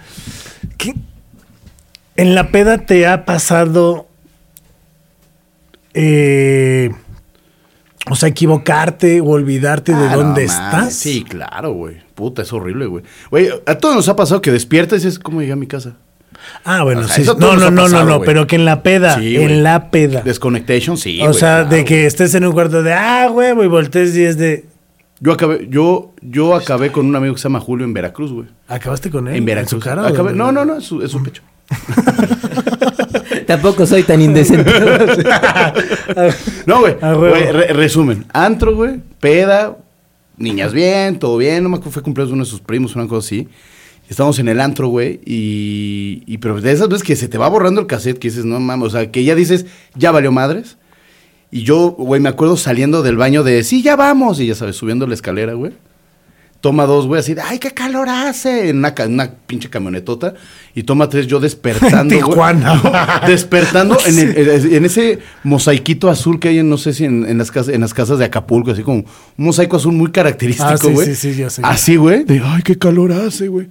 ¿Qué? 0.77 0.95
En 2.17 2.35
la 2.35 2.51
peda 2.51 2.79
te 2.79 3.07
ha 3.07 3.25
pasado. 3.25 4.07
eh, 5.95 6.91
o 8.09 8.15
sea, 8.17 8.29
equivocarte 8.29 9.21
o 9.21 9.27
olvidarte 9.31 9.93
de 9.95 10.07
Ah, 10.09 10.15
dónde 10.17 10.45
estás. 10.45 10.95
Sí, 10.95 11.25
claro, 11.25 11.73
güey. 11.73 11.97
Puta, 12.15 12.43
es 12.43 12.53
horrible, 12.53 12.87
güey. 12.87 13.05
Güey, 13.31 13.49
a 13.67 13.75
todos 13.77 13.95
nos 13.97 14.09
ha 14.09 14.17
pasado 14.17 14.41
que 14.41 14.53
despiertas 14.53 15.03
y 15.03 15.07
dices, 15.07 15.19
¿cómo 15.19 15.41
llegué 15.41 15.53
a 15.53 15.57
mi 15.57 15.67
casa? 15.67 15.95
Ah, 16.65 16.83
bueno, 16.85 17.03
O 17.03 17.05
sea, 17.09 17.17
sí. 17.17 17.23
No, 17.39 17.57
no, 17.57 17.71
no, 17.71 17.89
no, 17.89 18.05
no, 18.05 18.21
pero 18.23 18.47
que 18.47 18.57
en 18.57 18.65
la 18.65 18.83
peda, 18.83 19.19
Sí, 19.19 19.37
en 19.37 19.63
la 19.63 19.91
peda. 19.91 20.23
Desconnection, 20.23 20.97
sí. 20.97 21.21
o 21.23 21.33
sea, 21.35 21.63
claro, 21.63 21.69
de 21.77 21.85
que 21.85 22.07
estés 22.07 22.35
en 22.35 22.47
un 22.47 22.53
cuarto 22.53 22.83
de, 22.83 22.95
ah, 22.95 23.29
huevo, 23.31 23.63
y 23.65 23.67
voltees 23.69 24.17
y 24.17 24.25
es 24.25 24.39
de, 24.39 24.65
Yo 25.23 25.33
acabé, 25.33 25.69
yo, 25.71 26.15
yo 26.23 26.55
acabé 26.55 26.91
con 26.91 27.05
un 27.07 27.15
amigo 27.15 27.35
que 27.35 27.41
se 27.41 27.45
llama 27.49 27.61
Julio 27.61 27.85
en 27.85 27.93
Veracruz, 27.93 28.33
güey. 28.33 28.47
¿acabaste 28.69 29.11
con 29.11 29.29
él? 29.29 29.35
En 29.35 29.41
su 29.41 29.47
Veracruz. 29.47 29.85
cara 29.85 30.03
o 30.03 30.07
Acabé- 30.07 30.31
dónde? 30.33 30.35
no, 30.39 30.51
no, 30.53 30.65
no, 30.65 30.77
es 30.79 30.85
su, 30.85 31.03
es 31.03 31.11
su 31.11 31.23
pecho. 31.23 31.43
Tampoco 33.47 33.87
soy 33.87 34.03
tan 34.03 34.21
indecente. 34.21 34.71
No, 36.67 36.81
güey. 36.81 36.95
Huevo. 37.03 37.29
güey, 37.29 37.53
re- 37.53 37.73
resumen. 37.73 38.25
Antro, 38.33 38.75
güey. 38.75 39.01
Peda. 39.21 39.77
Niñas 40.37 40.73
bien, 40.73 41.19
todo 41.19 41.37
bien. 41.37 41.63
No 41.63 41.69
me 41.69 41.77
acuerdo, 41.77 41.93
fue 41.93 42.03
cumpleaños 42.03 42.31
de 42.31 42.35
uno 42.35 42.45
de 42.45 42.51
sus 42.51 42.61
primos, 42.61 42.97
una 42.97 43.07
cosa 43.07 43.27
así. 43.27 43.49
Estamos 44.09 44.39
en 44.39 44.49
el 44.49 44.61
antro, 44.61 44.89
güey. 44.89 45.21
Y, 45.25 46.23
y 46.27 46.39
pero 46.39 46.61
de 46.61 46.73
esas 46.73 46.89
veces 46.89 47.05
que 47.05 47.15
se 47.17 47.29
te 47.29 47.39
va 47.39 47.49
borrando 47.49 47.81
el 47.81 47.87
cassette, 47.87 48.19
que 48.19 48.29
dices, 48.29 48.45
no 48.45 48.59
mames. 48.59 48.89
O 48.89 48.91
sea, 48.91 49.11
que 49.11 49.23
ya 49.25 49.35
dices, 49.35 49.67
ya 49.95 50.11
valió 50.11 50.33
madres. 50.33 50.79
Y 51.51 51.63
yo, 51.65 51.91
güey, 51.99 52.21
me 52.21 52.29
acuerdo 52.29 52.57
saliendo 52.57 53.03
del 53.03 53.17
baño 53.17 53.43
de, 53.43 53.65
sí, 53.65 53.83
ya 53.83 53.97
vamos. 53.97 54.39
Y 54.41 54.47
ya 54.47 54.55
sabes, 54.55 54.77
subiendo 54.77 55.07
la 55.07 55.15
escalera, 55.15 55.55
güey. 55.55 55.73
Toma 56.61 56.85
dos, 56.85 57.07
güey, 57.07 57.21
así 57.21 57.33
de, 57.33 57.41
ay, 57.41 57.59
qué 57.59 57.71
calor 57.71 58.11
hace. 58.11 58.69
En 58.69 58.79
una, 58.79 58.95
pinche 59.47 59.71
camionetota. 59.71 60.35
Y 60.75 60.83
toma 60.83 61.09
tres, 61.09 61.27
yo 61.27 61.41
despertando. 61.41 62.15
güey. 62.21 62.21
Tijuana. 62.29 63.23
despertando 63.27 63.97
en, 64.07 64.19
el- 64.19 64.75
en 64.75 64.85
ese 64.85 65.21
mosaiquito 65.43 66.11
azul 66.11 66.39
que 66.39 66.49
hay 66.49 66.59
en, 66.59 66.69
no 66.69 66.77
sé 66.77 66.93
si 66.93 67.07
en, 67.07 67.25
en 67.27 67.39
las, 67.39 67.51
casas, 67.51 67.75
en 67.75 67.81
las 67.81 67.95
casas 67.95 68.19
de 68.19 68.27
Acapulco, 68.27 68.73
así 68.73 68.83
como 68.83 68.99
un 68.99 69.05
mosaico 69.39 69.77
azul 69.79 69.95
muy 69.95 70.11
característico, 70.13 70.69
Ah, 70.69 70.77
sí, 70.77 70.89
güey. 70.93 71.07
sí, 71.07 71.15
sí, 71.15 71.35
ya 71.35 71.49
sé. 71.49 71.63
Así, 71.65 71.97
güey. 71.97 72.25
De, 72.25 72.43
ay, 72.45 72.61
qué 72.63 72.77
calor 72.77 73.11
hace, 73.13 73.49
güey. 73.49 73.69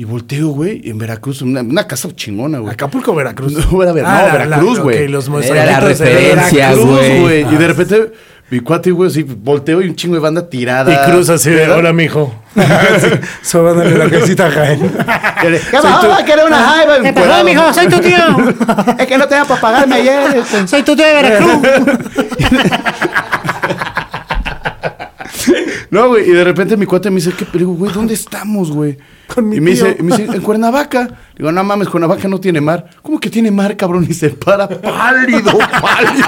Y 0.00 0.04
volteo, 0.04 0.48
güey, 0.48 0.80
en 0.88 0.96
Veracruz, 0.96 1.42
una, 1.42 1.60
una 1.60 1.86
casa 1.86 2.08
chingona, 2.16 2.58
güey. 2.58 2.72
Acapulco, 2.72 3.14
Veracruz. 3.14 3.52
No, 3.70 3.82
era 3.82 3.92
Ver- 3.92 4.06
Ah, 4.06 4.28
no, 4.32 4.38
la- 4.38 4.44
Veracruz, 4.46 4.78
güey. 4.80 5.04
ok, 5.04 5.10
los 5.10 5.28
Era 5.44 5.66
la 5.66 5.80
referencia, 5.80 6.72
güey. 6.72 7.42
Y 7.42 7.56
de 7.58 7.66
repente, 7.68 8.10
mi 8.48 8.60
cuate, 8.60 8.92
güey, 8.92 9.10
así 9.10 9.24
volteo 9.24 9.82
y 9.82 9.88
un 9.90 9.94
chingo 9.94 10.14
de 10.14 10.20
banda 10.22 10.48
tirada. 10.48 10.90
Y 10.90 11.10
cruz 11.10 11.28
así 11.28 11.50
de, 11.50 11.68
hola, 11.70 11.92
mijo. 11.92 12.34
Sobándole 13.42 13.98
la 13.98 14.08
casita 14.08 14.46
a 14.46 14.50
Jaén. 14.50 14.80
¿Qué 14.80 15.76
va? 16.08 16.24
¿Qué 16.24 16.32
era 16.32 16.46
una 16.46 16.56
jaiba? 16.56 17.00
¿Qué 17.02 17.12
pasó, 17.12 17.44
mijo? 17.44 17.74
Soy 17.74 17.88
tu 17.88 18.00
tío. 18.00 18.16
Es 18.98 19.06
que 19.06 19.18
no 19.18 19.28
tenía 19.28 19.44
para 19.44 19.60
pagarme 19.60 19.96
ayer. 19.96 20.34
este. 20.38 20.66
Soy 20.66 20.82
tu 20.82 20.96
tío 20.96 21.04
de 21.04 21.12
Veracruz. 21.12 21.58
No, 25.90 26.08
güey, 26.08 26.28
y 26.28 26.32
de 26.32 26.44
repente 26.44 26.76
mi 26.76 26.86
cuate 26.86 27.10
me 27.10 27.16
dice, 27.16 27.32
¿qué? 27.36 27.44
Le 27.52 27.58
digo, 27.58 27.72
güey, 27.72 27.92
¿dónde 27.92 28.14
estamos, 28.14 28.70
güey? 28.70 28.96
Con 29.26 29.48
mi 29.48 29.56
y 29.56 29.60
me 29.60 29.72
tío. 29.74 29.86
dice, 29.86 30.02
me 30.02 30.16
dice, 30.16 30.36
en 30.36 30.40
Cuernavaca. 30.42 31.02
Le 31.02 31.38
digo, 31.38 31.50
no 31.50 31.64
mames, 31.64 31.88
Cuernavaca 31.88 32.28
no 32.28 32.38
tiene 32.38 32.60
mar. 32.60 32.88
¿Cómo 33.02 33.18
que 33.18 33.28
tiene 33.28 33.50
mar, 33.50 33.76
cabrón? 33.76 34.06
Y 34.08 34.14
se 34.14 34.30
para 34.30 34.68
pálido, 34.68 35.58
pálido. 35.80 36.26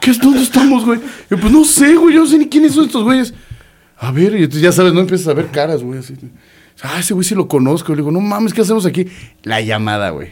¿Qué 0.00 0.10
es? 0.10 0.18
¿Dónde 0.18 0.42
estamos, 0.42 0.84
güey? 0.86 0.98
Y 1.00 1.34
yo, 1.34 1.38
pues 1.40 1.52
no 1.52 1.64
sé, 1.64 1.94
güey, 1.96 2.14
yo 2.14 2.20
no 2.22 2.26
sé 2.26 2.38
ni 2.38 2.48
quiénes 2.48 2.72
son 2.72 2.86
estos 2.86 3.04
güeyes. 3.04 3.34
A 3.98 4.10
ver, 4.10 4.32
y 4.34 4.38
entonces 4.44 4.62
ya 4.62 4.72
sabes, 4.72 4.92
no 4.94 5.00
empiezas 5.00 5.28
a 5.28 5.34
ver 5.34 5.48
caras, 5.50 5.82
güey, 5.82 5.98
así. 5.98 6.14
Ah, 6.82 6.98
ese 6.98 7.12
güey 7.14 7.24
sí 7.24 7.34
lo 7.34 7.46
conozco. 7.46 7.92
Le 7.92 7.96
digo, 7.98 8.10
no 8.10 8.20
mames, 8.20 8.54
¿qué 8.54 8.62
hacemos 8.62 8.86
aquí? 8.86 9.06
La 9.42 9.60
llamada, 9.60 10.10
güey. 10.10 10.30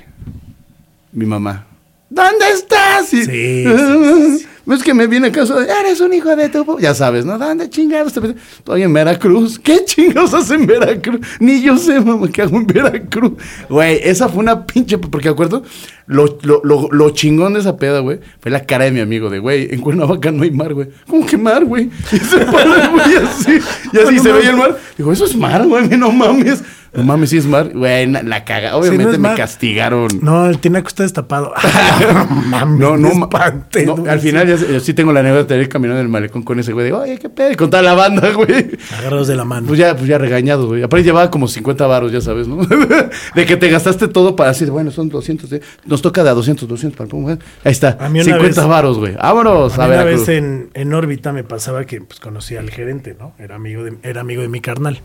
Mi 1.13 1.27
mamá. 1.27 1.67
¿Dónde 2.09 2.49
estás? 2.55 3.13
Y- 3.15 3.25
Sí, 3.25 3.65
sí, 3.65 4.39
sí, 4.39 4.47
¿Ves 4.71 4.83
que 4.85 4.95
me 4.95 5.07
viene 5.09 5.27
a 5.27 5.33
casa? 5.33 5.55
Eres 5.81 6.01
un 6.01 6.13
hijo 6.15 6.35
de 6.37 6.49
tu... 6.49 6.65
po-". 6.65 6.79
Ya 6.79 6.95
sabes, 6.95 7.25
¿no? 7.27 7.37
¿Dónde 7.37 7.69
chingados? 7.69 8.13
te- 8.13 8.21
Estoy 8.59 8.83
en 8.85 8.93
Veracruz. 8.93 9.59
¿Qué 9.59 9.85
chingados 9.85 10.33
haces 10.33 10.53
en 10.53 10.67
Veracruz? 10.67 11.21
Ni 11.41 11.61
yo 11.61 11.77
sé, 11.77 12.01
mamá, 12.01 12.29
qué 12.33 12.43
hago 12.43 12.57
en 12.57 12.67
Veracruz. 12.67 13.33
Güey, 13.69 14.01
esa 14.03 14.29
fue 14.29 14.39
una 14.41 14.65
pinche... 14.65 14.97
Porque 14.97 15.29
acuerdo, 15.29 15.65
lo, 16.07 16.39
lo, 16.43 16.61
lo, 16.65 16.89
lo 16.91 17.11
chingón 17.11 17.55
de 17.55 17.61
esa 17.61 17.77
peda, 17.77 17.99
güey, 18.01 18.21
fue 18.41 18.51
la 18.51 18.65
cara 18.65 18.85
de 18.85 18.93
mi 18.93 19.01
amigo 19.01 19.29
de, 19.29 19.41
güey, 19.41 19.69
en 19.75 19.81
Cuernavaca 19.81 20.31
no 20.31 20.45
hay 20.45 20.51
mar, 20.53 20.73
güey. 20.73 20.89
¿Cómo 21.09 21.27
que 21.27 21.37
mar, 21.37 21.65
güey? 21.65 21.91
Y 22.13 22.17
se 22.19 22.39
para, 22.47 22.85
el 22.85 22.91
güey, 22.91 23.17
así. 23.17 23.59
Y 23.93 23.99
así 23.99 24.19
se 24.21 24.33
veía 24.33 24.51
el 24.51 24.57
mar. 24.57 24.79
Digo, 24.97 25.13
eso 25.13 25.25
es 25.25 25.35
mar, 25.37 25.67
güey, 25.67 25.89
no 25.97 26.13
mames. 26.13 26.63
No 26.93 27.05
mames, 27.05 27.31
sí 27.31 27.37
es 27.39 27.47
mar. 27.47 27.71
Güey, 27.73 28.07
la 28.11 28.45
caga. 28.45 28.77
Obviamente 28.77 29.13
me 29.13 29.19
mar. 29.19 29.37
castigaron. 29.37 30.09
No, 30.23 30.47
el 30.47 30.59
tinaco 30.59 30.89
está 30.89 31.05
destapado. 31.05 31.53
Mames, 32.47 32.79
No, 32.81 32.97
no, 32.97 33.09
espante, 33.09 33.87
no, 33.87 33.97
no, 33.97 34.11
al 34.11 34.19
final 34.21 34.49
ya 34.49 34.57
yo 34.57 34.81
sí 34.81 34.93
tengo 34.93 35.13
la 35.13 35.21
anécdota 35.21 35.55
de 35.55 35.61
ir 35.61 35.69
caminando 35.69 36.01
en 36.01 36.07
el 36.07 36.11
malecón 36.11 36.43
con 36.43 36.59
ese 36.59 36.73
güey 36.73 36.87
de, 36.87 36.93
oye, 36.93 37.19
qué 37.19 37.29
pedo, 37.29 37.57
con 37.57 37.71
toda 37.71 37.83
la 37.83 37.95
banda, 37.95 38.31
güey. 38.35 38.71
Agarrados 38.99 39.29
de 39.29 39.37
la 39.37 39.45
mano. 39.45 39.67
Pues 39.69 39.79
ya, 39.79 39.95
pues 39.95 40.09
ya 40.09 40.19
regañado, 40.19 40.67
güey. 40.67 40.83
Aparte 40.83 41.05
llevaba 41.05 41.31
como 41.31 41.47
50 41.47 41.87
varos, 41.87 42.11
ya 42.11 42.21
sabes, 42.21 42.49
¿no? 42.49 42.57
de 43.35 43.47
que 43.47 43.57
te 43.57 43.69
gastaste 43.69 44.09
todo 44.09 44.35
para 44.35 44.51
decir, 44.51 44.71
bueno, 44.71 44.91
son 44.91 45.09
200, 45.09 45.53
¿eh? 45.53 45.61
nos 45.87 46.03
toca 46.03 46.25
de 46.25 46.31
a 46.31 46.35
200, 46.35 46.69
200 46.69 46.97
para 46.97 47.33
el 47.33 47.39
Ahí 47.65 47.73
está, 47.73 47.97
A 48.01 48.09
mí 48.09 48.19
una 48.21 48.25
50 48.25 48.61
vez- 48.61 48.69
varos, 48.69 48.99
güey. 48.99 49.15
Vámonos 49.15 49.79
A 49.79 49.85
a, 49.85 49.89
mí 49.89 49.95
una 49.95 50.05
vez 50.05 50.29
en, 50.29 50.71
en 50.75 50.93
órbita 50.95 51.33
me 51.33 51.45
pasaba 51.45 51.85
que 51.85 52.01
pues, 52.01 52.19
conocía 52.21 52.61
al 52.61 52.71
gerente, 52.71 53.17
¿no? 53.19 53.33
Era 53.39 53.57
amigo, 53.57 53.85
de, 53.85 53.95
era 54.03 54.21
amigo 54.23 54.43
de 54.43 54.49
mi 54.49 54.61
carnal. 54.61 55.01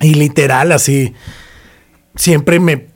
Y 0.00 0.14
literal, 0.14 0.72
así, 0.72 1.14
siempre 2.16 2.60
me 2.60 2.86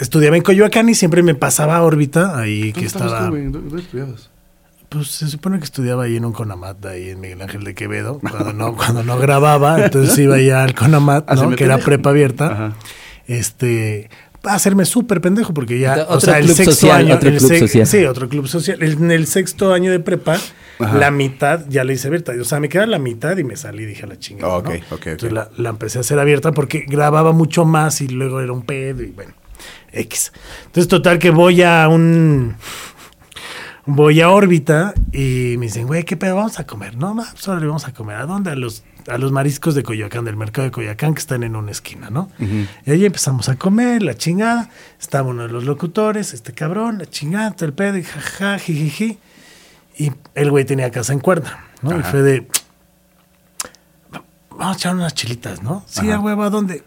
estudiaba 0.00 0.36
en 0.36 0.42
Coyoacán 0.42 0.88
y 0.88 0.94
siempre 0.94 1.22
me 1.22 1.34
pasaba 1.34 1.76
a 1.76 1.82
órbita 1.82 2.38
ahí 2.38 2.72
que 2.72 2.80
¿Dónde 2.82 2.86
estabas 2.86 3.12
estaba. 3.12 3.30
tú? 3.30 3.36
¿Dónde 3.50 3.80
estudiabas? 3.82 4.30
Pues 4.88 5.08
se 5.08 5.26
supone 5.28 5.58
que 5.58 5.64
estudiaba 5.64 6.04
ahí 6.04 6.16
en 6.16 6.24
un 6.24 6.32
Conamat, 6.32 6.84
ahí 6.86 7.10
en 7.10 7.20
Miguel 7.20 7.42
Ángel 7.42 7.64
de 7.64 7.74
Quevedo, 7.74 8.20
cuando 8.20 8.52
no, 8.52 8.76
cuando 8.76 9.02
no 9.02 9.18
grababa, 9.18 9.84
entonces 9.84 10.16
iba 10.18 10.38
ya 10.38 10.62
al 10.62 10.74
Conamat, 10.74 11.24
Ah, 11.28 11.34
¿no? 11.34 11.50
que 11.56 11.64
era 11.64 11.78
prepa 11.78 12.10
abierta. 12.10 12.46
Ajá. 12.46 12.72
Este, 13.26 14.08
hacerme 14.54 14.84
súper 14.84 15.20
pendejo 15.20 15.52
porque 15.54 15.78
ya, 15.78 15.94
Otro 16.02 16.16
o 16.16 16.20
sea, 16.20 16.38
el 16.38 16.44
club 16.46 16.56
sexto 16.56 16.72
social, 16.74 16.96
año, 16.98 17.14
otro 17.14 17.28
el 17.28 17.36
club 17.38 17.58
social. 17.58 17.86
sí, 17.86 18.04
otro 18.04 18.28
club 18.28 18.46
social. 18.48 18.82
El- 18.82 18.92
En 18.94 19.10
el 19.10 19.26
sexto 19.26 19.72
año 19.72 19.90
de 19.90 20.00
prepa, 20.00 20.36
Ajá. 20.78 20.98
la 20.98 21.10
mitad 21.10 21.64
ya 21.68 21.84
la 21.84 21.92
hice 21.92 22.08
abierta. 22.08 22.32
O 22.40 22.44
sea, 22.44 22.60
me 22.60 22.68
queda 22.68 22.86
la 22.86 22.98
mitad 22.98 23.36
y 23.36 23.44
me 23.44 23.56
salí 23.56 23.82
y 23.82 23.86
dije 23.86 24.04
a 24.04 24.08
la 24.08 24.18
chingada. 24.18 24.56
Ok, 24.56 24.64
¿no? 24.68 24.70
ok, 24.74 24.80
ok. 24.92 25.06
Entonces 25.08 25.32
la, 25.32 25.50
la 25.56 25.70
empecé 25.70 25.98
a 25.98 26.00
hacer 26.02 26.18
abierta 26.18 26.52
porque 26.52 26.84
grababa 26.88 27.32
mucho 27.32 27.64
más 27.64 28.00
y 28.00 28.08
luego 28.08 28.40
era 28.40 28.52
un 28.52 28.62
pedo 28.62 29.02
y 29.02 29.06
bueno, 29.12 29.32
X. 29.92 30.32
Entonces, 30.66 30.88
total 30.88 31.18
que 31.18 31.30
voy 31.30 31.62
a 31.62 31.88
un 31.88 32.54
voy 33.86 34.20
a 34.20 34.30
órbita 34.30 34.94
y 35.12 35.54
me 35.58 35.66
dicen, 35.66 35.86
güey, 35.86 36.02
¿qué 36.04 36.16
pedo? 36.16 36.36
Vamos 36.36 36.58
a 36.58 36.66
comer. 36.66 36.96
No, 36.96 37.14
ma, 37.14 37.26
pues 37.32 37.46
órale, 37.48 37.66
vamos 37.66 37.86
a 37.86 37.92
comer. 37.94 38.16
¿A 38.16 38.26
dónde? 38.26 38.50
A 38.50 38.54
los, 38.56 38.82
a 39.08 39.18
los 39.18 39.32
mariscos 39.32 39.74
de 39.74 39.82
Coyoacán, 39.82 40.24
del 40.24 40.36
mercado 40.36 40.64
de 40.66 40.70
Coyoacán, 40.72 41.14
que 41.14 41.20
están 41.20 41.42
en 41.42 41.56
una 41.56 41.70
esquina, 41.70 42.10
¿no? 42.10 42.30
Y 42.38 42.90
ahí 42.90 43.04
empezamos 43.04 43.48
a 43.48 43.56
comer, 43.56 44.02
la 44.02 44.14
chingada. 44.14 44.68
Estaba 45.00 45.28
uno 45.28 45.42
de 45.42 45.48
los 45.48 45.64
locutores, 45.64 46.34
este 46.34 46.52
cabrón, 46.52 46.98
la 46.98 47.06
chingada, 47.06 47.52
todo 47.52 47.66
el 47.66 47.72
pedo, 47.72 47.98
y 47.98 48.02
jajaja, 48.02 48.58
jijiji. 48.58 49.18
Y 49.98 50.12
el 50.34 50.50
güey 50.50 50.64
tenía 50.64 50.90
casa 50.90 51.12
en 51.12 51.20
cuerda, 51.20 51.64
¿no? 51.82 51.98
Y 51.98 52.02
fue 52.02 52.22
de, 52.22 52.46
vamos 54.50 54.76
a 54.76 54.78
echar 54.78 54.94
unas 54.94 55.14
chilitas, 55.14 55.62
¿no? 55.62 55.84
Sí, 55.86 56.10
a 56.10 56.18
huevo, 56.20 56.42
¿a 56.42 56.50
dónde? 56.50 56.82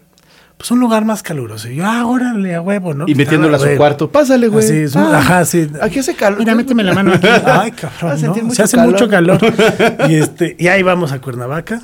Pues 0.56 0.70
un 0.72 0.78
lugar 0.80 1.06
más 1.06 1.22
caluroso. 1.22 1.70
Y 1.70 1.76
yo, 1.76 1.86
ah, 1.86 2.04
órale, 2.04 2.54
a 2.54 2.60
huevo, 2.60 2.92
¿no? 2.92 3.06
Y 3.08 3.14
metiéndola 3.14 3.56
a 3.56 3.60
su 3.60 3.76
cuarto. 3.78 4.10
Pásale, 4.10 4.48
güey. 4.48 4.62
Así 4.62 4.76
es, 4.76 4.94
Ah, 4.94 5.18
ajá, 5.18 5.44
sí. 5.46 5.70
Aquí 5.80 6.00
hace 6.00 6.14
calor. 6.14 6.38
Mira, 6.38 6.54
méteme 6.54 6.84
la 6.84 6.92
mano 6.92 7.14
aquí. 7.14 7.26
Ay, 7.46 7.72
cabrón, 7.72 8.20
¿no? 8.46 8.50
Se 8.54 8.62
hace 8.62 8.76
calor. 8.76 8.92
mucho 8.92 9.08
calor. 9.08 9.38
Y, 10.10 10.16
este, 10.16 10.56
y 10.58 10.68
ahí 10.68 10.82
vamos 10.82 11.12
a 11.12 11.20
Cuernavaca. 11.20 11.80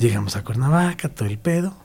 Llegamos 0.00 0.34
a 0.34 0.42
Cuernavaca, 0.42 1.10
todo 1.10 1.28
el 1.28 1.36
pedo. 1.36 1.76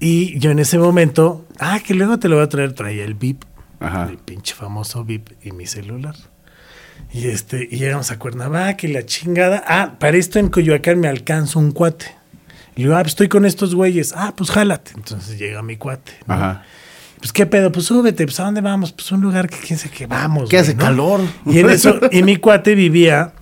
Y 0.00 0.38
yo 0.38 0.50
en 0.50 0.58
ese 0.58 0.78
momento, 0.78 1.46
ah, 1.58 1.78
que 1.80 1.92
luego 1.92 2.18
te 2.18 2.30
lo 2.30 2.36
voy 2.36 2.46
a 2.46 2.48
traer, 2.48 2.72
traía 2.72 3.04
el 3.04 3.12
VIP, 3.12 3.44
el 4.08 4.16
pinche 4.16 4.54
famoso 4.54 5.04
VIP 5.04 5.32
y 5.42 5.52
mi 5.52 5.66
celular. 5.66 6.14
Y 7.12 7.26
este, 7.26 7.68
y 7.70 7.76
llegamos 7.76 8.10
a 8.10 8.18
Cuernavaca 8.18 8.86
y 8.86 8.92
la 8.94 9.04
chingada. 9.04 9.62
Ah, 9.66 9.96
para 10.00 10.16
esto 10.16 10.38
en 10.38 10.48
Coyoacán 10.48 10.98
me 10.98 11.08
alcanza 11.08 11.58
un 11.58 11.72
cuate. 11.72 12.06
Y 12.74 12.80
le 12.80 12.84
digo, 12.84 12.96
ah, 12.96 13.02
pues 13.02 13.12
estoy 13.12 13.28
con 13.28 13.44
estos 13.44 13.74
güeyes. 13.74 14.14
Ah, 14.16 14.32
pues 14.34 14.50
jálate. 14.50 14.92
Entonces 14.96 15.38
llega 15.38 15.60
mi 15.60 15.76
cuate. 15.76 16.12
¿no? 16.26 16.32
Ajá. 16.32 16.62
Pues 17.18 17.34
qué 17.34 17.44
pedo, 17.44 17.70
pues 17.70 17.84
súbete, 17.84 18.24
pues 18.24 18.40
a 18.40 18.44
dónde 18.44 18.62
vamos, 18.62 18.92
pues 18.92 19.12
un 19.12 19.20
lugar 19.20 19.50
que 19.50 19.58
quién 19.58 19.78
sabe 19.78 19.94
que 19.94 20.06
vamos. 20.06 20.48
Que 20.48 20.56
hace 20.56 20.74
¿no? 20.74 20.84
calor. 20.84 21.20
Y 21.44 21.58
en 21.58 21.68
eso, 21.68 22.00
y 22.10 22.22
mi 22.22 22.36
cuate 22.36 22.74
vivía 22.74 23.34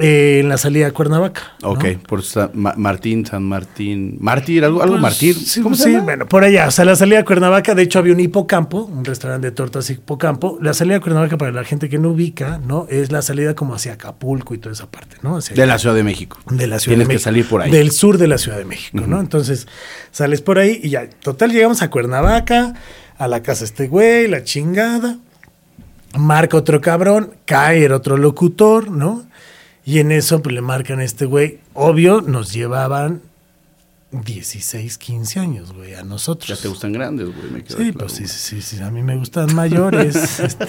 eh, 0.00 0.38
en 0.40 0.48
la 0.48 0.56
salida 0.58 0.86
a 0.88 0.90
Cuernavaca. 0.92 1.42
¿no? 1.62 1.70
Ok, 1.70 1.84
por 2.08 2.22
San- 2.22 2.50
Ma- 2.54 2.74
Martín, 2.76 3.26
San 3.26 3.42
Martín. 3.44 4.16
Mártir, 4.20 4.64
algo, 4.64 4.82
algo 4.82 4.94
Pues, 4.94 5.02
Martín. 5.02 5.34
Sí, 5.34 5.60
¿Cómo 5.60 5.74
se 5.74 5.90
llama? 5.92 6.04
bueno, 6.04 6.26
por 6.26 6.42
allá. 6.44 6.66
O 6.68 6.70
sea, 6.70 6.84
la 6.84 6.96
salida 6.96 7.20
a 7.20 7.24
Cuernavaca, 7.24 7.74
de 7.74 7.82
hecho, 7.82 7.98
había 7.98 8.12
un 8.14 8.20
hipocampo, 8.20 8.84
un 8.84 9.04
restaurante 9.04 9.48
de 9.48 9.52
tortas 9.52 9.88
hipocampo. 9.90 10.58
La 10.60 10.74
salida 10.74 10.96
a 10.96 11.00
Cuernavaca, 11.00 11.36
para 11.38 11.52
la 11.52 11.64
gente 11.64 11.88
que 11.88 11.98
no 11.98 12.10
ubica, 12.10 12.58
¿no? 12.66 12.86
Es 12.90 13.12
la 13.12 13.22
salida 13.22 13.54
como 13.54 13.74
hacia 13.74 13.92
Acapulco 13.92 14.54
y 14.54 14.58
toda 14.58 14.72
esa 14.72 14.90
parte, 14.90 15.16
¿no? 15.22 15.36
Hacia 15.36 15.54
De 15.54 15.66
la 15.66 15.78
Ciudad 15.78 15.94
de 15.94 16.02
México. 16.02 16.38
de 16.50 16.66
la 16.66 16.78
Ciudad 16.78 16.96
Tienes 16.96 17.08
de 17.08 17.12
que 17.12 17.14
México. 17.16 17.24
salir 17.24 17.46
por 17.48 17.62
ahí. 17.62 17.70
Del 17.70 17.90
sur 17.90 18.18
de 18.18 18.26
la 18.28 18.38
Ciudad 18.38 18.58
de 18.58 18.64
México, 18.64 19.04
¿no? 19.06 19.20
Entonces, 19.20 19.68
sales 20.10 20.40
por 20.40 20.58
ahí 20.58 20.80
y 20.82 20.88
ya. 20.90 21.08
Total, 21.10 21.52
llegamos 21.52 21.82
a 21.82 21.90
Cuernavaca, 21.90 22.74
a 23.18 23.28
la 23.28 23.42
casa 23.42 23.64
este 23.64 23.86
güey, 23.88 24.28
la 24.28 24.42
chingada. 24.44 25.18
Marca 26.18 26.56
otro 26.56 26.80
cabrón, 26.80 27.34
cae 27.44 27.84
el 27.84 27.92
otro 27.92 28.16
locutor, 28.16 28.90
¿no? 28.90 29.26
Y 29.90 29.98
en 29.98 30.12
eso, 30.12 30.40
pues 30.40 30.54
le 30.54 30.60
marcan 30.60 31.00
a 31.00 31.04
este 31.04 31.24
güey. 31.24 31.58
Obvio, 31.74 32.20
nos 32.20 32.52
llevaban 32.52 33.22
16, 34.12 34.98
15 34.98 35.40
años, 35.40 35.72
güey, 35.72 35.94
a 35.94 36.02
nosotros. 36.04 36.48
Ya 36.48 36.56
te 36.60 36.68
gustan 36.68 36.92
grandes, 36.92 37.26
güey. 37.26 37.50
me 37.52 37.62
queda 37.64 37.76
Sí, 37.76 37.82
claro, 37.92 37.98
pues 37.98 38.12
sí, 38.12 38.26
sí, 38.28 38.60
sí, 38.60 38.76
sí, 38.76 38.82
a 38.82 38.90
mí 38.90 39.02
me 39.02 39.16
gustan 39.16 39.52
mayores. 39.54 40.14
este, 40.40 40.66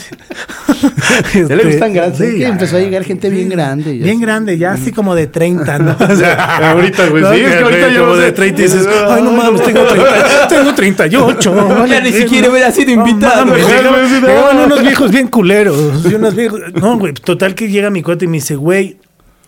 Ya 1.48 1.56
le 1.56 1.64
gustan 1.66 1.94
grandes. 1.94 2.18
sí, 2.20 2.40
ya, 2.40 2.48
empezó 2.50 2.78
a 2.78 2.80
llegar 2.80 3.04
gente 3.04 3.30
bien 3.30 3.46
sí, 3.48 3.50
grande. 3.56 3.98
ya 3.98 4.04
Bien 4.06 4.18
sé. 4.20 4.26
grande, 4.26 4.58
ya 4.58 4.72
así 4.74 4.92
como 4.92 5.14
de 5.16 5.28
30, 5.28 5.80
¿no? 5.80 5.98
O 6.12 6.16
sea, 6.16 6.72
Ahorita, 6.72 7.08
güey, 7.10 7.24
sí, 7.24 7.42
es 7.42 7.52
que 7.58 7.64
ahorita 7.64 7.90
ya 7.90 8.00
como 8.00 8.12
no 8.14 8.18
de 8.18 8.32
30 8.32 8.60
y 8.60 8.64
dices, 8.64 8.88
ay, 9.08 9.22
no 9.24 9.32
mames, 9.34 9.64
tengo 9.64 9.84
30, 9.86 10.48
tengo 10.48 10.74
38. 10.76 11.86
Ya 11.88 12.00
ni 12.02 12.12
siquiera 12.12 12.50
hubiera 12.50 12.72
sido 12.72 12.96
No 12.96 13.08
invitado. 13.08 13.46
no. 13.46 13.56
llegaban 13.56 14.58
unos 14.66 14.82
viejos 14.82 15.12
bien 15.12 15.28
culeros. 15.28 16.06
y 16.10 16.14
unas 16.16 16.36
viejos- 16.36 16.62
no, 16.74 16.98
güey, 16.98 17.14
total 17.14 17.54
que 17.56 17.70
llega 17.70 17.90
mi 17.90 18.02
cuate 18.04 18.26
y 18.26 18.28
me 18.28 18.38
dice, 18.38 18.56
güey, 18.56 18.98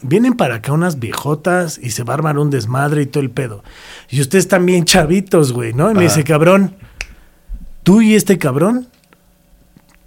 vienen 0.03 0.33
para 0.33 0.55
acá 0.55 0.71
unas 0.71 0.99
viejotas 0.99 1.79
y 1.81 1.91
se 1.91 2.03
va 2.03 2.13
a 2.13 2.17
armar 2.17 2.37
un 2.37 2.49
desmadre 2.49 3.01
y 3.01 3.05
todo 3.05 3.23
el 3.23 3.31
pedo. 3.31 3.63
Y 4.09 4.21
ustedes 4.21 4.43
bien 4.65 4.85
chavitos, 4.85 5.51
güey, 5.51 5.73
¿no? 5.73 5.89
Y 5.89 5.95
me 5.95 6.03
dice, 6.03 6.23
cabrón, 6.23 6.75
tú 7.83 8.01
y 8.01 8.15
este 8.15 8.37
cabrón 8.37 8.87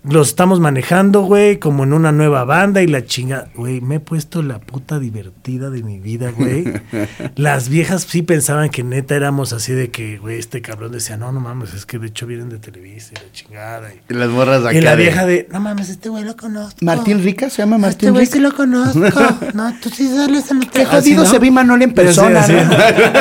los 0.08 0.28
estamos 0.28 0.60
manejando, 0.60 1.22
güey, 1.22 1.58
como 1.58 1.84
en 1.84 1.92
una 1.92 2.12
nueva 2.12 2.44
banda 2.44 2.80
y 2.82 2.86
la 2.86 3.04
chinga. 3.04 3.48
Güey, 3.54 3.80
me 3.80 3.96
he 3.96 4.00
puesto 4.00 4.42
la 4.42 4.60
puta 4.60 4.98
divertida 4.98 5.68
de 5.70 5.82
mi 5.82 5.98
vida, 5.98 6.30
güey. 6.30 6.64
Las 7.36 7.68
viejas 7.68 8.06
sí 8.08 8.22
pensaban 8.22 8.68
que 8.70 8.82
neta 8.84 9.14
éramos 9.16 9.52
así 9.52 9.72
de 9.72 9.90
que, 9.90 10.18
güey, 10.18 10.38
este 10.38 10.62
cabrón 10.62 10.92
decía, 10.92 11.16
no, 11.16 11.32
no 11.32 11.40
mames, 11.40 11.74
es 11.74 11.86
que 11.86 11.98
de 11.98 12.06
hecho 12.06 12.26
vienen 12.26 12.48
de 12.48 12.58
Televisa 12.58 13.12
y 13.12 13.24
la 13.26 13.32
chingada. 13.32 13.88
Y, 14.08 14.14
las 14.14 14.28
morras 14.30 14.64
acá. 14.64 14.74
y 14.74 14.80
la 14.80 14.94
de- 14.96 15.02
vieja 15.02 15.26
de, 15.26 15.48
no 15.50 15.60
mames, 15.60 15.88
este 15.88 16.08
güey 16.08 16.24
lo 16.24 16.36
conozco. 16.36 16.76
Martín 16.82 17.22
Rica, 17.22 17.50
se 17.50 17.62
llama 17.62 17.76
Este 17.76 17.86
Martín 17.86 18.10
güey 18.12 18.24
Rica. 18.26 18.34
sí 18.36 18.40
lo 18.40 18.54
conozco. 18.54 19.00
No, 19.54 19.74
tú 19.80 19.88
sí 19.90 20.08
sales 20.08 20.50
en 20.50 20.60
Qué 20.60 20.84
jodido 20.84 21.24
se 21.24 21.38
ve 21.38 21.50
Manuel 21.50 21.82
en 21.82 21.94
persona, 21.94 22.40
Así, 22.40 22.52
¿no? 22.52 22.60
así. 22.60 22.76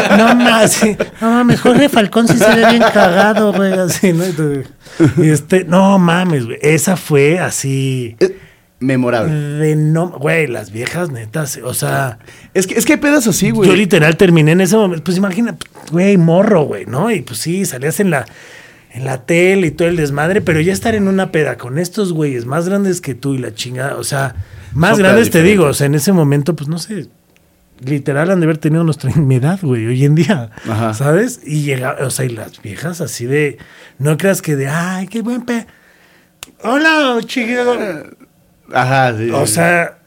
No 0.18 0.36
mames, 0.36 0.82
no 1.22 1.32
mames, 1.32 1.62
Jorge 1.62 1.90
Falcón 1.90 2.28
sí 2.28 2.38
se 2.38 2.48
ve 2.56 2.70
bien 2.70 2.84
cagado, 2.94 3.54
güey, 3.54 3.74
así, 3.74 4.12
¿no? 4.14 4.24
Y 5.18 5.30
este, 5.30 5.64
no 5.66 5.98
mames, 6.00 6.46
güey, 6.46 6.58
esa 6.76 6.96
fue 6.98 7.40
así 7.40 8.16
Eh, 8.20 8.38
Memorable. 8.80 9.34
de 9.34 9.76
no, 9.76 10.10
güey, 10.10 10.48
las 10.48 10.72
viejas 10.72 11.10
netas, 11.10 11.60
o 11.64 11.74
sea, 11.74 12.20
Es 12.54 12.68
que, 12.68 12.76
es 12.76 12.86
que 12.86 12.94
hay 12.94 13.00
pedas 13.00 13.26
así, 13.26 13.52
güey. 13.52 13.70
yo 13.70 13.76
literal 13.76 14.18
terminé 14.18 14.52
en 14.52 14.62
ese 14.62 14.76
momento, 14.76 15.04
pues 15.04 15.18
imagina, 15.18 15.56
güey, 15.92 16.18
morro, 16.18 16.64
güey, 16.64 16.86
¿no? 16.86 17.10
Y 17.10 17.22
pues 17.22 17.40
sí, 17.40 17.66
salías 17.66 18.00
en 18.00 18.10
la 18.12 18.26
en 18.92 19.04
la 19.04 19.26
tele 19.26 19.68
y 19.68 19.72
todo 19.72 19.90
el 19.90 19.98
desmadre, 19.98 20.40
pero 20.40 20.62
ya 20.62 20.72
estar 20.72 20.96
en 20.96 21.10
una 21.10 21.30
peda 21.32 21.58
con 21.58 21.78
estos 21.80 22.14
güeyes 22.14 22.46
más 22.46 22.70
grandes 22.70 23.02
que 23.02 23.14
tú 23.14 23.34
y 23.34 23.40
la 23.40 23.54
chingada, 23.54 23.98
o 23.98 24.06
sea, 24.06 24.36
más 24.74 24.92
Son 24.92 25.00
grandes 25.00 25.32
te 25.32 25.44
digo, 25.44 25.66
o 25.66 25.74
sea, 25.74 25.88
en 25.88 25.96
ese 25.96 26.14
momento, 26.14 26.56
pues 26.56 26.70
no 26.70 26.78
sé, 26.78 27.08
literal 27.84 28.32
han 28.32 28.40
de 28.40 28.46
haber 28.46 28.58
tenido 28.58 28.86
nuestra 28.86 29.12
edad, 29.32 29.60
güey, 29.62 29.86
hoy 29.86 30.06
en 30.06 30.16
día, 30.16 30.50
Ajá. 30.70 30.94
¿sabes? 30.94 31.42
Y 31.46 31.64
llega, 31.64 31.98
o 32.02 32.10
sea, 32.10 32.24
y 32.24 32.30
las 32.30 32.62
viejas 32.62 33.02
así 33.02 33.26
de, 33.26 33.58
no 34.00 34.16
creas 34.18 34.42
que 34.42 34.56
de, 34.56 34.68
ay, 34.70 35.08
qué 35.08 35.22
buen 35.22 35.42
pe... 35.42 35.68
Hola, 36.64 37.18
chiquito. 37.26 37.78
Ajá, 38.74 39.14
sí. 39.18 39.30
O 39.30 39.46
sea, 39.46 40.00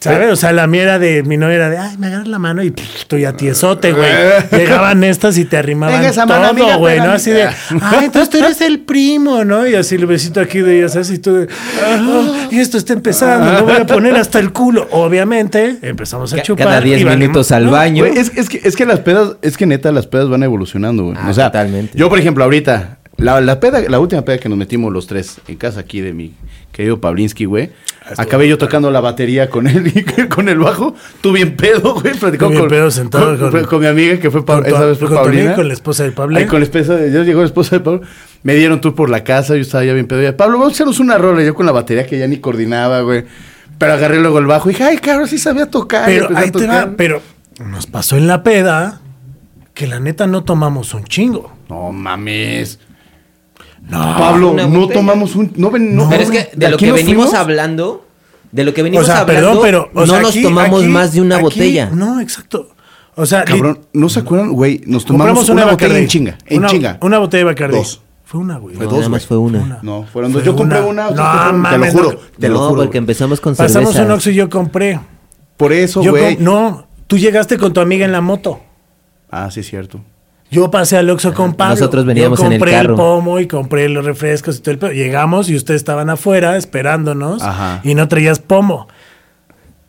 ¿sabes? 0.00 0.32
O 0.32 0.36
sea, 0.36 0.50
la 0.52 0.66
mía 0.66 0.82
era 0.82 0.98
de, 0.98 1.22
mi 1.22 1.36
novia 1.36 1.54
era 1.56 1.70
de, 1.70 1.78
ay, 1.78 1.96
me 1.98 2.08
agarras 2.08 2.26
la 2.26 2.40
mano 2.40 2.60
y 2.64 2.72
pff, 2.72 2.96
estoy 3.02 3.24
a 3.24 3.34
tiesote, 3.36 3.92
güey. 3.92 4.10
Llegaban 4.50 5.04
estas 5.04 5.38
y 5.38 5.44
te 5.44 5.56
arrimaban 5.56 5.94
Venga 5.98 6.10
esa 6.10 6.26
mano, 6.26 6.46
amiga, 6.48 6.66
todo, 6.70 6.78
güey, 6.80 6.98
¿no? 6.98 7.12
Así 7.12 7.30
de, 7.30 7.44
ay, 7.44 8.06
entonces 8.06 8.28
tú 8.30 8.38
eres 8.38 8.60
el 8.60 8.80
primo, 8.80 9.44
¿no? 9.44 9.64
Y 9.68 9.76
así 9.76 9.94
el 9.94 10.06
besito 10.06 10.40
aquí 10.40 10.58
de 10.58 10.78
ellas, 10.78 10.96
así 10.96 11.18
tú 11.18 11.32
de, 11.34 11.48
"Ah, 11.84 12.48
y 12.50 12.58
esto 12.58 12.76
está 12.78 12.92
empezando, 12.94 13.52
no 13.52 13.62
voy 13.64 13.76
a 13.76 13.86
poner 13.86 14.16
hasta 14.16 14.40
el 14.40 14.52
culo. 14.52 14.88
Obviamente, 14.90 15.78
empezamos 15.82 16.32
a 16.32 16.42
chupar. 16.42 16.66
Cada 16.66 16.80
10 16.80 17.00
y 17.00 17.04
valimos- 17.04 17.18
minutos 17.18 17.52
al 17.52 17.68
baño. 17.68 18.04
Güey, 18.04 18.18
es, 18.18 18.32
es 18.36 18.48
que, 18.48 18.60
es 18.64 18.74
que 18.74 18.84
las 18.84 18.98
pedas, 19.00 19.36
es 19.42 19.56
que 19.56 19.66
neta, 19.66 19.92
las 19.92 20.08
pedas 20.08 20.28
van 20.28 20.42
evolucionando, 20.42 21.04
güey. 21.04 21.16
Ah, 21.20 21.28
o 21.30 21.34
sea, 21.34 21.46
totalmente. 21.52 21.96
yo, 21.96 22.08
por 22.08 22.18
ejemplo, 22.18 22.42
ahorita, 22.42 22.98
la, 23.22 23.40
la 23.40 23.60
peda, 23.60 23.80
la 23.88 23.98
última 24.00 24.22
peda 24.22 24.38
que 24.38 24.48
nos 24.48 24.58
metimos 24.58 24.92
los 24.92 25.06
tres 25.06 25.40
en 25.48 25.56
casa 25.56 25.80
aquí 25.80 26.00
de 26.00 26.12
mi 26.12 26.34
querido 26.72 27.00
Pavlinsky, 27.00 27.44
güey. 27.44 27.70
estuvo 28.08 28.22
Acabé 28.22 28.48
yo 28.48 28.58
tocando 28.58 28.90
la 28.90 29.00
batería 29.00 29.48
con 29.50 29.66
él 29.66 29.92
y 29.94 30.02
con 30.28 30.48
el 30.48 30.58
bajo. 30.58 30.94
Tú 31.20 31.32
bien 31.32 31.56
pedo, 31.56 31.94
güey. 31.94 32.14
Platicó 32.14 32.48
bien 32.48 32.60
con, 32.62 32.68
pedo 32.68 32.90
sentado 32.90 33.38
con, 33.38 33.50
con- 33.50 33.64
con 33.64 33.80
mi 33.80 33.86
amiga 33.86 34.18
que 34.18 34.30
fue, 34.30 34.44
Pa- 34.44 34.54
con 34.56 34.64
tu- 34.64 34.70
esa 34.70 34.84
vez 34.86 34.98
fue 34.98 35.08
con 35.08 35.16
Paulina. 35.18 35.54
con 35.54 35.68
la 35.68 35.74
esposa 35.74 36.04
de 36.04 36.12
Pablo. 36.12 36.38
Con 36.48 36.60
la 36.60 36.64
esposa 36.64 36.96
de, 36.96 37.12
ya 37.12 37.22
llegó 37.22 37.40
la 37.40 37.46
esposa 37.46 37.76
de 37.76 37.80
Pablo. 37.80 38.00
Me 38.42 38.54
dieron 38.54 38.80
tour 38.80 38.94
por 38.94 39.08
la 39.10 39.22
casa, 39.22 39.54
yo 39.54 39.60
estaba 39.62 39.84
ya 39.84 39.92
bien 39.92 40.06
pedo. 40.06 40.22
Ya, 40.22 40.36
Pablo, 40.36 40.58
vamos 40.58 40.72
a 40.72 40.74
hacernos 40.74 40.98
una 41.00 41.18
rola. 41.18 41.42
Yo 41.44 41.54
con 41.54 41.66
la 41.66 41.72
batería 41.72 42.06
que 42.06 42.18
ya 42.18 42.26
ni 42.26 42.38
coordinaba, 42.38 43.00
güey. 43.02 43.24
Pero 43.78 43.92
agarré 43.94 44.20
luego 44.20 44.38
el 44.38 44.46
bajo 44.46 44.68
y 44.70 44.72
dije, 44.72 44.84
ay, 44.84 44.98
cabrón, 44.98 45.28
sí 45.28 45.38
sabía 45.38 45.66
tocar. 45.70 46.06
Pero 46.06 46.28
ahí 46.36 46.50
te 46.50 46.66
va, 46.66 46.90
pero 46.96 47.20
nos 47.64 47.86
pasó 47.86 48.16
en 48.16 48.26
la 48.26 48.42
peda 48.42 49.00
que 49.74 49.86
la 49.86 50.00
neta 50.00 50.26
no 50.26 50.44
tomamos 50.44 50.94
un 50.94 51.04
chingo. 51.04 51.52
No 51.68 51.90
mames. 51.92 52.78
No, 53.88 53.98
Pablo, 54.18 54.54
no 54.54 54.68
botella. 54.68 55.00
tomamos 55.00 55.36
un. 55.36 55.52
No, 55.56 55.70
ven- 55.70 55.94
no, 55.96 56.08
Pero 56.08 56.22
es 56.22 56.30
que 56.30 56.50
de 56.54 56.68
lo 56.70 56.76
que 56.76 56.92
venimos 56.92 57.26
fuimos, 57.26 57.34
hablando, 57.34 58.06
de 58.52 58.64
lo 58.64 58.72
que 58.72 58.82
venimos 58.82 59.04
o 59.04 59.06
sea, 59.06 59.20
hablando, 59.20 59.48
perdón, 59.48 59.58
pero 59.62 59.90
o 59.92 60.06
no 60.06 60.12
sea, 60.12 60.20
nos 60.22 60.30
aquí- 60.30 60.42
tomamos 60.42 60.82
aquí- 60.82 60.88
más 60.90 61.12
de 61.12 61.20
una 61.20 61.34
aquí- 61.36 61.42
botella. 61.44 61.90
No, 61.92 62.20
exacto. 62.20 62.68
O 63.14 63.26
sea, 63.26 63.44
Cabrón, 63.44 63.80
¿no 63.92 64.08
se 64.08 64.20
acuerdan, 64.20 64.52
güey? 64.52 64.80
Nos 64.86 65.04
tomamos 65.04 65.26
compramos 65.26 65.48
una, 65.50 65.62
una, 65.64 65.72
botella 65.72 65.98
en 65.98 66.06
chinga. 66.08 66.38
En 66.46 66.58
una, 66.60 66.68
chinga. 66.68 66.98
Una 67.02 67.18
botella 67.18 67.40
de 67.40 67.44
Bacardi. 67.44 67.76
Dos. 67.76 68.00
Fue 68.24 68.40
una, 68.40 68.56
güey. 68.56 68.74
Fue 68.76 68.86
No, 68.86 68.90
dos, 68.92 69.00
nada 69.00 69.10
más 69.10 69.26
fue 69.26 69.36
una. 69.36 69.58
Fue 69.58 69.66
una. 69.68 69.78
No, 69.82 70.06
fueron 70.10 70.32
dos. 70.32 70.40
Fue 70.42 70.46
Yo 70.50 70.56
compré 70.56 70.80
una. 70.80 71.10
No, 71.10 71.52
mames, 71.58 71.92
Te 71.92 71.98
lo 71.98 72.04
juro. 72.04 72.12
no. 72.14 72.38
Te 72.38 72.48
lo 72.48 72.54
no, 72.54 72.68
juro. 72.70 72.82
porque 72.84 72.96
empezamos 72.98 73.40
con 73.42 73.54
Pasamos 73.54 73.90
cervezas. 73.90 74.06
un 74.06 74.12
Oxxo 74.12 74.30
y 74.30 74.34
yo 74.34 74.48
compré. 74.48 74.98
Por 75.58 75.72
eso, 75.74 76.00
güey. 76.02 76.38
no, 76.38 76.86
tú 77.06 77.18
llegaste 77.18 77.58
con 77.58 77.74
tu 77.74 77.80
amiga 77.80 78.06
en 78.06 78.12
la 78.12 78.22
moto. 78.22 78.60
Ah, 79.30 79.50
sí, 79.50 79.60
es 79.60 79.68
cierto. 79.68 80.00
Yo 80.52 80.70
pasé 80.70 80.98
al 80.98 81.08
Oxxo 81.10 81.32
con 81.34 81.54
Pablo. 81.54 81.74
Nosotros 81.76 82.04
veníamos 82.04 82.38
Yo 82.38 82.44
en 82.46 82.52
el 82.52 82.58
compré 82.60 82.72
carro. 82.76 82.94
pomo 82.94 83.40
y 83.40 83.46
compré 83.48 83.88
los 83.88 84.04
refrescos 84.04 84.58
y 84.58 84.60
todo 84.60 84.70
el 84.72 84.78
pedo. 84.78 84.92
Llegamos 84.92 85.48
y 85.48 85.56
ustedes 85.56 85.80
estaban 85.80 86.10
afuera 86.10 86.56
esperándonos 86.58 87.42
Ajá. 87.42 87.80
y 87.82 87.94
no 87.94 88.06
traías 88.06 88.38
pomo. 88.38 88.86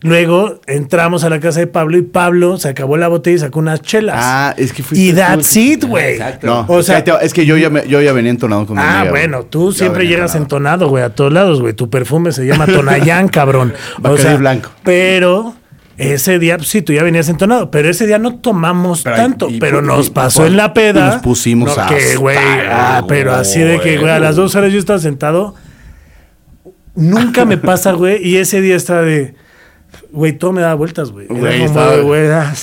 Luego 0.02 0.60
entramos 0.68 1.24
a 1.24 1.30
la 1.30 1.40
casa 1.40 1.62
de 1.62 1.68
Pablo 1.68 1.98
y 1.98 2.02
Pablo 2.02 2.58
se 2.58 2.68
acabó 2.68 2.98
la 2.98 3.08
botella 3.08 3.36
y 3.38 3.40
sacó 3.40 3.60
unas 3.60 3.82
chelas. 3.82 4.16
Ah, 4.20 4.54
es 4.58 4.74
que 4.74 4.84
fuiste 4.84 5.06
y 5.06 5.14
that's 5.14 5.56
el 5.56 5.64
it, 5.64 5.84
güey. 5.86 6.14
Exacto. 6.16 6.48
No, 6.48 6.66
O 6.68 6.84
sea, 6.84 6.98
es 6.98 7.04
que- 7.06 7.14
es 7.22 7.34
que 7.34 7.46
yo 7.46 7.56
ya, 7.58 7.70
me- 7.70 7.88
yo 7.88 8.02
ya 8.02 8.12
venía 8.12 8.32
entonado 8.32 8.66
con 8.66 8.76
mi 8.76 8.82
Ah, 8.84 8.98
amiga, 9.02 9.12
bueno, 9.12 9.44
tú 9.44 9.72
Ya 9.72 9.78
siempre 9.80 10.06
llegas 10.08 10.36
entonado. 10.36 10.90
güey, 10.90 11.04
a 11.06 11.10
todos 11.16 11.32
lados, 11.32 11.62
güey. 11.62 11.74
Tu 11.74 11.90
perfume 11.90 12.34
se 12.34 12.46
llama 12.46 12.66
Tonayán, 12.66 13.28
cabrón. 13.30 13.74
Bacardí 13.98 14.36
blanco. 14.38 14.72
Pero 14.84 15.56
ese 15.98 16.40
día, 16.40 16.58
pues, 16.58 16.70
sí, 16.70 16.82
tú 16.82 16.92
ya 16.94 17.04
venías 17.04 17.30
entonado, 17.30 17.70
pero 17.72 17.90
ese 17.90 18.08
día 18.08 18.18
no 18.20 18.36
tomamos 18.40 19.04
Pero, 19.04 19.16
tanto, 19.16 19.50
y- 19.50 19.60
pero 19.60 19.80
y- 19.80 19.86
nos 19.86 20.10
pasó 20.10 20.44
y- 20.44 20.48
en 20.48 20.58
la 20.58 20.74
peda. 20.74 21.08
nos 21.14 21.22
pusimos 21.22 21.78
no, 21.78 21.88
que, 21.88 22.16
güey, 22.16 22.38
ah, 22.70 23.04
pero 23.08 23.34
así 23.34 23.60
de 23.60 23.80
que, 23.80 23.98
güey, 23.98 24.12
a 24.12 24.20
las 24.20 24.36
dos 24.36 24.56
horas 24.56 24.72
yo 24.74 24.80
estaba 24.80 25.00
sentado. 25.00 25.56
Nunca 26.96 27.46
me 27.46 27.58
pasa, 27.58 27.92
güey, 27.94 28.26
y 28.28 28.38
ese 28.38 28.62
día 28.62 28.76
estaba 28.76 29.02
de, 29.02 29.34
güey, 30.14 30.32
todo 30.38 30.54
me 30.54 30.62
daba 30.62 30.76
vueltas, 30.76 31.12
güey. 31.12 31.28
Güey, 31.28 31.64
estaba- 31.64 31.98
güey, 31.98 32.28
ah. 32.32 32.54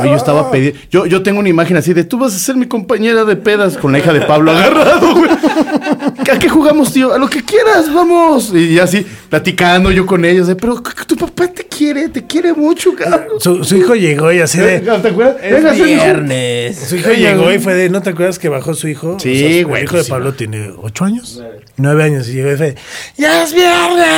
Güey, 0.00 0.10
yo 0.10 0.16
estaba 0.16 0.50
pedi- 0.50 0.74
yo, 0.90 1.06
yo 1.06 1.22
tengo 1.22 1.40
una 1.40 1.48
imagen 1.48 1.76
así 1.76 1.94
de 1.94 2.04
tú 2.04 2.18
vas 2.18 2.34
a 2.34 2.38
ser 2.38 2.56
mi 2.56 2.66
compañera 2.66 3.24
de 3.24 3.36
pedas 3.36 3.78
con 3.78 3.92
la 3.92 3.98
hija 4.00 4.12
de 4.12 4.20
Pablo 4.22 4.50
agarrado, 4.50 5.14
güey. 5.14 5.30
¿A 5.30 6.38
qué 6.38 6.48
jugamos, 6.48 6.92
tío? 6.92 7.12
A 7.12 7.18
lo 7.18 7.28
que 7.28 7.44
quieras, 7.44 7.92
vamos. 7.92 8.52
Y 8.54 8.78
así, 8.78 9.06
platicando 9.30 9.90
yo 9.90 10.04
con 10.06 10.24
ellos, 10.24 10.46
de, 10.48 10.56
pero 10.56 10.82
tu 11.06 11.16
papá 11.16 11.46
te 11.48 11.64
quiere, 11.64 12.08
te 12.08 12.26
quiere 12.26 12.52
mucho, 12.52 12.94
cabrón. 12.94 13.40
Su, 13.40 13.64
su 13.64 13.76
hijo 13.76 13.94
llegó 13.94 14.32
y 14.32 14.40
así 14.40 14.58
de, 14.58 14.80
¿Te 14.80 14.90
acuerdas? 15.08 15.36
Es 15.42 15.82
viernes. 15.84 16.78
Su 16.78 16.96
hijo 16.96 17.10
llegó 17.12 17.52
y 17.52 17.58
fue 17.58 17.74
de, 17.74 17.88
¿no 17.90 18.02
te 18.02 18.10
acuerdas 18.10 18.38
que 18.38 18.48
bajó 18.48 18.74
su 18.74 18.88
hijo? 18.88 19.16
Sí, 19.20 19.62
su- 19.62 19.68
güey, 19.68 19.82
El 19.82 19.88
hijo 19.88 19.96
de 19.98 20.04
Pablo 20.04 20.32
tiene 20.34 20.70
ocho 20.82 21.04
años. 21.04 21.42
Nueve 21.76 22.04
años. 22.04 22.28
Y 22.28 22.32
llegó 22.34 22.52
y 22.52 22.56
fue, 22.56 22.74
¡ya 23.16 23.42
es 23.44 23.52
viernes! 23.54 24.12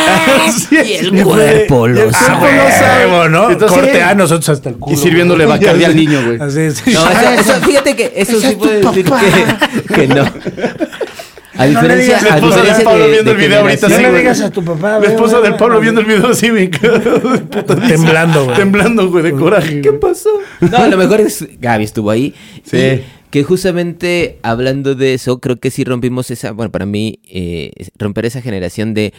Sí, 0.69 0.77
Y 0.77 0.95
el 1.07 1.25
cuerpo 1.25 1.89
lo 1.89 2.12
sabe. 2.12 2.54
Lo 2.55 2.71
sabe, 2.71 3.29
¿no? 3.31 3.51
Entonces, 3.51 3.79
Corte 3.79 4.03
a 4.03 4.15
nosotros 4.15 4.49
hasta 4.49 4.69
el 4.71 4.77
culo. 4.77 4.95
Y 4.97 4.99
sirviéndole 4.99 5.45
güey. 5.47 5.59
Bacardí 5.59 5.85
al 5.85 5.97
niño, 5.97 6.23
güey. 6.25 6.39
Así 6.41 6.61
es. 6.61 6.87
No, 6.87 7.11
eso, 7.11 7.31
eso- 7.55 7.61
fíjate 7.67 7.97
que 7.97 8.13
eso 8.17 8.41
sí 8.41 8.55
puede 8.57 8.81
decir 8.81 9.05
que, 9.89 9.95
que 9.95 10.09
no. 10.09 10.25
A 11.57 11.67
No 11.69 11.83
le 11.83 11.97
diferencia, 11.97 12.17
digas 12.19 12.23
La 12.25 12.35
a 12.35 12.37
esposa 12.39 12.57
del 12.57 12.65
diferencia 12.65 12.85
Pablo 12.85 13.05
de, 13.05 13.11
viendo 13.13 13.31
de 13.31 13.37
el 13.37 13.47
video 13.49 13.61
ahorita, 13.61 13.89
No 13.89 13.95
sí, 13.97 14.03
le 14.03 14.09
güey. 14.09 14.21
digas 14.23 14.41
a 14.41 14.51
tu 14.51 14.65
papá. 14.65 14.99
La 14.99 15.07
esposa 15.07 15.41
del 15.41 15.55
Pablo 15.55 15.81
viendo 15.81 16.01
el 16.01 16.07
video 16.09 16.29
así. 16.31 16.51
Putadísima. 17.51 17.87
Temblando, 17.89 18.45
güey. 18.47 18.57
Temblando, 18.57 19.09
güey, 19.09 19.23
de 19.23 19.33
coraje. 19.35 19.81
¿Qué 19.81 19.93
pasó? 19.93 20.31
No, 20.61 20.77
a 20.79 20.89
lo 20.89 20.97
mejor 20.97 21.21
es 21.21 21.47
Gaby 21.61 21.85
estuvo 21.85 22.11
ahí. 22.11 22.35
Sí. 22.65 23.03
Que 23.31 23.45
justamente 23.45 24.39
hablando 24.43 24.97
de 24.97 25.15
eso, 25.15 25.39
creo 25.39 25.61
que 25.61 25.71
sí 25.71 25.85
rompimos 25.85 26.29
esa, 26.33 26.51
bueno, 26.51 26.73
para 26.73 26.87
mí, 26.87 27.21
eh, 27.29 27.71
romper 28.01 28.27
esa 28.27 28.43
generación 28.43 28.93
de 28.93 29.13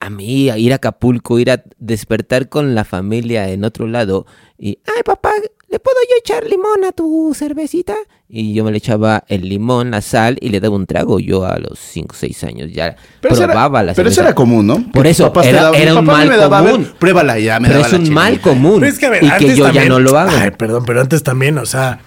a 0.00 0.10
mí, 0.10 0.48
a 0.50 0.58
ir 0.58 0.72
a 0.72 0.76
Acapulco, 0.76 1.38
ir 1.38 1.50
a 1.50 1.62
despertar 1.78 2.48
con 2.48 2.74
la 2.74 2.84
familia 2.84 3.48
en 3.50 3.64
otro 3.64 3.86
lado 3.86 4.26
y, 4.58 4.78
ay 4.96 5.02
papá, 5.04 5.30
¿le 5.68 5.78
puedo 5.80 5.96
yo 6.08 6.16
echar 6.18 6.44
limón 6.48 6.84
a 6.86 6.92
tu 6.92 7.32
cervecita? 7.34 7.94
Y 8.28 8.52
yo 8.54 8.62
me 8.64 8.70
le 8.70 8.76
echaba 8.78 9.24
el 9.28 9.48
limón, 9.48 9.90
la 9.92 10.00
sal 10.02 10.36
y 10.40 10.50
le 10.50 10.60
daba 10.60 10.76
un 10.76 10.84
trago. 10.86 11.18
Yo 11.18 11.46
a 11.46 11.58
los 11.58 11.78
5 11.78 12.08
o 12.12 12.18
6 12.18 12.44
años 12.44 12.70
ya 12.72 12.94
Pero 13.22 13.32
eso 13.34 13.44
era- 13.44 13.52
probaba 13.54 13.82
la 13.82 13.94
Pero 13.94 14.08
eso 14.08 14.16
cerveza. 14.16 14.28
era 14.30 14.34
común, 14.34 14.66
¿no? 14.66 14.92
Por 14.92 15.06
eso, 15.06 15.32
era- 15.42 15.70
mi 15.72 15.78
un 15.88 15.94
papá 15.94 16.02
mal 16.02 16.28
me 16.28 16.36
daba, 16.36 16.58
a 16.58 16.62
ver, 16.62 16.72
común. 16.72 16.92
pruébala 16.98 17.38
ya 17.38 17.58
me 17.58 17.68
Pero 17.68 17.80
daba 17.80 17.86
es 17.86 17.92
la 17.94 17.98
un 18.08 18.12
mal 18.14 18.40
común. 18.40 18.80
Pero 18.80 18.92
es 18.92 18.98
que, 18.98 19.06
a 19.06 19.10
ver, 19.10 19.24
y 19.24 19.30
que 19.38 19.56
yo 19.56 19.64
también- 19.64 19.84
ya 19.84 19.88
no 19.88 19.98
lo 19.98 20.18
hago. 20.18 20.30
Ay, 20.38 20.50
perdón, 20.50 20.84
pero 20.86 21.00
antes 21.00 21.22
también, 21.22 21.56
o 21.58 21.64
sea. 21.66 22.00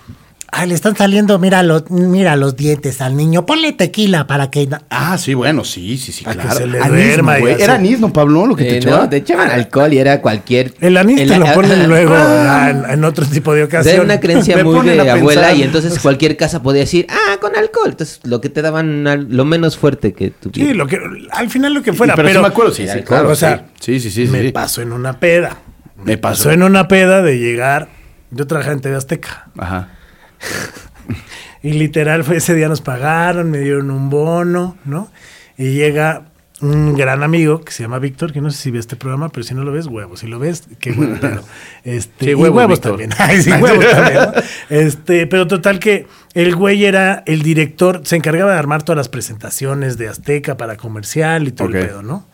Ay, 0.54 0.68
le 0.68 0.76
están 0.76 0.98
saliendo, 0.98 1.40
mira 1.40 1.64
los, 1.64 1.90
mira 1.90 2.36
los 2.36 2.58
dientes 2.58 3.00
al 3.00 3.16
niño. 3.16 3.46
Ponle 3.46 3.72
tequila 3.72 4.28
para 4.28 4.52
que. 4.52 4.68
Ah, 4.90 5.18
sí, 5.18 5.34
bueno, 5.34 5.64
sí, 5.64 5.98
sí, 5.98 6.12
sí, 6.12 6.26
Para 6.26 6.36
que 6.36 6.42
claro. 6.42 6.58
se 6.58 6.68
le 6.68 6.78
duerma 6.78 7.40
y 7.40 7.48
así. 7.52 7.62
Era 7.64 7.76
anís, 7.76 8.02
¿no, 8.02 8.12
Pablo? 8.12 8.46
Lo 8.46 8.56
que 8.58 8.66
te 8.66 8.74
Eh, 8.74 8.78
echaba. 8.80 8.98
no, 9.04 9.10
te 9.10 9.16
echaban 9.18 9.50
alcohol 9.50 9.94
y 9.94 10.00
era 10.00 10.20
cualquier... 10.22 10.74
El 10.82 10.98
anís 10.98 11.26
te 11.26 11.38
lo 11.40 11.46
ponen 11.54 11.88
luego 11.88 12.14
Ah. 12.18 12.70
en, 12.70 12.84
en 12.92 13.04
otro 13.06 13.26
tipo 13.26 13.54
de 13.54 13.64
ocasión. 13.64 13.94
Era 13.96 14.04
una 14.04 14.20
creencia 14.20 14.62
muy 14.62 14.86
de 14.90 15.00
abuela 15.10 15.42
pensar. 15.42 15.56
y 15.58 15.64
entonces 15.64 15.98
cualquier 16.00 16.36
casa 16.36 16.62
podía 16.62 16.82
decir, 16.82 17.08
ah, 17.10 17.38
con 17.40 17.56
alcohol. 17.56 17.92
Entonces 17.92 18.20
lo 18.26 18.42
que 18.42 18.50
te 18.50 18.62
daban, 18.62 19.08
al- 19.08 19.28
lo 19.30 19.46
menos 19.46 19.78
fuerte 19.78 20.12
que 20.12 20.32
tu 20.32 20.50
Sí, 20.54 20.74
lo 20.74 20.86
que, 20.86 21.00
al 21.32 21.50
final 21.50 21.74
lo 21.74 21.82
que 21.82 21.94
fuera. 21.94 22.14
pero, 22.14 22.28
pero 22.28 22.40
sí 22.40 22.44
me 22.44 22.48
acuerdo, 22.50 22.74
sí, 22.74 22.84
sí, 22.84 22.90
alcohol, 22.90 23.06
claro. 23.20 23.30
o 23.30 23.36
sea, 23.36 23.68
sí, 23.80 24.02
sí, 24.02 24.12
sí. 24.12 24.26
sí, 24.26 24.32
me 24.32 24.42
sí. 24.42 24.52
pasó 24.52 24.82
en 24.82 24.92
una 24.92 25.18
peda. 25.18 25.56
Me 26.04 26.18
pasó. 26.18 26.40
Pasó 26.44 26.52
en 26.52 26.64
una 26.64 26.90
peda 26.90 27.22
de 27.22 27.40
llegar. 27.40 27.88
Yo 28.32 28.46
trabajaba 28.48 28.74
en 28.74 28.82
TV 28.82 28.98
Azteca. 28.98 29.48
Ajá. 29.58 29.92
Y 31.64 31.74
literal, 31.74 32.24
fue 32.24 32.38
ese 32.38 32.56
día 32.56 32.68
nos 32.68 32.82
pagaron, 32.82 33.52
me 33.52 33.60
dieron 33.60 33.92
un 33.92 34.10
bono, 34.10 34.78
¿no? 34.84 35.12
Y 35.60 35.74
llega 35.76 36.24
un 36.62 36.96
gran 36.96 37.24
amigo 37.24 37.62
que 37.62 37.72
se 37.72 37.84
llama 37.84 38.00
Víctor, 38.00 38.32
que 38.32 38.42
no 38.42 38.52
sé 38.52 38.58
si 38.58 38.72
ve 38.72 38.80
este 38.80 38.96
programa, 38.96 39.30
pero 39.30 39.44
si 39.44 39.54
no 39.54 39.64
lo 39.64 39.72
ves, 39.72 39.88
huevos. 39.88 40.20
Si 40.20 40.28
lo 40.28 40.40
ves, 40.40 40.64
qué 40.80 40.92
bueno. 40.92 41.18
Pero, 41.22 41.44
este, 41.84 42.26
Sí, 42.26 42.32
y 42.32 42.36
huevos, 42.36 42.58
huevos 42.58 42.82
también. 42.82 43.12
Ay, 43.18 43.42
sí, 43.42 43.52
huevos 43.52 43.90
también. 43.90 44.16
¿no? 44.16 44.34
Este, 44.70 45.28
pero 45.28 45.48
total 45.48 45.80
que 45.80 46.08
el 46.34 46.56
güey 46.56 46.86
era 46.86 47.24
el 47.26 47.42
director, 47.42 48.02
se 48.06 48.16
encargaba 48.16 48.52
de 48.52 48.58
armar 48.58 48.84
todas 48.84 48.98
las 48.98 49.10
presentaciones 49.10 49.98
de 49.98 50.08
Azteca 50.08 50.58
para 50.58 50.78
comercial 50.78 51.48
y 51.48 51.52
todo 51.52 51.68
el 51.70 51.74
pedo, 51.74 52.04
¿no? 52.04 52.28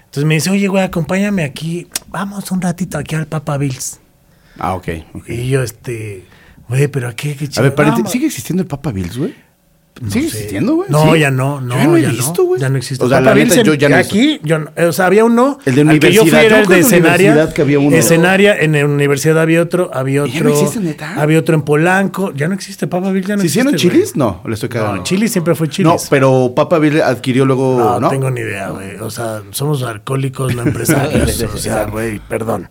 Entonces 0.00 0.24
me 0.24 0.34
dice, 0.34 0.50
oye, 0.50 0.68
güey, 0.68 0.84
acompáñame 0.84 1.44
aquí, 1.44 1.86
vamos 2.08 2.50
un 2.50 2.60
ratito 2.60 2.98
aquí 2.98 3.14
al 3.14 3.26
Papa 3.26 3.56
Bills. 3.56 4.00
Ah, 4.58 4.74
ok. 4.74 4.88
ok. 5.14 5.28
Y 5.28 5.48
yo, 5.48 5.62
este, 5.62 6.24
güey, 6.70 6.88
pero 6.88 7.08
aquí, 7.08 7.34
qué 7.34 7.44
A 7.44 7.48
chido. 7.48 7.62
ver, 7.64 7.74
paréntesis. 7.74 8.10
¿sigue 8.10 8.26
existiendo 8.26 8.62
el 8.62 8.66
Papa 8.68 8.90
Bills, 8.92 9.18
güey? 9.18 9.34
¿Sigue 10.08 10.28
sé. 10.30 10.36
existiendo, 10.36 10.76
güey? 10.76 10.88
No, 10.90 11.12
¿Sí? 11.14 11.20
ya 11.20 11.30
no, 11.30 11.60
no. 11.60 11.74
Yo 11.74 11.80
ya 11.80 11.86
no 11.86 11.96
he 11.98 12.02
ya 12.02 12.08
visto, 12.10 12.44
güey. 12.44 12.60
Ya 12.60 12.68
no 12.70 12.78
existe. 12.78 13.04
O 13.04 13.08
sea, 13.08 13.18
Papa 13.18 13.34
la 13.34 13.44
neta, 13.44 13.62
yo 13.62 13.74
ya 13.74 13.88
no. 13.90 13.96
Aquí, 13.96 14.40
yo 14.42 14.58
no- 14.58 14.70
o 14.88 14.92
sea, 14.92 15.06
había 15.06 15.24
uno. 15.24 15.58
El 15.66 15.74
de 15.74 15.80
al 15.82 15.98
que 16.00 16.12
yo 16.12 16.22
fui 16.22 16.30
universidad. 16.30 16.44
era 16.44 16.60
el 16.62 16.66
de 16.68 16.74
en 16.74 16.80
escenaria. 16.80 17.30
universidad 17.32 17.54
que 17.54 17.62
había 17.62 17.78
uno. 17.80 17.96
Escenaria, 17.96 18.56
en 18.58 18.72
la 18.72 18.86
universidad 18.86 19.38
había 19.40 19.60
otro, 19.62 19.90
había 19.92 20.26
¿Y 20.26 20.30
ya 20.32 20.38
otro. 20.38 20.48
no 20.48 20.54
existe, 20.54 20.80
neta? 20.80 21.14
Había 21.20 21.38
otro 21.38 21.54
en 21.54 21.62
Polanco. 21.62 22.32
Ya 22.34 22.48
no 22.48 22.54
existe. 22.54 22.86
Papa 22.86 23.10
Bills 23.12 23.26
ya 23.26 23.36
no 23.36 23.42
¿Sí 23.42 23.46
existe. 23.48 23.68
hicieron 23.70 23.78
chilis? 23.78 24.16
No, 24.16 24.42
le 24.46 24.54
estoy 24.54 24.68
cagando. 24.70 24.96
No, 24.96 25.02
Chili 25.02 25.28
siempre 25.28 25.54
fue 25.54 25.68
Chilis. 25.68 25.92
No, 25.92 25.96
pero 26.08 26.52
Papa 26.56 26.78
Bill 26.78 27.02
adquirió 27.02 27.44
luego, 27.44 27.78
No, 27.78 28.00
¿no? 28.00 28.08
tengo 28.08 28.30
ni 28.30 28.40
idea, 28.40 28.70
güey. 28.70 28.96
O 28.96 29.10
sea, 29.10 29.42
somos 29.50 29.82
alcohólicos, 29.82 30.54
no 30.54 30.62
empresarios. 30.62 31.42
o 31.54 31.58
sea, 31.58 31.84
güey, 31.84 32.20
perdón. 32.20 32.68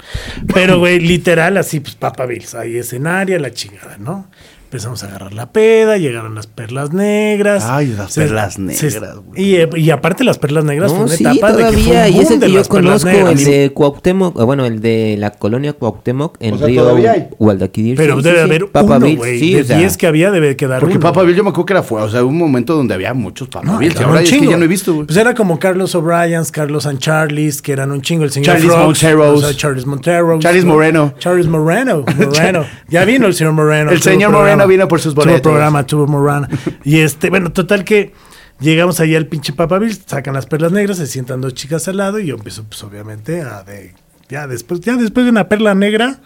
Pero, 0.54 0.80
güey, 0.80 1.00
literal, 1.00 1.58
así, 1.58 1.80
pues, 1.80 1.94
Papa 1.96 2.26
Bills. 2.26 2.56
Ahí 2.56 2.76
escenaria, 2.78 3.38
la 3.40 3.52
chingada, 3.52 3.98
¿no? 4.00 4.28
Empezamos 4.70 5.04
a 5.04 5.08
agarrar 5.08 5.34
la 5.34 5.52
peda, 5.52 5.98
llegaron 5.98 6.36
las 6.36 6.46
perlas 6.46 6.94
negras. 6.94 7.66
Ay, 7.68 7.88
las 7.88 8.14
perlas 8.14 8.60
negras, 8.60 9.16
güey. 9.26 9.44
y, 9.44 9.56
eh, 9.56 9.68
y 9.76 9.90
aparte 9.90 10.24
las 10.24 10.38
perlas 10.38 10.64
negras 10.64 10.92
fue 10.92 11.00
No, 11.00 11.06
una 11.06 11.16
sí, 11.16 11.24
etapa 11.24 11.54
de 11.54 11.58
que 11.58 11.72
fue 11.72 11.82
todavía, 11.82 12.02
un 12.08 12.14
y 12.14 12.20
es 12.20 12.24
boom 12.26 12.34
el 12.34 12.40
de 12.40 12.46
que 12.46 12.52
yo 12.54 12.64
conozco, 12.66 13.10
negras. 13.10 13.32
el 13.32 13.46
de 13.46 13.72
Cuauhtémoc, 13.74 14.40
eh, 14.40 14.44
bueno, 14.44 14.66
el 14.68 14.80
de 14.80 15.16
la 15.18 15.32
colonia 15.32 15.74
Cuauhtémoc 15.74 16.38
en 16.40 16.54
O 16.54 16.58
sea, 16.60 16.68
Río 16.68 16.84
todavía. 16.84 17.30
Guadalquivir. 17.40 17.96
Pero 17.98 18.18
sí, 18.18 18.22
debe 18.22 18.38
sí, 18.38 18.44
haber 18.44 18.68
Papa 18.68 18.98
uno, 18.98 19.06
Bill, 19.08 19.18
güey. 19.18 19.40
sí, 19.40 19.54
de 19.56 19.62
o 19.62 19.66
sea, 19.66 19.78
10 19.80 19.98
que 19.98 20.06
había 20.06 20.30
debe 20.30 20.56
quedar 20.56 20.82
Porque 20.82 20.98
uno. 20.98 21.02
Papa 21.04 21.24
Bill 21.24 21.36
yo 21.36 21.44
me 21.44 21.50
acuerdo 21.50 21.66
que 21.66 21.74
era 21.74 21.82
fue, 21.82 22.04
o 22.04 22.10
sea, 22.10 22.22
hubo 22.22 22.30
un 22.30 22.38
momento 22.38 22.76
donde 22.76 22.94
había 22.94 23.16
muchos 23.16 23.48
Papa 23.48 23.66
No, 23.66 23.82
eran 23.82 24.04
ahora 24.04 24.22
es 24.22 24.30
que 24.32 24.46
ya 24.46 24.56
no 24.56 24.66
he 24.66 24.68
visto, 24.68 24.94
güey. 24.94 25.08
Pues 25.08 25.18
era 25.18 25.34
como 25.34 25.58
Carlos 25.58 25.96
O'Brien's, 25.96 26.52
Carlos 26.52 26.86
and 26.86 27.00
Charlie's, 27.00 27.64
que 27.64 27.72
eran 27.72 27.92
un 27.92 28.04
chingo. 28.04 28.24
El 28.24 28.30
señor 28.30 28.46
Charlie's 28.54 28.72
Frogs, 28.72 28.86
Monteros. 28.86 29.44
o 29.44 29.48
sea, 29.48 29.58
Charles 29.58 29.86
Montero. 29.88 30.38
Charles 30.40 30.64
Moreno. 30.64 31.16
Charles 31.18 31.48
Moreno. 31.48 32.06
Moreno. 32.18 32.66
ya 32.88 33.04
vino 33.04 33.26
el 33.26 33.34
señor 33.34 33.54
Moreno. 33.54 33.90
El 33.90 34.00
señor 34.04 34.30
programa. 34.30 34.59
Vino 34.66 34.88
por 34.88 35.00
sus 35.00 35.14
Tuvo 35.14 35.26
boletos. 35.26 35.42
programa, 35.42 35.86
tuvo 35.86 36.08
Morano. 36.08 36.48
Y 36.84 37.00
este, 37.00 37.30
bueno, 37.30 37.52
total 37.52 37.84
que 37.84 38.14
llegamos 38.60 39.00
ahí 39.00 39.16
al 39.16 39.28
pinche 39.28 39.54
Papa 39.54 39.80
Bill, 39.80 39.98
sacan 40.06 40.34
las 40.34 40.46
perlas 40.46 40.72
negras, 40.72 40.98
se 40.98 41.08
sientan 41.08 41.42
dos 41.42 41.54
chicas 41.54 41.88
al 41.88 41.98
lado 41.98 42.20
y 42.20 42.28
yo 42.28 42.36
empiezo, 42.36 42.64
pues 42.64 42.84
obviamente, 42.84 43.42
a 43.42 43.64
de. 43.64 43.94
Ya 44.30 44.46
después, 44.48 44.80
ya 44.82 44.96
después 44.96 45.26
de 45.26 45.32
una 45.32 45.50
perla 45.50 45.74
negra, 45.74 46.20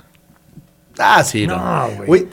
Ah, 0.99 1.23
sí, 1.23 1.47
no. 1.47 1.57
No, 1.57 1.89
güey. 2.05 2.27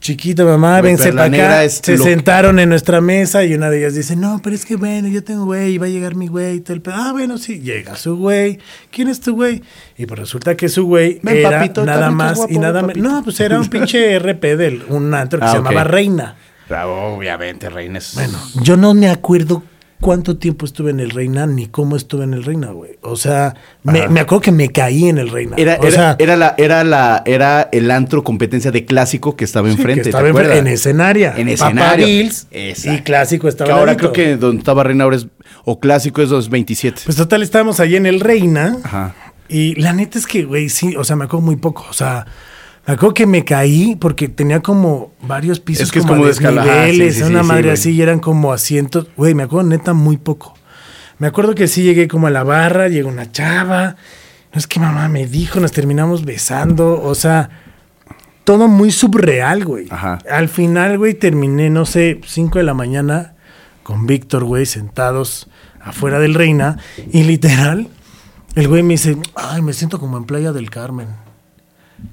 Chiquita 0.00 0.44
mamá, 0.44 0.82
Perla 0.82 1.12
para 1.12 1.24
acá. 1.26 1.64
es 1.64 1.80
Se 1.82 1.96
lo- 1.96 2.04
sentaron 2.04 2.58
en 2.58 2.68
nuestra 2.68 3.00
mesa 3.00 3.44
y 3.44 3.54
una 3.54 3.70
de 3.70 3.78
ellas 3.78 3.94
dice, 3.94 4.16
no, 4.16 4.40
pero 4.42 4.54
es 4.56 4.64
que 4.66 4.76
bueno, 4.76 5.08
yo 5.08 5.22
tengo 5.24 5.44
güey, 5.44 5.74
y 5.74 5.78
va 5.78 5.86
a 5.86 5.88
llegar 5.88 6.14
mi 6.14 6.26
güey 6.26 6.56
y 6.56 6.60
todo 6.60 6.74
el 6.74 6.82
pedo. 6.82 6.94
Ah, 6.96 7.12
bueno, 7.12 7.38
sí, 7.38 7.60
llega 7.60 7.96
su 7.96 8.16
güey. 8.16 8.58
¿Quién 8.90 9.08
es 9.08 9.20
tu 9.20 9.34
güey? 9.34 9.62
Y 9.96 10.06
pues 10.06 10.18
resulta 10.18 10.56
que 10.56 10.68
su 10.68 10.86
güey 10.86 11.20
era 11.24 11.60
papito, 11.60 11.84
nada 11.86 12.10
más 12.10 12.38
y 12.48 12.58
nada 12.58 12.82
menos. 12.82 13.02
No, 13.02 13.22
pues 13.22 13.38
era 13.40 13.58
un 13.60 13.68
pinche 13.68 14.18
RP 14.18 14.56
del 14.56 14.82
un 14.88 15.14
antro 15.14 15.38
que 15.38 15.46
Ah, 15.46 15.50
se 15.50 15.56
llamaba 15.58 15.84
Reina. 15.84 16.36
Ah, 16.70 16.86
obviamente, 16.86 17.68
Reines. 17.70 18.12
Bueno, 18.14 18.38
yo 18.62 18.76
no 18.76 18.92
me 18.94 19.08
acuerdo 19.08 19.62
cuánto 20.04 20.36
tiempo 20.36 20.66
estuve 20.66 20.90
en 20.90 21.00
el 21.00 21.08
Reina 21.08 21.46
ni 21.46 21.66
cómo 21.66 21.96
estuve 21.96 22.24
en 22.24 22.34
el 22.34 22.44
Reina, 22.44 22.66
güey. 22.72 22.98
O 23.00 23.16
sea, 23.16 23.54
me, 23.84 24.06
me 24.08 24.20
acuerdo 24.20 24.42
que 24.42 24.52
me 24.52 24.68
caí 24.70 25.08
en 25.08 25.16
el 25.16 25.30
Reina. 25.30 25.56
Era, 25.56 25.78
o 25.80 25.84
era, 25.84 25.90
sea, 25.90 26.16
era, 26.18 26.36
la, 26.36 26.54
era, 26.58 26.84
la, 26.84 27.22
era 27.24 27.70
el 27.72 27.90
antro 27.90 28.22
competencia 28.22 28.70
de 28.70 28.84
clásico 28.84 29.34
que 29.34 29.44
estaba 29.44 29.68
Sí, 29.68 29.76
enfrente. 29.76 30.00
que 30.00 30.04
¿te 30.04 30.08
estaba 30.10 30.26
en, 30.28 30.30
acuerdas? 30.36 30.58
en 30.58 30.66
escenaria. 30.66 31.32
En 31.38 31.48
escenario. 31.48 32.06
Bills 32.06 32.48
y 32.52 32.98
clásico 32.98 33.48
estaba 33.48 33.68
Que 33.68 33.72
ahora 33.72 33.96
creo 33.96 34.12
que 34.12 34.36
donde 34.36 34.58
estaba 34.58 34.84
Reina 34.84 35.04
ahora 35.04 35.16
es. 35.16 35.26
O 35.64 35.80
clásico 35.80 36.20
es 36.20 36.28
227. 36.28 37.00
Pues 37.06 37.16
total, 37.16 37.42
estábamos 37.42 37.80
allí 37.80 37.96
en 37.96 38.04
el 38.04 38.20
Reina. 38.20 38.76
Ajá. 38.84 39.14
Y 39.48 39.74
la 39.80 39.94
neta 39.94 40.18
es 40.18 40.26
que, 40.26 40.44
güey, 40.44 40.68
sí, 40.68 40.94
o 40.96 41.04
sea, 41.04 41.16
me 41.16 41.24
acuerdo 41.24 41.46
muy 41.46 41.56
poco. 41.56 41.86
O 41.88 41.94
sea, 41.94 42.26
me 42.86 42.94
acuerdo 42.94 43.14
que 43.14 43.26
me 43.26 43.44
caí 43.44 43.96
porque 43.96 44.28
tenía 44.28 44.60
como 44.60 45.12
varios 45.22 45.58
pisos 45.60 45.84
Es 45.84 45.92
que 45.92 46.00
es 46.00 46.04
como, 46.04 46.16
como 46.16 46.24
de 46.26 46.32
de 46.32 46.36
escala- 46.38 46.62
ajá, 46.62 46.74
desniveles, 46.82 47.14
sí, 47.14 47.20
sí, 47.22 47.26
una 47.30 47.42
sí, 47.42 47.48
madre 47.48 47.70
así, 47.72 47.90
y 47.92 48.02
eran 48.02 48.20
como 48.20 48.52
asientos. 48.52 49.06
Güey, 49.16 49.34
me 49.34 49.42
acuerdo 49.44 49.68
neta 49.70 49.92
muy 49.94 50.16
poco. 50.18 50.54
Me 51.18 51.26
acuerdo 51.26 51.54
que 51.54 51.68
sí 51.68 51.82
llegué 51.82 52.08
como 52.08 52.26
a 52.26 52.30
la 52.30 52.42
barra, 52.42 52.88
llegó 52.88 53.08
una 53.08 53.30
chava. 53.32 53.96
No 54.52 54.58
es 54.58 54.66
que 54.66 54.80
mamá 54.80 55.08
me 55.08 55.26
dijo, 55.26 55.60
nos 55.60 55.72
terminamos 55.72 56.24
besando. 56.24 57.00
O 57.02 57.14
sea, 57.14 57.50
todo 58.44 58.68
muy 58.68 58.90
subreal, 58.90 59.64
güey. 59.64 59.86
Ajá. 59.90 60.18
Al 60.30 60.48
final, 60.48 60.98
güey, 60.98 61.14
terminé, 61.14 61.70
no 61.70 61.86
sé, 61.86 62.20
5 62.26 62.58
de 62.58 62.64
la 62.64 62.74
mañana 62.74 63.34
con 63.82 64.06
Víctor, 64.06 64.44
güey, 64.44 64.66
sentados 64.66 65.48
afuera 65.80 66.18
del 66.18 66.34
Reina. 66.34 66.78
Y 67.12 67.22
literal, 67.22 67.88
el 68.54 68.68
güey 68.68 68.82
me 68.82 68.94
dice, 68.94 69.16
ay, 69.34 69.62
me 69.62 69.72
siento 69.72 69.98
como 69.98 70.16
en 70.18 70.24
Playa 70.24 70.52
del 70.52 70.68
Carmen. 70.70 71.08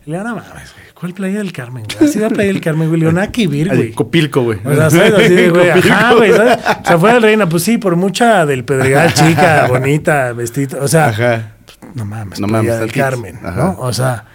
Le 0.06 0.14
digo, 0.18 0.24
no 0.28 0.36
mames, 0.36 0.74
güey, 0.74 0.86
¿cuál 0.94 1.14
Playa 1.14 1.38
del 1.40 1.52
Carmen, 1.54 1.84
güey? 1.86 2.10
Así 2.10 2.20
va 2.20 2.30
Playa 2.30 2.48
del 2.52 2.62
Carmen, 2.62 2.88
güey. 2.88 3.00
Le 3.00 3.06
digo, 3.08 3.16
nada 3.16 3.32
que 3.32 3.46
güey. 3.48 3.92
Copilco, 3.94 4.44
güey. 4.44 4.60
O 4.66 4.74
sea, 4.76 4.90
¿sabes? 4.90 5.14
Así 5.14 5.34
de, 5.36 5.50
güey, 5.50 5.70
ajá, 5.70 6.14
güey, 6.14 6.32
¿sabes? 6.32 6.58
O 6.58 6.86
sea, 6.86 6.98
fuera 6.98 7.14
del 7.16 7.24
Reina, 7.24 7.48
pues 7.50 7.64
sí, 7.64 7.78
por 7.78 7.96
mucha 7.96 8.46
del 8.46 8.64
Pedregal, 8.64 9.14
chica, 9.14 9.68
bonita, 9.68 10.34
vestido, 10.34 10.84
o 10.84 10.88
sea, 10.88 11.10
Ajá. 11.10 11.56
no 11.96 12.06
mames, 12.06 12.40
No 12.40 12.48
no 12.48 12.54
mames, 12.54 12.80
del. 12.80 12.92
Carmen, 12.92 13.38
Ajá. 13.44 13.56
¿no? 13.56 13.76
O 13.80 13.94
sea, 13.94 14.26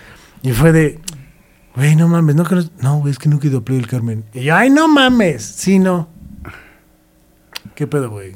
y 0.43 0.53
fue 0.53 0.73
de, 0.73 1.01
güey, 1.75 1.97
no 1.97 2.09
mames, 2.09 2.37
no 2.37 2.45
conoces, 2.45 2.71
no, 2.81 2.99
güey, 2.99 3.13
es 3.13 3.19
que 3.19 3.29
nunca 3.29 3.47
he 3.47 3.51
ido 3.51 3.59
a 3.59 3.65
Playa 3.65 3.81
del 3.81 3.91
Carmen. 3.91 4.25
Y 4.35 4.43
yo, 4.45 4.55
ay, 4.57 4.71
no 4.71 4.89
mames, 4.89 5.45
sí, 5.45 5.79
no. 5.79 6.09
¿Qué 7.75 7.87
pedo, 7.87 8.11
güey? 8.11 8.33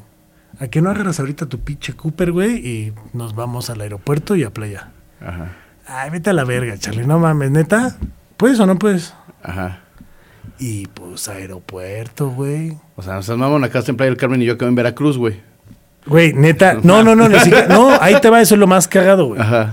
¿A 0.58 0.68
qué 0.68 0.82
no 0.82 0.90
agarras 0.90 1.18
ahorita 1.20 1.46
tu 1.46 1.60
pinche 1.60 1.94
Cooper, 1.94 2.32
güey? 2.32 2.56
Y 2.66 2.92
nos 3.14 3.34
vamos 3.34 3.70
al 3.70 3.80
aeropuerto 3.80 4.36
y 4.36 4.44
a 4.44 4.50
playa. 4.52 4.90
Ajá. 5.20 5.52
Ay, 5.90 6.10
vete 6.10 6.30
a 6.30 6.32
la 6.32 6.44
verga, 6.44 6.76
Charlie, 6.78 7.06
no 7.06 7.18
mames, 7.18 7.50
neta. 7.50 7.96
¿Puedes 8.36 8.60
o 8.60 8.66
no 8.66 8.78
puedes? 8.78 9.12
Ajá. 9.42 9.80
Y 10.58 10.86
pues 10.88 11.28
aeropuerto, 11.28 12.30
güey. 12.30 12.76
O 12.96 13.02
sea, 13.02 13.14
nos 13.14 13.28
mamón 13.30 13.64
acá 13.64 13.82
en 13.86 13.96
Playa 13.96 14.10
del 14.10 14.18
Carmen 14.18 14.40
y 14.42 14.44
yo 14.44 14.52
acabo 14.54 14.68
en 14.68 14.74
Veracruz, 14.74 15.16
güey. 15.18 15.40
Güey, 16.06 16.32
neta. 16.32 16.74
No, 16.82 17.02
no, 17.02 17.14
no, 17.14 17.28
siquiera- 17.40 17.66
No, 17.68 17.90
ahí 18.00 18.20
te 18.20 18.30
va, 18.30 18.40
eso 18.40 18.54
es 18.54 18.58
lo 18.58 18.66
más 18.66 18.86
cagado, 18.88 19.26
güey. 19.26 19.40
Ajá. 19.40 19.72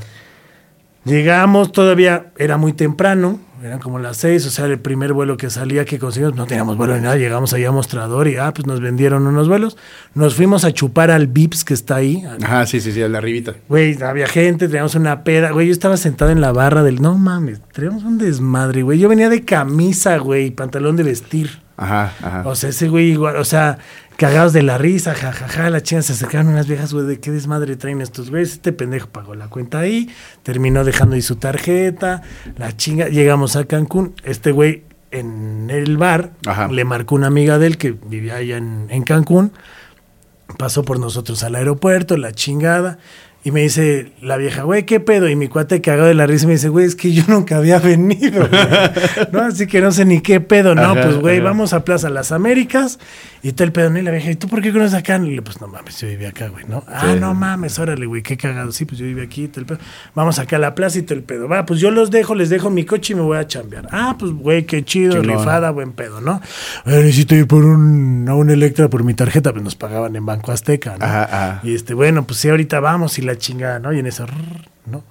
Llegamos, 1.05 1.71
todavía 1.71 2.27
era 2.37 2.57
muy 2.57 2.73
temprano. 2.73 3.39
Eran 3.63 3.79
como 3.79 3.99
las 3.99 4.17
seis, 4.17 4.45
o 4.45 4.49
sea, 4.49 4.65
el 4.65 4.79
primer 4.79 5.13
vuelo 5.13 5.37
que 5.37 5.49
salía 5.49 5.85
que 5.85 5.99
conseguimos, 5.99 6.35
no 6.35 6.45
teníamos 6.45 6.77
vuelo 6.77 6.95
ni 6.95 7.01
nada, 7.01 7.15
llegamos 7.15 7.53
allá 7.53 7.69
a 7.69 7.71
mostrador 7.71 8.27
y 8.27 8.37
ah, 8.37 8.53
pues 8.53 8.67
nos 8.67 8.81
vendieron 8.81 9.25
unos 9.25 9.47
vuelos. 9.47 9.77
Nos 10.13 10.35
fuimos 10.35 10.63
a 10.65 10.71
chupar 10.71 11.11
al 11.11 11.27
Vips 11.27 11.63
que 11.63 11.73
está 11.73 11.95
ahí. 11.95 12.23
Ajá, 12.43 12.65
sí, 12.65 12.79
sí, 12.79 12.91
sí, 12.91 13.01
a 13.01 13.07
la 13.07 13.17
arribita. 13.17 13.55
Güey, 13.67 14.01
había 14.03 14.27
gente, 14.27 14.67
teníamos 14.67 14.95
una 14.95 15.23
peda, 15.23 15.51
güey, 15.51 15.67
yo 15.67 15.73
estaba 15.73 15.97
sentado 15.97 16.31
en 16.31 16.41
la 16.41 16.51
barra 16.51 16.83
del, 16.83 17.01
no 17.01 17.17
mames, 17.17 17.61
teníamos 17.73 18.03
un 18.03 18.17
desmadre, 18.17 18.83
güey. 18.83 18.99
Yo 18.99 19.09
venía 19.09 19.29
de 19.29 19.43
camisa, 19.43 20.17
güey, 20.17 20.51
pantalón 20.51 20.95
de 20.95 21.03
vestir. 21.03 21.49
Ajá, 21.77 22.13
ajá. 22.23 22.43
O 22.45 22.55
sea, 22.55 22.69
ese 22.69 22.89
güey 22.89 23.11
igual, 23.11 23.35
o 23.35 23.45
sea, 23.45 23.77
cagados 24.17 24.51
de 24.51 24.63
la 24.63 24.77
risa, 24.77 25.13
jajaja, 25.13 25.69
la 25.69 25.81
chinga, 25.81 26.01
se 26.01 26.13
acercaron 26.13 26.47
unas 26.47 26.67
viejas, 26.67 26.93
güey, 26.93 27.05
de 27.05 27.19
qué 27.19 27.31
desmadre 27.31 27.75
traen 27.75 28.01
estos 28.01 28.29
güeyes. 28.29 28.53
Este 28.53 28.73
pendejo 28.73 29.07
pagó 29.07 29.35
la 29.35 29.47
cuenta 29.47 29.79
ahí, 29.79 30.09
terminó 30.43 30.83
dejando 30.83 31.15
ahí 31.15 31.21
su 31.21 31.37
tarjeta, 31.37 32.23
la 32.57 32.75
chinga. 32.75 33.07
Llegamos 33.07 33.55
a 33.55 33.65
Cancún, 33.65 34.15
este 34.23 34.51
güey 34.51 34.83
en 35.11 35.69
el 35.69 35.95
bar 35.95 36.31
Ajá. 36.45 36.67
le 36.67 36.83
marcó 36.83 37.15
una 37.15 37.27
amiga 37.27 37.57
de 37.59 37.67
él 37.67 37.77
que 37.77 37.91
vivía 37.91 38.35
allá 38.35 38.57
en, 38.57 38.87
en 38.89 39.03
Cancún, 39.03 39.53
pasó 40.57 40.83
por 40.83 40.99
nosotros 40.99 41.43
al 41.43 41.55
aeropuerto, 41.55 42.17
la 42.17 42.33
chingada. 42.33 42.97
Y 43.47 43.51
me 43.51 43.61
dice 43.61 44.11
la 44.21 44.35
vieja, 44.35 44.63
güey, 44.63 44.85
¿qué 44.85 44.99
pedo? 44.99 45.29
Y 45.29 45.37
mi 45.37 45.47
cuate 45.47 45.79
cagado 45.79 46.09
de 46.09 46.13
la 46.15 46.27
risa 46.27 46.47
me 46.47 46.51
dice, 46.51 46.67
güey, 46.67 46.85
es 46.85 46.95
que 46.97 47.13
yo 47.13 47.23
nunca 47.29 47.55
había 47.55 47.79
venido. 47.79 48.45
güey". 48.45 48.61
¿No? 49.31 49.39
Así 49.43 49.67
que 49.67 49.79
no 49.79 49.93
sé 49.93 50.03
ni 50.03 50.19
qué 50.19 50.41
pedo. 50.41 50.75
No, 50.75 50.81
Ajá, 50.81 51.01
pues, 51.01 51.15
güey, 51.15 51.37
ajá. 51.37 51.45
vamos 51.45 51.71
a 51.71 51.85
Plaza 51.85 52.09
Las 52.09 52.33
Américas 52.33 52.99
y 53.41 53.53
todo 53.53 53.63
el 53.63 53.71
pedo. 53.71 53.89
¿no? 53.89 53.99
Y 53.99 54.01
la 54.01 54.11
vieja, 54.11 54.31
¿y 54.31 54.35
tú 54.35 54.49
por 54.49 54.61
qué 54.61 54.73
conoces 54.73 54.95
acá? 54.95 55.15
Y 55.23 55.33
le 55.33 55.41
pues, 55.41 55.61
no 55.61 55.67
mames, 55.69 55.97
yo 56.01 56.09
vivía 56.09 56.27
acá, 56.27 56.49
güey, 56.49 56.65
¿no? 56.67 56.83
Ah, 56.89 57.15
no 57.17 57.33
mames, 57.35 57.79
órale, 57.79 58.05
güey, 58.05 58.21
qué 58.21 58.35
cagado. 58.35 58.69
Sí, 58.73 58.83
pues 58.83 58.99
yo 58.99 59.05
vivía 59.05 59.23
aquí 59.23 59.45
y 59.45 59.47
todo 59.47 59.61
el 59.61 59.65
pedo. 59.65 59.79
Vamos 60.13 60.39
acá 60.39 60.57
a 60.57 60.59
la 60.59 60.75
plaza 60.75 60.99
y 60.99 61.03
todo 61.03 61.15
el 61.17 61.23
pedo. 61.23 61.47
Va, 61.47 61.65
pues 61.65 61.79
yo 61.79 61.89
los 61.89 62.11
dejo, 62.11 62.35
les 62.35 62.49
dejo 62.49 62.69
mi 62.69 62.83
coche 62.83 63.13
y 63.13 63.15
me 63.15 63.21
voy 63.21 63.37
a 63.37 63.47
chambear. 63.47 63.87
Ah, 63.93 64.17
pues, 64.19 64.33
güey, 64.33 64.65
qué 64.65 64.83
chido, 64.83 65.21
rifada, 65.21 65.71
buen 65.71 65.93
pedo, 65.93 66.19
¿no? 66.19 66.41
"Oye, 66.85 66.97
necesito 66.97 67.33
ir 67.33 67.47
por 67.47 67.63
un, 67.63 68.25
a 68.27 68.35
un 68.35 68.49
Electra 68.49 68.89
por 68.89 69.05
mi 69.05 69.13
tarjeta, 69.13 69.53
pues 69.53 69.63
nos 69.63 69.75
pagaban 69.77 70.17
en 70.17 70.25
Banco 70.25 70.51
Azteca, 70.51 70.97
¿no? 70.97 71.05
Ajá, 71.05 71.23
ajá. 71.23 71.59
Y 71.63 71.75
este, 71.75 71.93
bueno, 71.93 72.25
pues 72.27 72.39
sí, 72.39 72.49
ahorita 72.49 72.81
vamos 72.81 73.17
y 73.19 73.21
la 73.21 73.36
chingada, 73.37 73.79
¿no? 73.79 73.93
Y 73.93 73.99
en 73.99 74.07
eso, 74.07 74.25
¿no? 74.85 75.03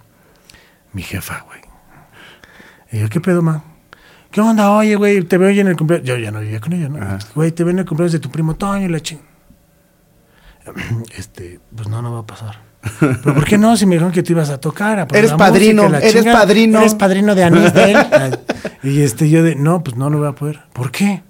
Mi 0.93 1.03
jefa, 1.03 1.45
güey. 1.47 1.61
Y 2.93 3.01
yo, 3.01 3.09
¿qué 3.09 3.20
pedo, 3.20 3.43
ma? 3.43 3.64
¿Qué 4.31 4.41
onda? 4.41 4.70
Oye, 4.70 4.97
güey, 4.97 5.22
te 5.22 5.39
veo 5.39 5.49
hoy 5.49 5.61
en 5.61 5.68
el 5.68 5.77
cumpleaños. 5.77 6.07
Yo 6.07 6.16
ya 6.16 6.31
no 6.31 6.41
vivía 6.41 6.61
con 6.61 6.72
ella, 6.72 6.89
¿no? 6.89 7.03
Ajá. 7.03 7.18
Güey, 7.35 7.53
te 7.53 7.64
veo 7.64 7.72
en 7.72 7.79
el 7.81 7.87
cumpleaños 7.87 8.12
de 8.12 8.18
tu 8.18 8.31
primo 8.31 8.55
Toño 8.55 8.87
y 8.87 8.89
la 8.89 9.01
ching. 9.01 9.20
Este, 11.16 11.61
pues 11.74 11.89
no, 11.89 12.03
no 12.03 12.12
va 12.12 12.20
a 12.20 12.27
pasar. 12.27 12.59
¿Pero 13.01 13.35
por 13.35 13.45
qué 13.45 13.59
no? 13.59 13.77
Si 13.77 13.87
me 13.87 13.95
dijeron 13.97 14.12
que 14.12 14.22
te 14.22 14.33
ibas 14.33 14.51
a 14.51 14.59
tocar. 14.59 14.99
a 14.99 15.07
Eres 15.12 15.33
padrino, 15.33 15.85
música 15.85 15.99
eres 15.99 16.14
chingada. 16.14 16.39
padrino. 16.39 16.81
Eres 16.81 16.95
padrino 16.95 17.35
de 17.35 17.45
anís 17.45 17.72
de 17.74 17.93
él. 17.93 17.99
y 18.83 19.01
este, 19.01 19.29
yo 19.29 19.43
de, 19.43 19.55
no, 19.57 19.83
pues 19.83 19.97
no, 19.97 20.11
no 20.11 20.18
voy 20.18 20.29
a 20.29 20.33
poder. 20.33 20.61
¿Por 20.72 20.91
qué? 20.91 21.22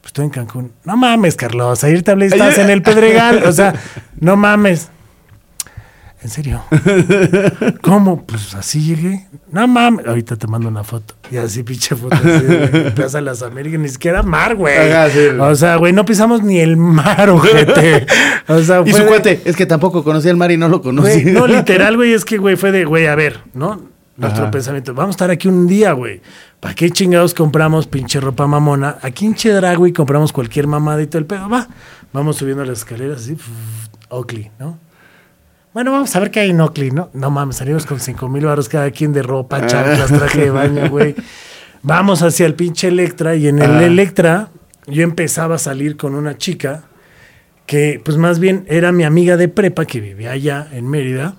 Pues 0.00 0.10
estoy 0.10 0.24
en 0.24 0.30
Cancún. 0.30 0.72
No 0.84 0.96
mames, 0.96 1.36
Carlos. 1.36 1.84
Ayer 1.84 2.02
te 2.02 2.10
hablé 2.10 2.26
y 2.26 2.28
estabas 2.28 2.58
en 2.58 2.70
el 2.70 2.82
Pedregal. 2.82 3.44
O 3.44 3.52
sea, 3.52 3.74
no 4.20 4.36
mames. 4.36 4.90
¿En 6.24 6.30
serio? 6.30 6.62
¿Cómo? 7.82 8.24
Pues 8.24 8.54
así 8.54 8.80
llegué. 8.80 9.26
No 9.52 9.68
mames. 9.68 10.06
Ahorita 10.06 10.36
te 10.36 10.46
mando 10.46 10.68
una 10.68 10.82
foto. 10.82 11.14
Y 11.30 11.36
así, 11.36 11.62
pinche 11.62 11.94
foto. 11.94 12.14
Así, 12.16 12.26
de 12.26 12.90
Plaza 12.96 13.20
Las 13.20 13.42
Américas. 13.42 13.78
Ni 13.78 13.88
siquiera 13.90 14.22
mar, 14.22 14.56
güey. 14.56 14.74
Ajá, 14.90 15.10
sí. 15.10 15.18
O 15.38 15.54
sea, 15.54 15.76
güey, 15.76 15.92
no 15.92 16.06
pisamos 16.06 16.42
ni 16.42 16.58
el 16.60 16.76
mar, 16.78 17.28
ojete. 17.30 18.06
O 18.48 18.58
sea, 18.62 18.82
Y 18.84 18.92
su 18.92 18.98
de- 18.98 19.06
cuate, 19.06 19.40
es 19.44 19.54
que 19.56 19.64
tampoco 19.66 20.02
conocía 20.04 20.30
el 20.30 20.36
mar 20.36 20.50
y 20.50 20.56
no 20.58 20.68
lo 20.68 20.80
conocí. 20.82 21.24
no, 21.26 21.46
literal, 21.46 21.96
güey, 21.96 22.12
es 22.12 22.24
que, 22.24 22.36
güey, 22.38 22.56
fue 22.56 22.72
de, 22.72 22.84
güey, 22.84 23.06
a 23.06 23.14
ver, 23.14 23.40
¿no? 23.54 23.80
Nuestro 24.16 24.42
Ajá. 24.44 24.50
pensamiento, 24.50 24.92
vamos 24.94 25.14
a 25.14 25.16
estar 25.16 25.30
aquí 25.30 25.48
un 25.48 25.66
día, 25.66 25.92
güey. 25.92 26.20
¿Para 26.60 26.74
qué 26.74 26.90
chingados 26.90 27.32
compramos 27.34 27.86
pinche 27.86 28.20
ropa 28.20 28.46
mamona? 28.46 28.96
Aquí 29.02 29.24
en 29.26 29.34
Chedra, 29.34 29.74
güey, 29.76 29.92
compramos 29.92 30.32
cualquier 30.32 30.66
mamada 30.66 31.02
y 31.02 31.06
todo 31.06 31.18
el 31.20 31.26
pedo. 31.26 31.48
Va, 31.48 31.68
vamos 32.12 32.36
subiendo 32.36 32.64
las 32.64 32.78
escaleras 32.78 33.22
así, 33.22 33.36
Oakley, 34.10 34.50
¿no? 34.58 34.78
Bueno, 35.74 35.90
vamos 35.92 36.14
a 36.14 36.20
ver 36.20 36.30
qué 36.30 36.40
hay 36.40 36.50
en 36.50 36.60
Oakley, 36.60 36.90
¿no? 36.92 37.10
No 37.14 37.30
mames, 37.30 37.56
salimos 37.56 37.84
con 37.84 37.98
cinco 38.00 38.28
mil 38.28 38.44
baros 38.46 38.68
cada 38.68 38.90
quien 38.92 39.12
de 39.12 39.22
ropa, 39.22 39.66
chanclas, 39.66 40.08
traje 40.08 40.42
de 40.42 40.50
baño, 40.50 40.88
güey. 40.90 41.14
Vamos 41.82 42.22
hacia 42.22 42.46
el 42.46 42.54
pinche 42.54 42.88
Electra 42.88 43.34
y 43.34 43.48
en 43.48 43.58
el 43.60 43.70
Ah. 43.70 43.84
Electra 43.84 44.48
yo 44.86 45.02
empezaba 45.02 45.56
a 45.56 45.58
salir 45.58 45.96
con 45.96 46.14
una 46.14 46.38
chica 46.38 46.84
que 47.66 48.00
pues 48.04 48.16
más 48.16 48.38
bien 48.38 48.64
era 48.68 48.92
mi 48.92 49.04
amiga 49.04 49.36
de 49.36 49.48
prepa 49.48 49.84
que 49.84 50.00
vivía 50.00 50.30
allá 50.32 50.68
en 50.72 50.88
Mérida 50.88 51.34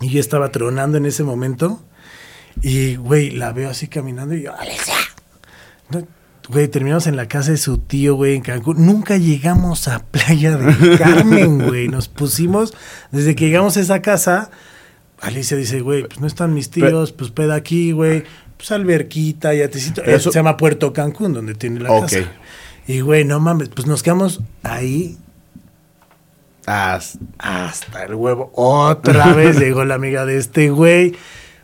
y 0.00 0.08
yo 0.08 0.20
estaba 0.20 0.50
tronando 0.50 0.96
en 0.96 1.04
ese 1.06 1.22
momento 1.24 1.82
y 2.62 2.96
güey 2.96 3.30
la 3.30 3.52
veo 3.52 3.68
así 3.70 3.88
caminando 3.88 4.34
y 4.34 4.42
yo 4.44 4.52
No, 5.90 6.06
güey 6.50 6.68
terminamos 6.68 7.06
en 7.06 7.16
la 7.16 7.26
casa 7.28 7.50
de 7.52 7.56
su 7.56 7.78
tío 7.78 8.14
güey 8.16 8.34
en 8.34 8.42
Cancún. 8.42 8.84
Nunca 8.84 9.16
llegamos 9.16 9.88
a 9.88 10.00
Playa 10.04 10.56
del 10.56 10.98
Carmen 10.98 11.66
güey. 11.66 11.88
Nos 11.88 12.08
pusimos 12.08 12.74
desde 13.10 13.34
que 13.34 13.46
llegamos 13.46 13.76
a 13.76 13.80
esa 13.80 14.02
casa 14.02 14.50
Alicia 15.20 15.56
dice 15.56 15.80
güey 15.80 16.04
pues 16.06 16.18
no 16.20 16.26
están 16.26 16.54
mis 16.54 16.70
tíos 16.70 17.12
pues 17.12 17.30
peda 17.30 17.54
aquí 17.54 17.92
güey. 17.92 18.24
Pues 18.56 18.70
alberquita 18.72 19.54
y 19.54 19.62
atecito 19.62 20.02
Pero 20.04 20.16
eso- 20.16 20.30
se 20.32 20.38
llama 20.38 20.56
Puerto 20.56 20.92
Cancún 20.92 21.32
donde 21.32 21.54
tiene 21.54 21.80
la 21.80 21.88
casa. 22.00 22.18
Y 22.86 23.00
güey 23.00 23.24
no 23.24 23.38
mames 23.40 23.68
pues 23.68 23.86
nos 23.86 24.02
quedamos 24.02 24.40
ahí. 24.62 25.16
Ah, 26.66 27.00
hasta 27.38 28.04
el 28.04 28.14
huevo. 28.14 28.52
Otra 28.54 29.32
vez 29.34 29.58
llegó 29.58 29.84
la 29.84 29.94
amiga 29.94 30.24
de 30.26 30.36
este 30.36 30.70
güey. 30.70 31.16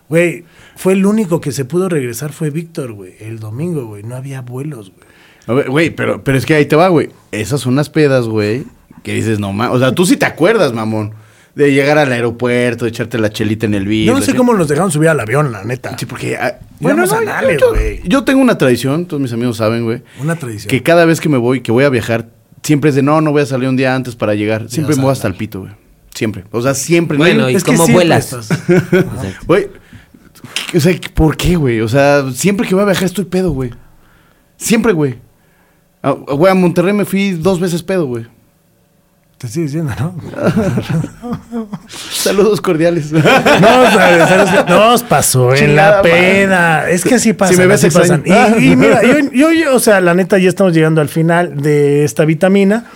Güey, 0.08 0.44
fue 0.76 0.92
el 0.92 1.04
único 1.06 1.40
que 1.40 1.50
se 1.52 1.64
pudo 1.64 1.88
regresar, 1.88 2.32
fue 2.32 2.50
Víctor, 2.50 2.92
güey. 2.92 3.14
El 3.20 3.38
domingo, 3.40 3.86
güey. 3.86 4.02
No 4.04 4.14
había 4.14 4.42
vuelos, 4.42 4.92
güey. 4.94 5.06
a 5.48 5.52
ver, 5.54 5.70
güey, 5.70 5.90
pero, 5.90 6.22
pero 6.22 6.38
es 6.38 6.46
que 6.46 6.54
ahí 6.54 6.66
te 6.66 6.76
va, 6.76 6.88
güey. 6.88 7.10
Esas 7.32 7.60
son 7.62 7.72
unas 7.74 7.88
pedas, 7.88 8.26
güey, 8.26 8.64
que 9.02 9.12
dices, 9.14 9.38
no 9.40 9.52
mames. 9.52 9.74
O 9.76 9.78
sea, 9.78 9.92
tú 9.94 10.06
sí 10.06 10.16
te 10.16 10.26
acuerdas, 10.26 10.72
mamón. 10.72 11.12
De 11.54 11.72
llegar 11.72 11.96
al 11.96 12.12
aeropuerto, 12.12 12.84
de 12.84 12.90
echarte 12.90 13.16
la 13.18 13.30
chelita 13.30 13.64
en 13.64 13.72
el 13.72 13.86
vídeo. 13.86 14.12
Yo 14.12 14.18
no 14.18 14.22
sé 14.22 14.34
cómo 14.34 14.52
nos 14.52 14.68
dejaron 14.68 14.90
subir 14.92 15.08
al 15.08 15.18
avión, 15.20 15.50
la 15.52 15.64
neta. 15.64 15.96
Sí, 15.98 16.04
porque. 16.04 16.36
ah, 16.36 16.58
Íbamos 16.80 17.10
a 17.12 17.20
yo- 17.20 17.24
Nales, 17.24 17.58
yo, 17.58 17.70
güey. 17.70 18.00
yo 18.04 18.24
tengo 18.24 18.42
una 18.42 18.58
tradición, 18.58 19.06
todos 19.06 19.22
mis 19.22 19.32
amigos 19.32 19.56
saben, 19.56 19.84
güey. 19.84 20.02
Una 20.20 20.36
tradición. 20.36 20.68
Que 20.68 20.82
cada 20.82 21.06
vez 21.06 21.18
que 21.18 21.30
me 21.30 21.38
voy, 21.38 21.62
que 21.62 21.72
voy 21.72 21.84
a 21.84 21.88
viajar, 21.88 22.28
siempre 22.62 22.90
es 22.90 22.96
de 22.96 23.02
no, 23.02 23.22
no 23.22 23.32
voy 23.32 23.40
a 23.40 23.46
salir 23.46 23.70
un 23.70 23.76
día 23.76 23.94
antes 23.94 24.14
para 24.16 24.34
llegar. 24.34 24.68
Siempre 24.68 24.96
me 24.96 25.02
voy 25.02 25.12
hasta 25.12 25.28
el 25.28 25.34
pito, 25.34 25.60
güey. 25.60 25.72
Siempre. 26.14 26.44
O 26.50 26.60
sea, 26.60 26.74
siempre. 26.74 27.16
no 27.16 27.24
Bueno, 27.24 27.46
hay- 27.46 27.54
¿y 27.54 27.56
Es 27.56 27.64
cómo 27.64 27.88
vuelas? 27.88 28.36
Güey, 29.46 29.68
o 30.74 30.80
sea, 30.80 30.94
¿por 31.14 31.36
qué, 31.36 31.56
güey? 31.56 31.80
O 31.80 31.88
sea, 31.88 32.24
siempre 32.32 32.66
que 32.66 32.74
voy 32.74 32.82
a 32.82 32.86
viajar 32.86 33.04
estoy 33.04 33.24
pedo, 33.26 33.50
güey. 33.52 33.70
Siempre, 34.56 34.92
güey. 34.92 35.18
Ah, 36.02 36.12
Güey, 36.12 36.50
a 36.50 36.54
Monterrey 36.54 36.92
me 36.92 37.04
fui 37.04 37.32
dos 37.32 37.60
veces 37.60 37.82
pedo, 37.82 38.06
güey. 38.06 38.26
Te 39.38 39.48
estoy 39.48 39.64
diciendo, 39.64 39.92
¿no? 39.98 40.14
Saludos 41.88 42.60
cordiales. 42.60 43.12
No, 44.68 44.90
nos 44.90 45.02
pasó 45.02 45.52
en 45.54 45.58
Chingada 45.66 45.96
la 45.98 46.02
peda. 46.02 46.90
Es 46.90 47.04
que 47.04 47.16
así 47.16 47.32
pasa. 47.32 47.52
Si 47.52 47.58
me 47.58 47.66
ves 47.66 47.84
así 47.84 47.96
pasan. 47.98 48.22
y 48.58 48.76
mira, 48.76 49.02
yo, 49.02 49.18
yo- 49.32 49.52
yo, 49.52 49.74
o 49.74 49.78
sea, 49.80 50.00
la 50.00 50.14
neta, 50.14 50.38
ya 50.38 50.48
estamos 50.48 50.72
llegando 50.72 51.00
al 51.00 51.08
final 51.08 51.60
de 51.60 52.04
esta 52.04 52.24
vitamina. 52.24 52.86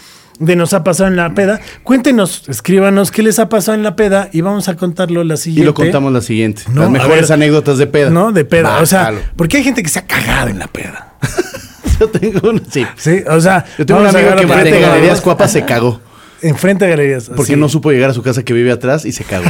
De 0.41 0.57
nos 0.57 0.73
ha 0.73 0.83
pasado 0.83 1.09
en 1.09 1.17
la 1.17 1.35
peda. 1.35 1.61
Cuéntenos, 1.85 2.49
escríbanos 2.49 3.11
qué 3.11 3.23
les 3.23 3.39
ha 3.39 3.49
pasado 3.49 3.77
en 3.77 3.83
la 3.85 3.95
peda 3.95 4.29
y 4.33 4.41
vamos 4.41 4.69
a 4.69 4.75
contarlo 4.77 5.23
la 5.23 5.35
y 5.35 5.37
siguiente. 5.37 5.67
lo 5.67 5.75
contamos 5.75 6.13
la 6.13 6.23
siguiente. 6.23 6.63
No, 6.73 6.81
Las 6.83 6.91
mejores 6.91 7.29
ver. 7.29 7.33
anécdotas 7.33 7.77
de 7.77 7.87
peda. 7.87 8.11
No, 8.11 8.33
de 8.33 8.45
peda. 8.47 8.81
O 8.81 8.87
sea, 8.87 9.13
porque 9.37 9.59
hay 9.59 9.65
gente 9.65 9.83
que 9.83 9.89
se 9.91 9.99
ha 9.99 10.07
cagado 10.07 10.49
en 10.49 10.59
la 10.59 10.67
peda. 10.67 11.15
Yo 12.01 12.09
tengo 12.09 12.51
una. 12.51 12.63
Sí. 12.71 12.87
Sí, 12.97 13.23
o 13.29 13.41
sea, 13.41 13.65
Yo 13.79 13.85
tengo 13.85 14.01
un 14.01 14.07
amigo 14.07 14.35
que 14.35 14.43
enfrente 14.43 14.73
de 14.73 14.81
Galerías 14.81 15.21
Cuapa 15.21 15.47
se 15.47 15.65
cagó. 15.67 16.01
Enfrente 16.43 16.87
de 16.87 16.91
galerías. 16.93 17.29
Porque 17.29 17.53
así. 17.53 17.61
no 17.61 17.69
supo 17.69 17.91
llegar 17.93 18.09
a 18.09 18.15
su 18.15 18.23
casa 18.23 18.43
que 18.43 18.55
vive 18.55 18.73
atrás 18.73 19.05
y 19.05 19.13
se 19.13 19.25
cagó. 19.25 19.45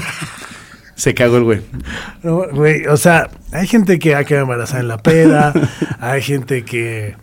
se 0.97 1.15
cagó 1.15 1.37
el 1.37 1.45
güey. 1.45 1.61
No, 2.25 2.49
güey, 2.51 2.87
o 2.87 2.97
sea, 2.97 3.31
hay 3.53 3.69
gente 3.69 4.01
que 4.01 4.17
ha 4.17 4.25
quedado 4.25 4.43
embarazada 4.43 4.81
en 4.81 4.89
la 4.89 4.99
peda, 4.99 5.53
hay 6.01 6.21
gente 6.21 6.65
que 6.65 7.15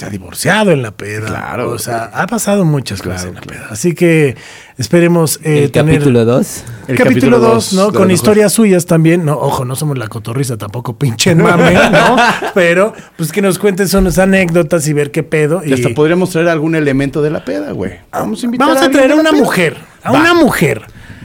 se 0.00 0.06
ha 0.06 0.08
divorciado 0.08 0.70
en 0.70 0.80
la 0.82 0.92
peda. 0.92 1.26
Claro, 1.26 1.70
O 1.72 1.78
sea, 1.78 2.04
ha 2.14 2.26
pasado 2.26 2.64
muchas 2.64 3.02
cosas 3.02 3.16
Claro, 3.22 3.28
en 3.28 3.34
la 3.34 3.40
claro. 3.42 3.60
peda. 3.64 3.68
Así 3.72 3.94
que 3.94 4.34
esperemos 4.78 5.38
eh, 5.44 5.64
El 5.64 5.70
tener- 5.72 5.96
capítulo 5.96 6.24
2. 6.24 6.64
El 6.88 6.96
capítulo 6.96 7.04
capítulo 7.04 7.38
2, 7.38 7.52
dos, 7.52 7.72
¿no? 7.74 7.92
Con 7.92 8.10
historias 8.10 8.52
suyas 8.54 8.86
también. 8.86 9.26
No, 9.26 9.34
ojo, 9.34 9.64
no 9.66 9.76
somos 9.76 9.98
la 9.98 10.08
cotorriza 10.08 10.56
tampoco, 10.56 10.96
pinche 10.96 11.34
mame, 11.34 11.74
¿no? 11.74 12.16
Pero, 12.54 12.94
pues 13.16 13.30
que 13.30 13.42
nos 13.42 13.58
cuenten 13.58 13.88
son 13.88 14.04
las 14.04 14.18
anécdotas 14.18 14.88
y 14.88 14.94
ver 14.94 15.10
qué 15.10 15.22
pedo. 15.22 15.62
Y 15.64 15.68
Y 15.70 15.72
hasta 15.74 15.90
podríamos 15.90 16.30
traer 16.30 16.48
algún 16.48 16.74
elemento 16.74 17.20
de 17.20 17.30
la 17.30 17.44
peda, 17.44 17.72
güey. 17.72 17.92
Vamos 18.10 18.42
a 18.42 18.46
invitar 18.46 18.68
Vamos 18.68 18.82
a 18.82 18.90
traer 18.90 19.12
a 19.12 19.16
una 19.16 19.30
peda. 19.32 19.40
mujer, 19.42 19.76
a 20.02 20.12
Va. 20.12 20.20
una 20.20 20.32
mujer. 20.34 20.82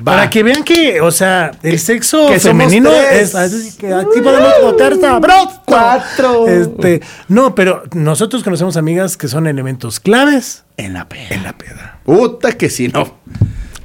Va. 0.07 0.11
Para 0.11 0.29
que 0.29 0.43
vean 0.43 0.63
que, 0.63 1.01
o 1.01 1.09
sea, 1.11 1.51
el 1.63 1.79
sexo 1.79 2.27
que 2.29 2.39
femenino 2.39 2.91
es 2.91 3.33
así 3.33 3.75
que 3.77 3.93
aquí 3.93 4.21
podemos 4.21 4.53
votar 4.61 4.95
sabroso. 4.99 5.61
Cuatro. 5.65 6.47
Este, 6.47 7.01
no, 7.27 7.55
pero 7.55 7.83
nosotros 7.93 8.43
conocemos 8.43 8.77
amigas 8.77 9.17
que 9.17 9.27
son 9.27 9.47
elementos 9.47 9.99
claves 9.99 10.63
En 10.77 10.93
la 10.93 11.07
peda. 11.09 11.27
en 11.31 11.43
la 11.43 11.53
peda. 11.57 11.99
Puta 12.05 12.51
que 12.53 12.69
sí, 12.69 12.87
no. 12.89 13.15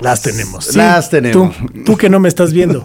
Las 0.00 0.22
tenemos. 0.22 0.64
sí. 0.66 0.76
Las 0.78 1.10
tenemos. 1.10 1.54
Tú, 1.56 1.82
tú 1.84 1.96
que 1.96 2.08
no 2.10 2.20
me 2.20 2.28
estás 2.28 2.52
viendo. 2.52 2.82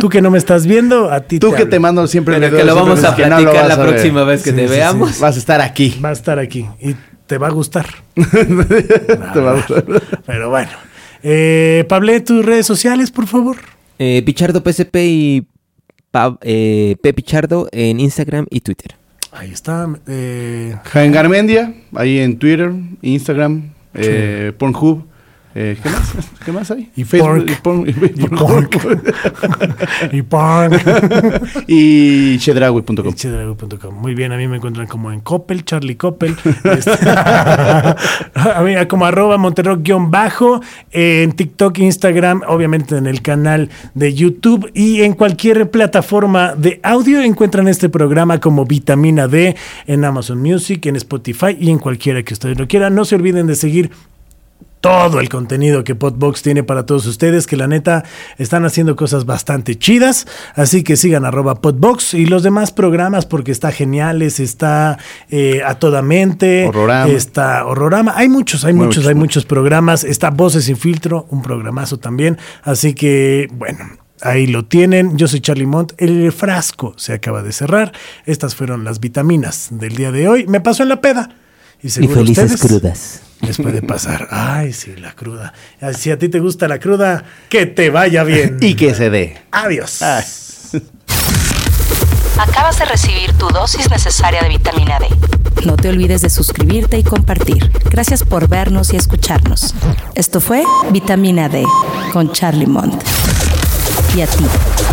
Tú 0.00 0.08
que 0.08 0.20
no 0.22 0.30
me 0.30 0.38
estás 0.38 0.66
viendo, 0.66 1.10
a 1.12 1.20
ti 1.20 1.38
Tú 1.38 1.50
que 1.50 1.58
hablo. 1.62 1.68
te 1.68 1.78
mando 1.80 2.06
siempre 2.06 2.34
Pero 2.36 2.46
videos, 2.48 2.62
que 2.62 2.66
lo 2.66 2.74
vamos 2.76 3.02
a 3.04 3.14
que 3.16 3.22
no 3.26 3.36
platicar 3.38 3.54
vas 3.54 3.68
la 3.78 3.82
próxima 3.84 4.24
vez 4.24 4.42
que 4.42 4.50
Sí, 4.50 4.56
te 4.56 4.62
sí, 4.62 4.68
sí. 4.68 4.74
veamos. 4.74 5.18
Vas 5.20 5.34
a 5.36 5.38
estar 5.38 5.60
aquí. 5.60 5.98
Va 6.04 6.10
a 6.10 6.12
estar 6.12 6.38
aquí 6.38 6.66
y 6.80 6.94
te 7.26 7.38
va 7.38 7.48
a 7.48 7.50
gustar. 7.50 7.86
Te 8.14 9.40
va 9.40 9.50
a 9.50 9.54
gustar. 9.54 9.84
Pero 10.26 10.50
bueno. 10.50 10.70
Eh, 11.22 11.84
Pablo, 11.88 12.12
tus 12.22 12.44
redes 12.44 12.66
sociales, 12.66 13.10
por 13.10 13.26
favor. 13.26 13.56
Eh, 13.98 14.22
Pichardo 14.24 14.62
PSP 14.64 14.96
y 15.06 15.46
Pa- 16.10 16.38
eh, 16.42 16.96
P 17.02 17.12
Pichardo 17.12 17.68
en 17.72 18.00
Instagram 18.00 18.46
y 18.50 18.60
Twitter. 18.60 18.94
Ahí 19.32 19.50
está. 19.52 19.88
eh, 20.06 20.76
Jaén 20.84 21.12
Garmendia, 21.12 21.74
ahí 21.94 22.18
en 22.18 22.38
Twitter, 22.38 22.72
Instagram, 23.02 23.70
eh, 23.94 24.52
Pornhub. 24.56 25.04
Eh, 25.60 25.76
¿Qué 25.82 25.90
más? 25.90 26.14
¿Qué 26.44 26.52
más 26.52 26.70
hay? 26.70 26.88
Y 26.94 27.02
Facebook. 27.02 27.50
pork. 27.64 28.76
Y, 30.12 30.22
porn- 30.22 31.64
y 31.66 32.38
chedraui.com. 32.38 33.12
Chedrago.com. 33.14 33.92
Muy 34.00 34.14
bien, 34.14 34.30
a 34.30 34.36
mí 34.36 34.46
me 34.46 34.58
encuentran 34.58 34.86
como 34.86 35.10
en 35.10 35.18
Coppel, 35.18 35.64
Charlie 35.64 35.96
Coppel. 35.96 36.36
Este, 36.78 37.10
a 37.10 38.62
mí 38.62 38.74
como 38.86 39.04
arroba 39.06 39.36
Monterrock-bajo, 39.36 40.60
en 40.92 41.32
TikTok, 41.32 41.78
Instagram, 41.78 42.42
obviamente 42.46 42.96
en 42.96 43.08
el 43.08 43.20
canal 43.20 43.68
de 43.94 44.14
YouTube 44.14 44.70
y 44.74 45.02
en 45.02 45.14
cualquier 45.14 45.70
plataforma 45.72 46.54
de 46.54 46.78
audio 46.84 47.20
encuentran 47.20 47.66
este 47.66 47.88
programa 47.88 48.38
como 48.38 48.64
Vitamina 48.64 49.26
D 49.26 49.56
en 49.88 50.04
Amazon 50.04 50.40
Music, 50.40 50.86
en 50.86 50.94
Spotify 50.96 51.56
y 51.58 51.70
en 51.70 51.78
cualquiera 51.78 52.22
que 52.22 52.34
ustedes 52.34 52.56
lo 52.58 52.68
quieran. 52.68 52.94
No 52.94 53.04
se 53.04 53.16
olviden 53.16 53.48
de 53.48 53.56
seguir 53.56 53.90
todo 54.80 55.20
el 55.20 55.28
contenido 55.28 55.82
que 55.84 55.94
Podbox 55.94 56.42
tiene 56.42 56.62
para 56.62 56.86
todos 56.86 57.06
ustedes, 57.06 57.46
que 57.46 57.56
la 57.56 57.66
neta 57.66 58.04
están 58.38 58.64
haciendo 58.64 58.94
cosas 58.96 59.26
bastante 59.26 59.76
chidas. 59.76 60.26
Así 60.54 60.82
que 60.84 60.96
sigan 60.96 61.24
arroba 61.24 61.56
Podbox 61.60 62.14
y 62.14 62.26
los 62.26 62.42
demás 62.42 62.70
programas 62.70 63.26
porque 63.26 63.50
está 63.52 63.72
Geniales, 63.72 64.38
está 64.40 64.98
eh, 65.30 65.62
A 65.66 65.74
Toda 65.78 66.02
Mente, 66.02 66.66
Horrorama. 66.66 67.10
está 67.12 67.66
Horrorama. 67.66 68.12
Hay 68.16 68.28
muchos, 68.28 68.64
hay 68.64 68.72
muchos, 68.72 68.86
muchos, 68.98 69.06
hay 69.08 69.14
muchos. 69.14 69.20
muchos 69.36 69.44
programas. 69.46 70.04
Está 70.04 70.30
Voces 70.30 70.64
sin 70.66 70.76
filtro, 70.76 71.26
un 71.30 71.42
programazo 71.42 71.98
también. 71.98 72.38
Así 72.62 72.94
que, 72.94 73.48
bueno. 73.52 73.84
Ahí 74.20 74.48
lo 74.48 74.64
tienen. 74.64 75.16
Yo 75.16 75.28
soy 75.28 75.38
Charlie 75.38 75.64
Mont. 75.66 75.92
El 75.96 76.32
frasco 76.32 76.92
se 76.96 77.12
acaba 77.12 77.40
de 77.44 77.52
cerrar. 77.52 77.92
Estas 78.26 78.56
fueron 78.56 78.82
las 78.82 78.98
vitaminas 78.98 79.68
del 79.70 79.94
día 79.94 80.10
de 80.10 80.26
hoy. 80.26 80.44
Me 80.48 80.60
pasó 80.60 80.82
en 80.82 80.88
la 80.88 81.00
peda. 81.00 81.30
Y, 81.80 81.86
Y 81.86 81.90
seguro 81.90 82.14
felices 82.16 82.52
ustedes- 82.54 82.60
crudas. 82.80 83.20
Les 83.40 83.56
puede 83.56 83.82
pasar. 83.86 84.28
Ay, 84.30 84.72
sí, 84.72 84.94
la 84.96 85.12
cruda. 85.14 85.52
Si 85.96 86.10
a 86.10 86.18
ti 86.18 86.28
te 86.28 86.40
gusta 86.40 86.68
la 86.68 86.78
cruda, 86.78 87.24
que 87.48 87.66
te 87.66 87.90
vaya 87.90 88.24
bien. 88.24 88.58
Y 88.62 88.74
que 88.74 88.94
se 88.94 89.10
dé. 89.10 89.40
Adiós. 89.50 90.02
Ay. 90.02 90.24
Acabas 92.38 92.78
de 92.78 92.84
recibir 92.84 93.32
tu 93.32 93.48
dosis 93.48 93.90
necesaria 93.90 94.40
de 94.42 94.48
vitamina 94.48 94.98
D. 95.00 95.06
No 95.64 95.76
te 95.76 95.88
olvides 95.88 96.22
de 96.22 96.30
suscribirte 96.30 96.96
y 96.96 97.02
compartir. 97.02 97.68
Gracias 97.90 98.22
por 98.22 98.48
vernos 98.48 98.92
y 98.92 98.96
escucharnos. 98.96 99.74
Esto 100.14 100.40
fue 100.40 100.62
Vitamina 100.92 101.48
D 101.48 101.64
con 102.12 102.32
Charlie 102.32 102.66
Mont. 102.66 103.02
¿Y 104.14 104.20
a 104.20 104.26
ti? 104.28 104.44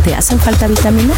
¿Te 0.03 0.15
hacen 0.15 0.39
falta 0.39 0.65
vitaminas? 0.67 1.17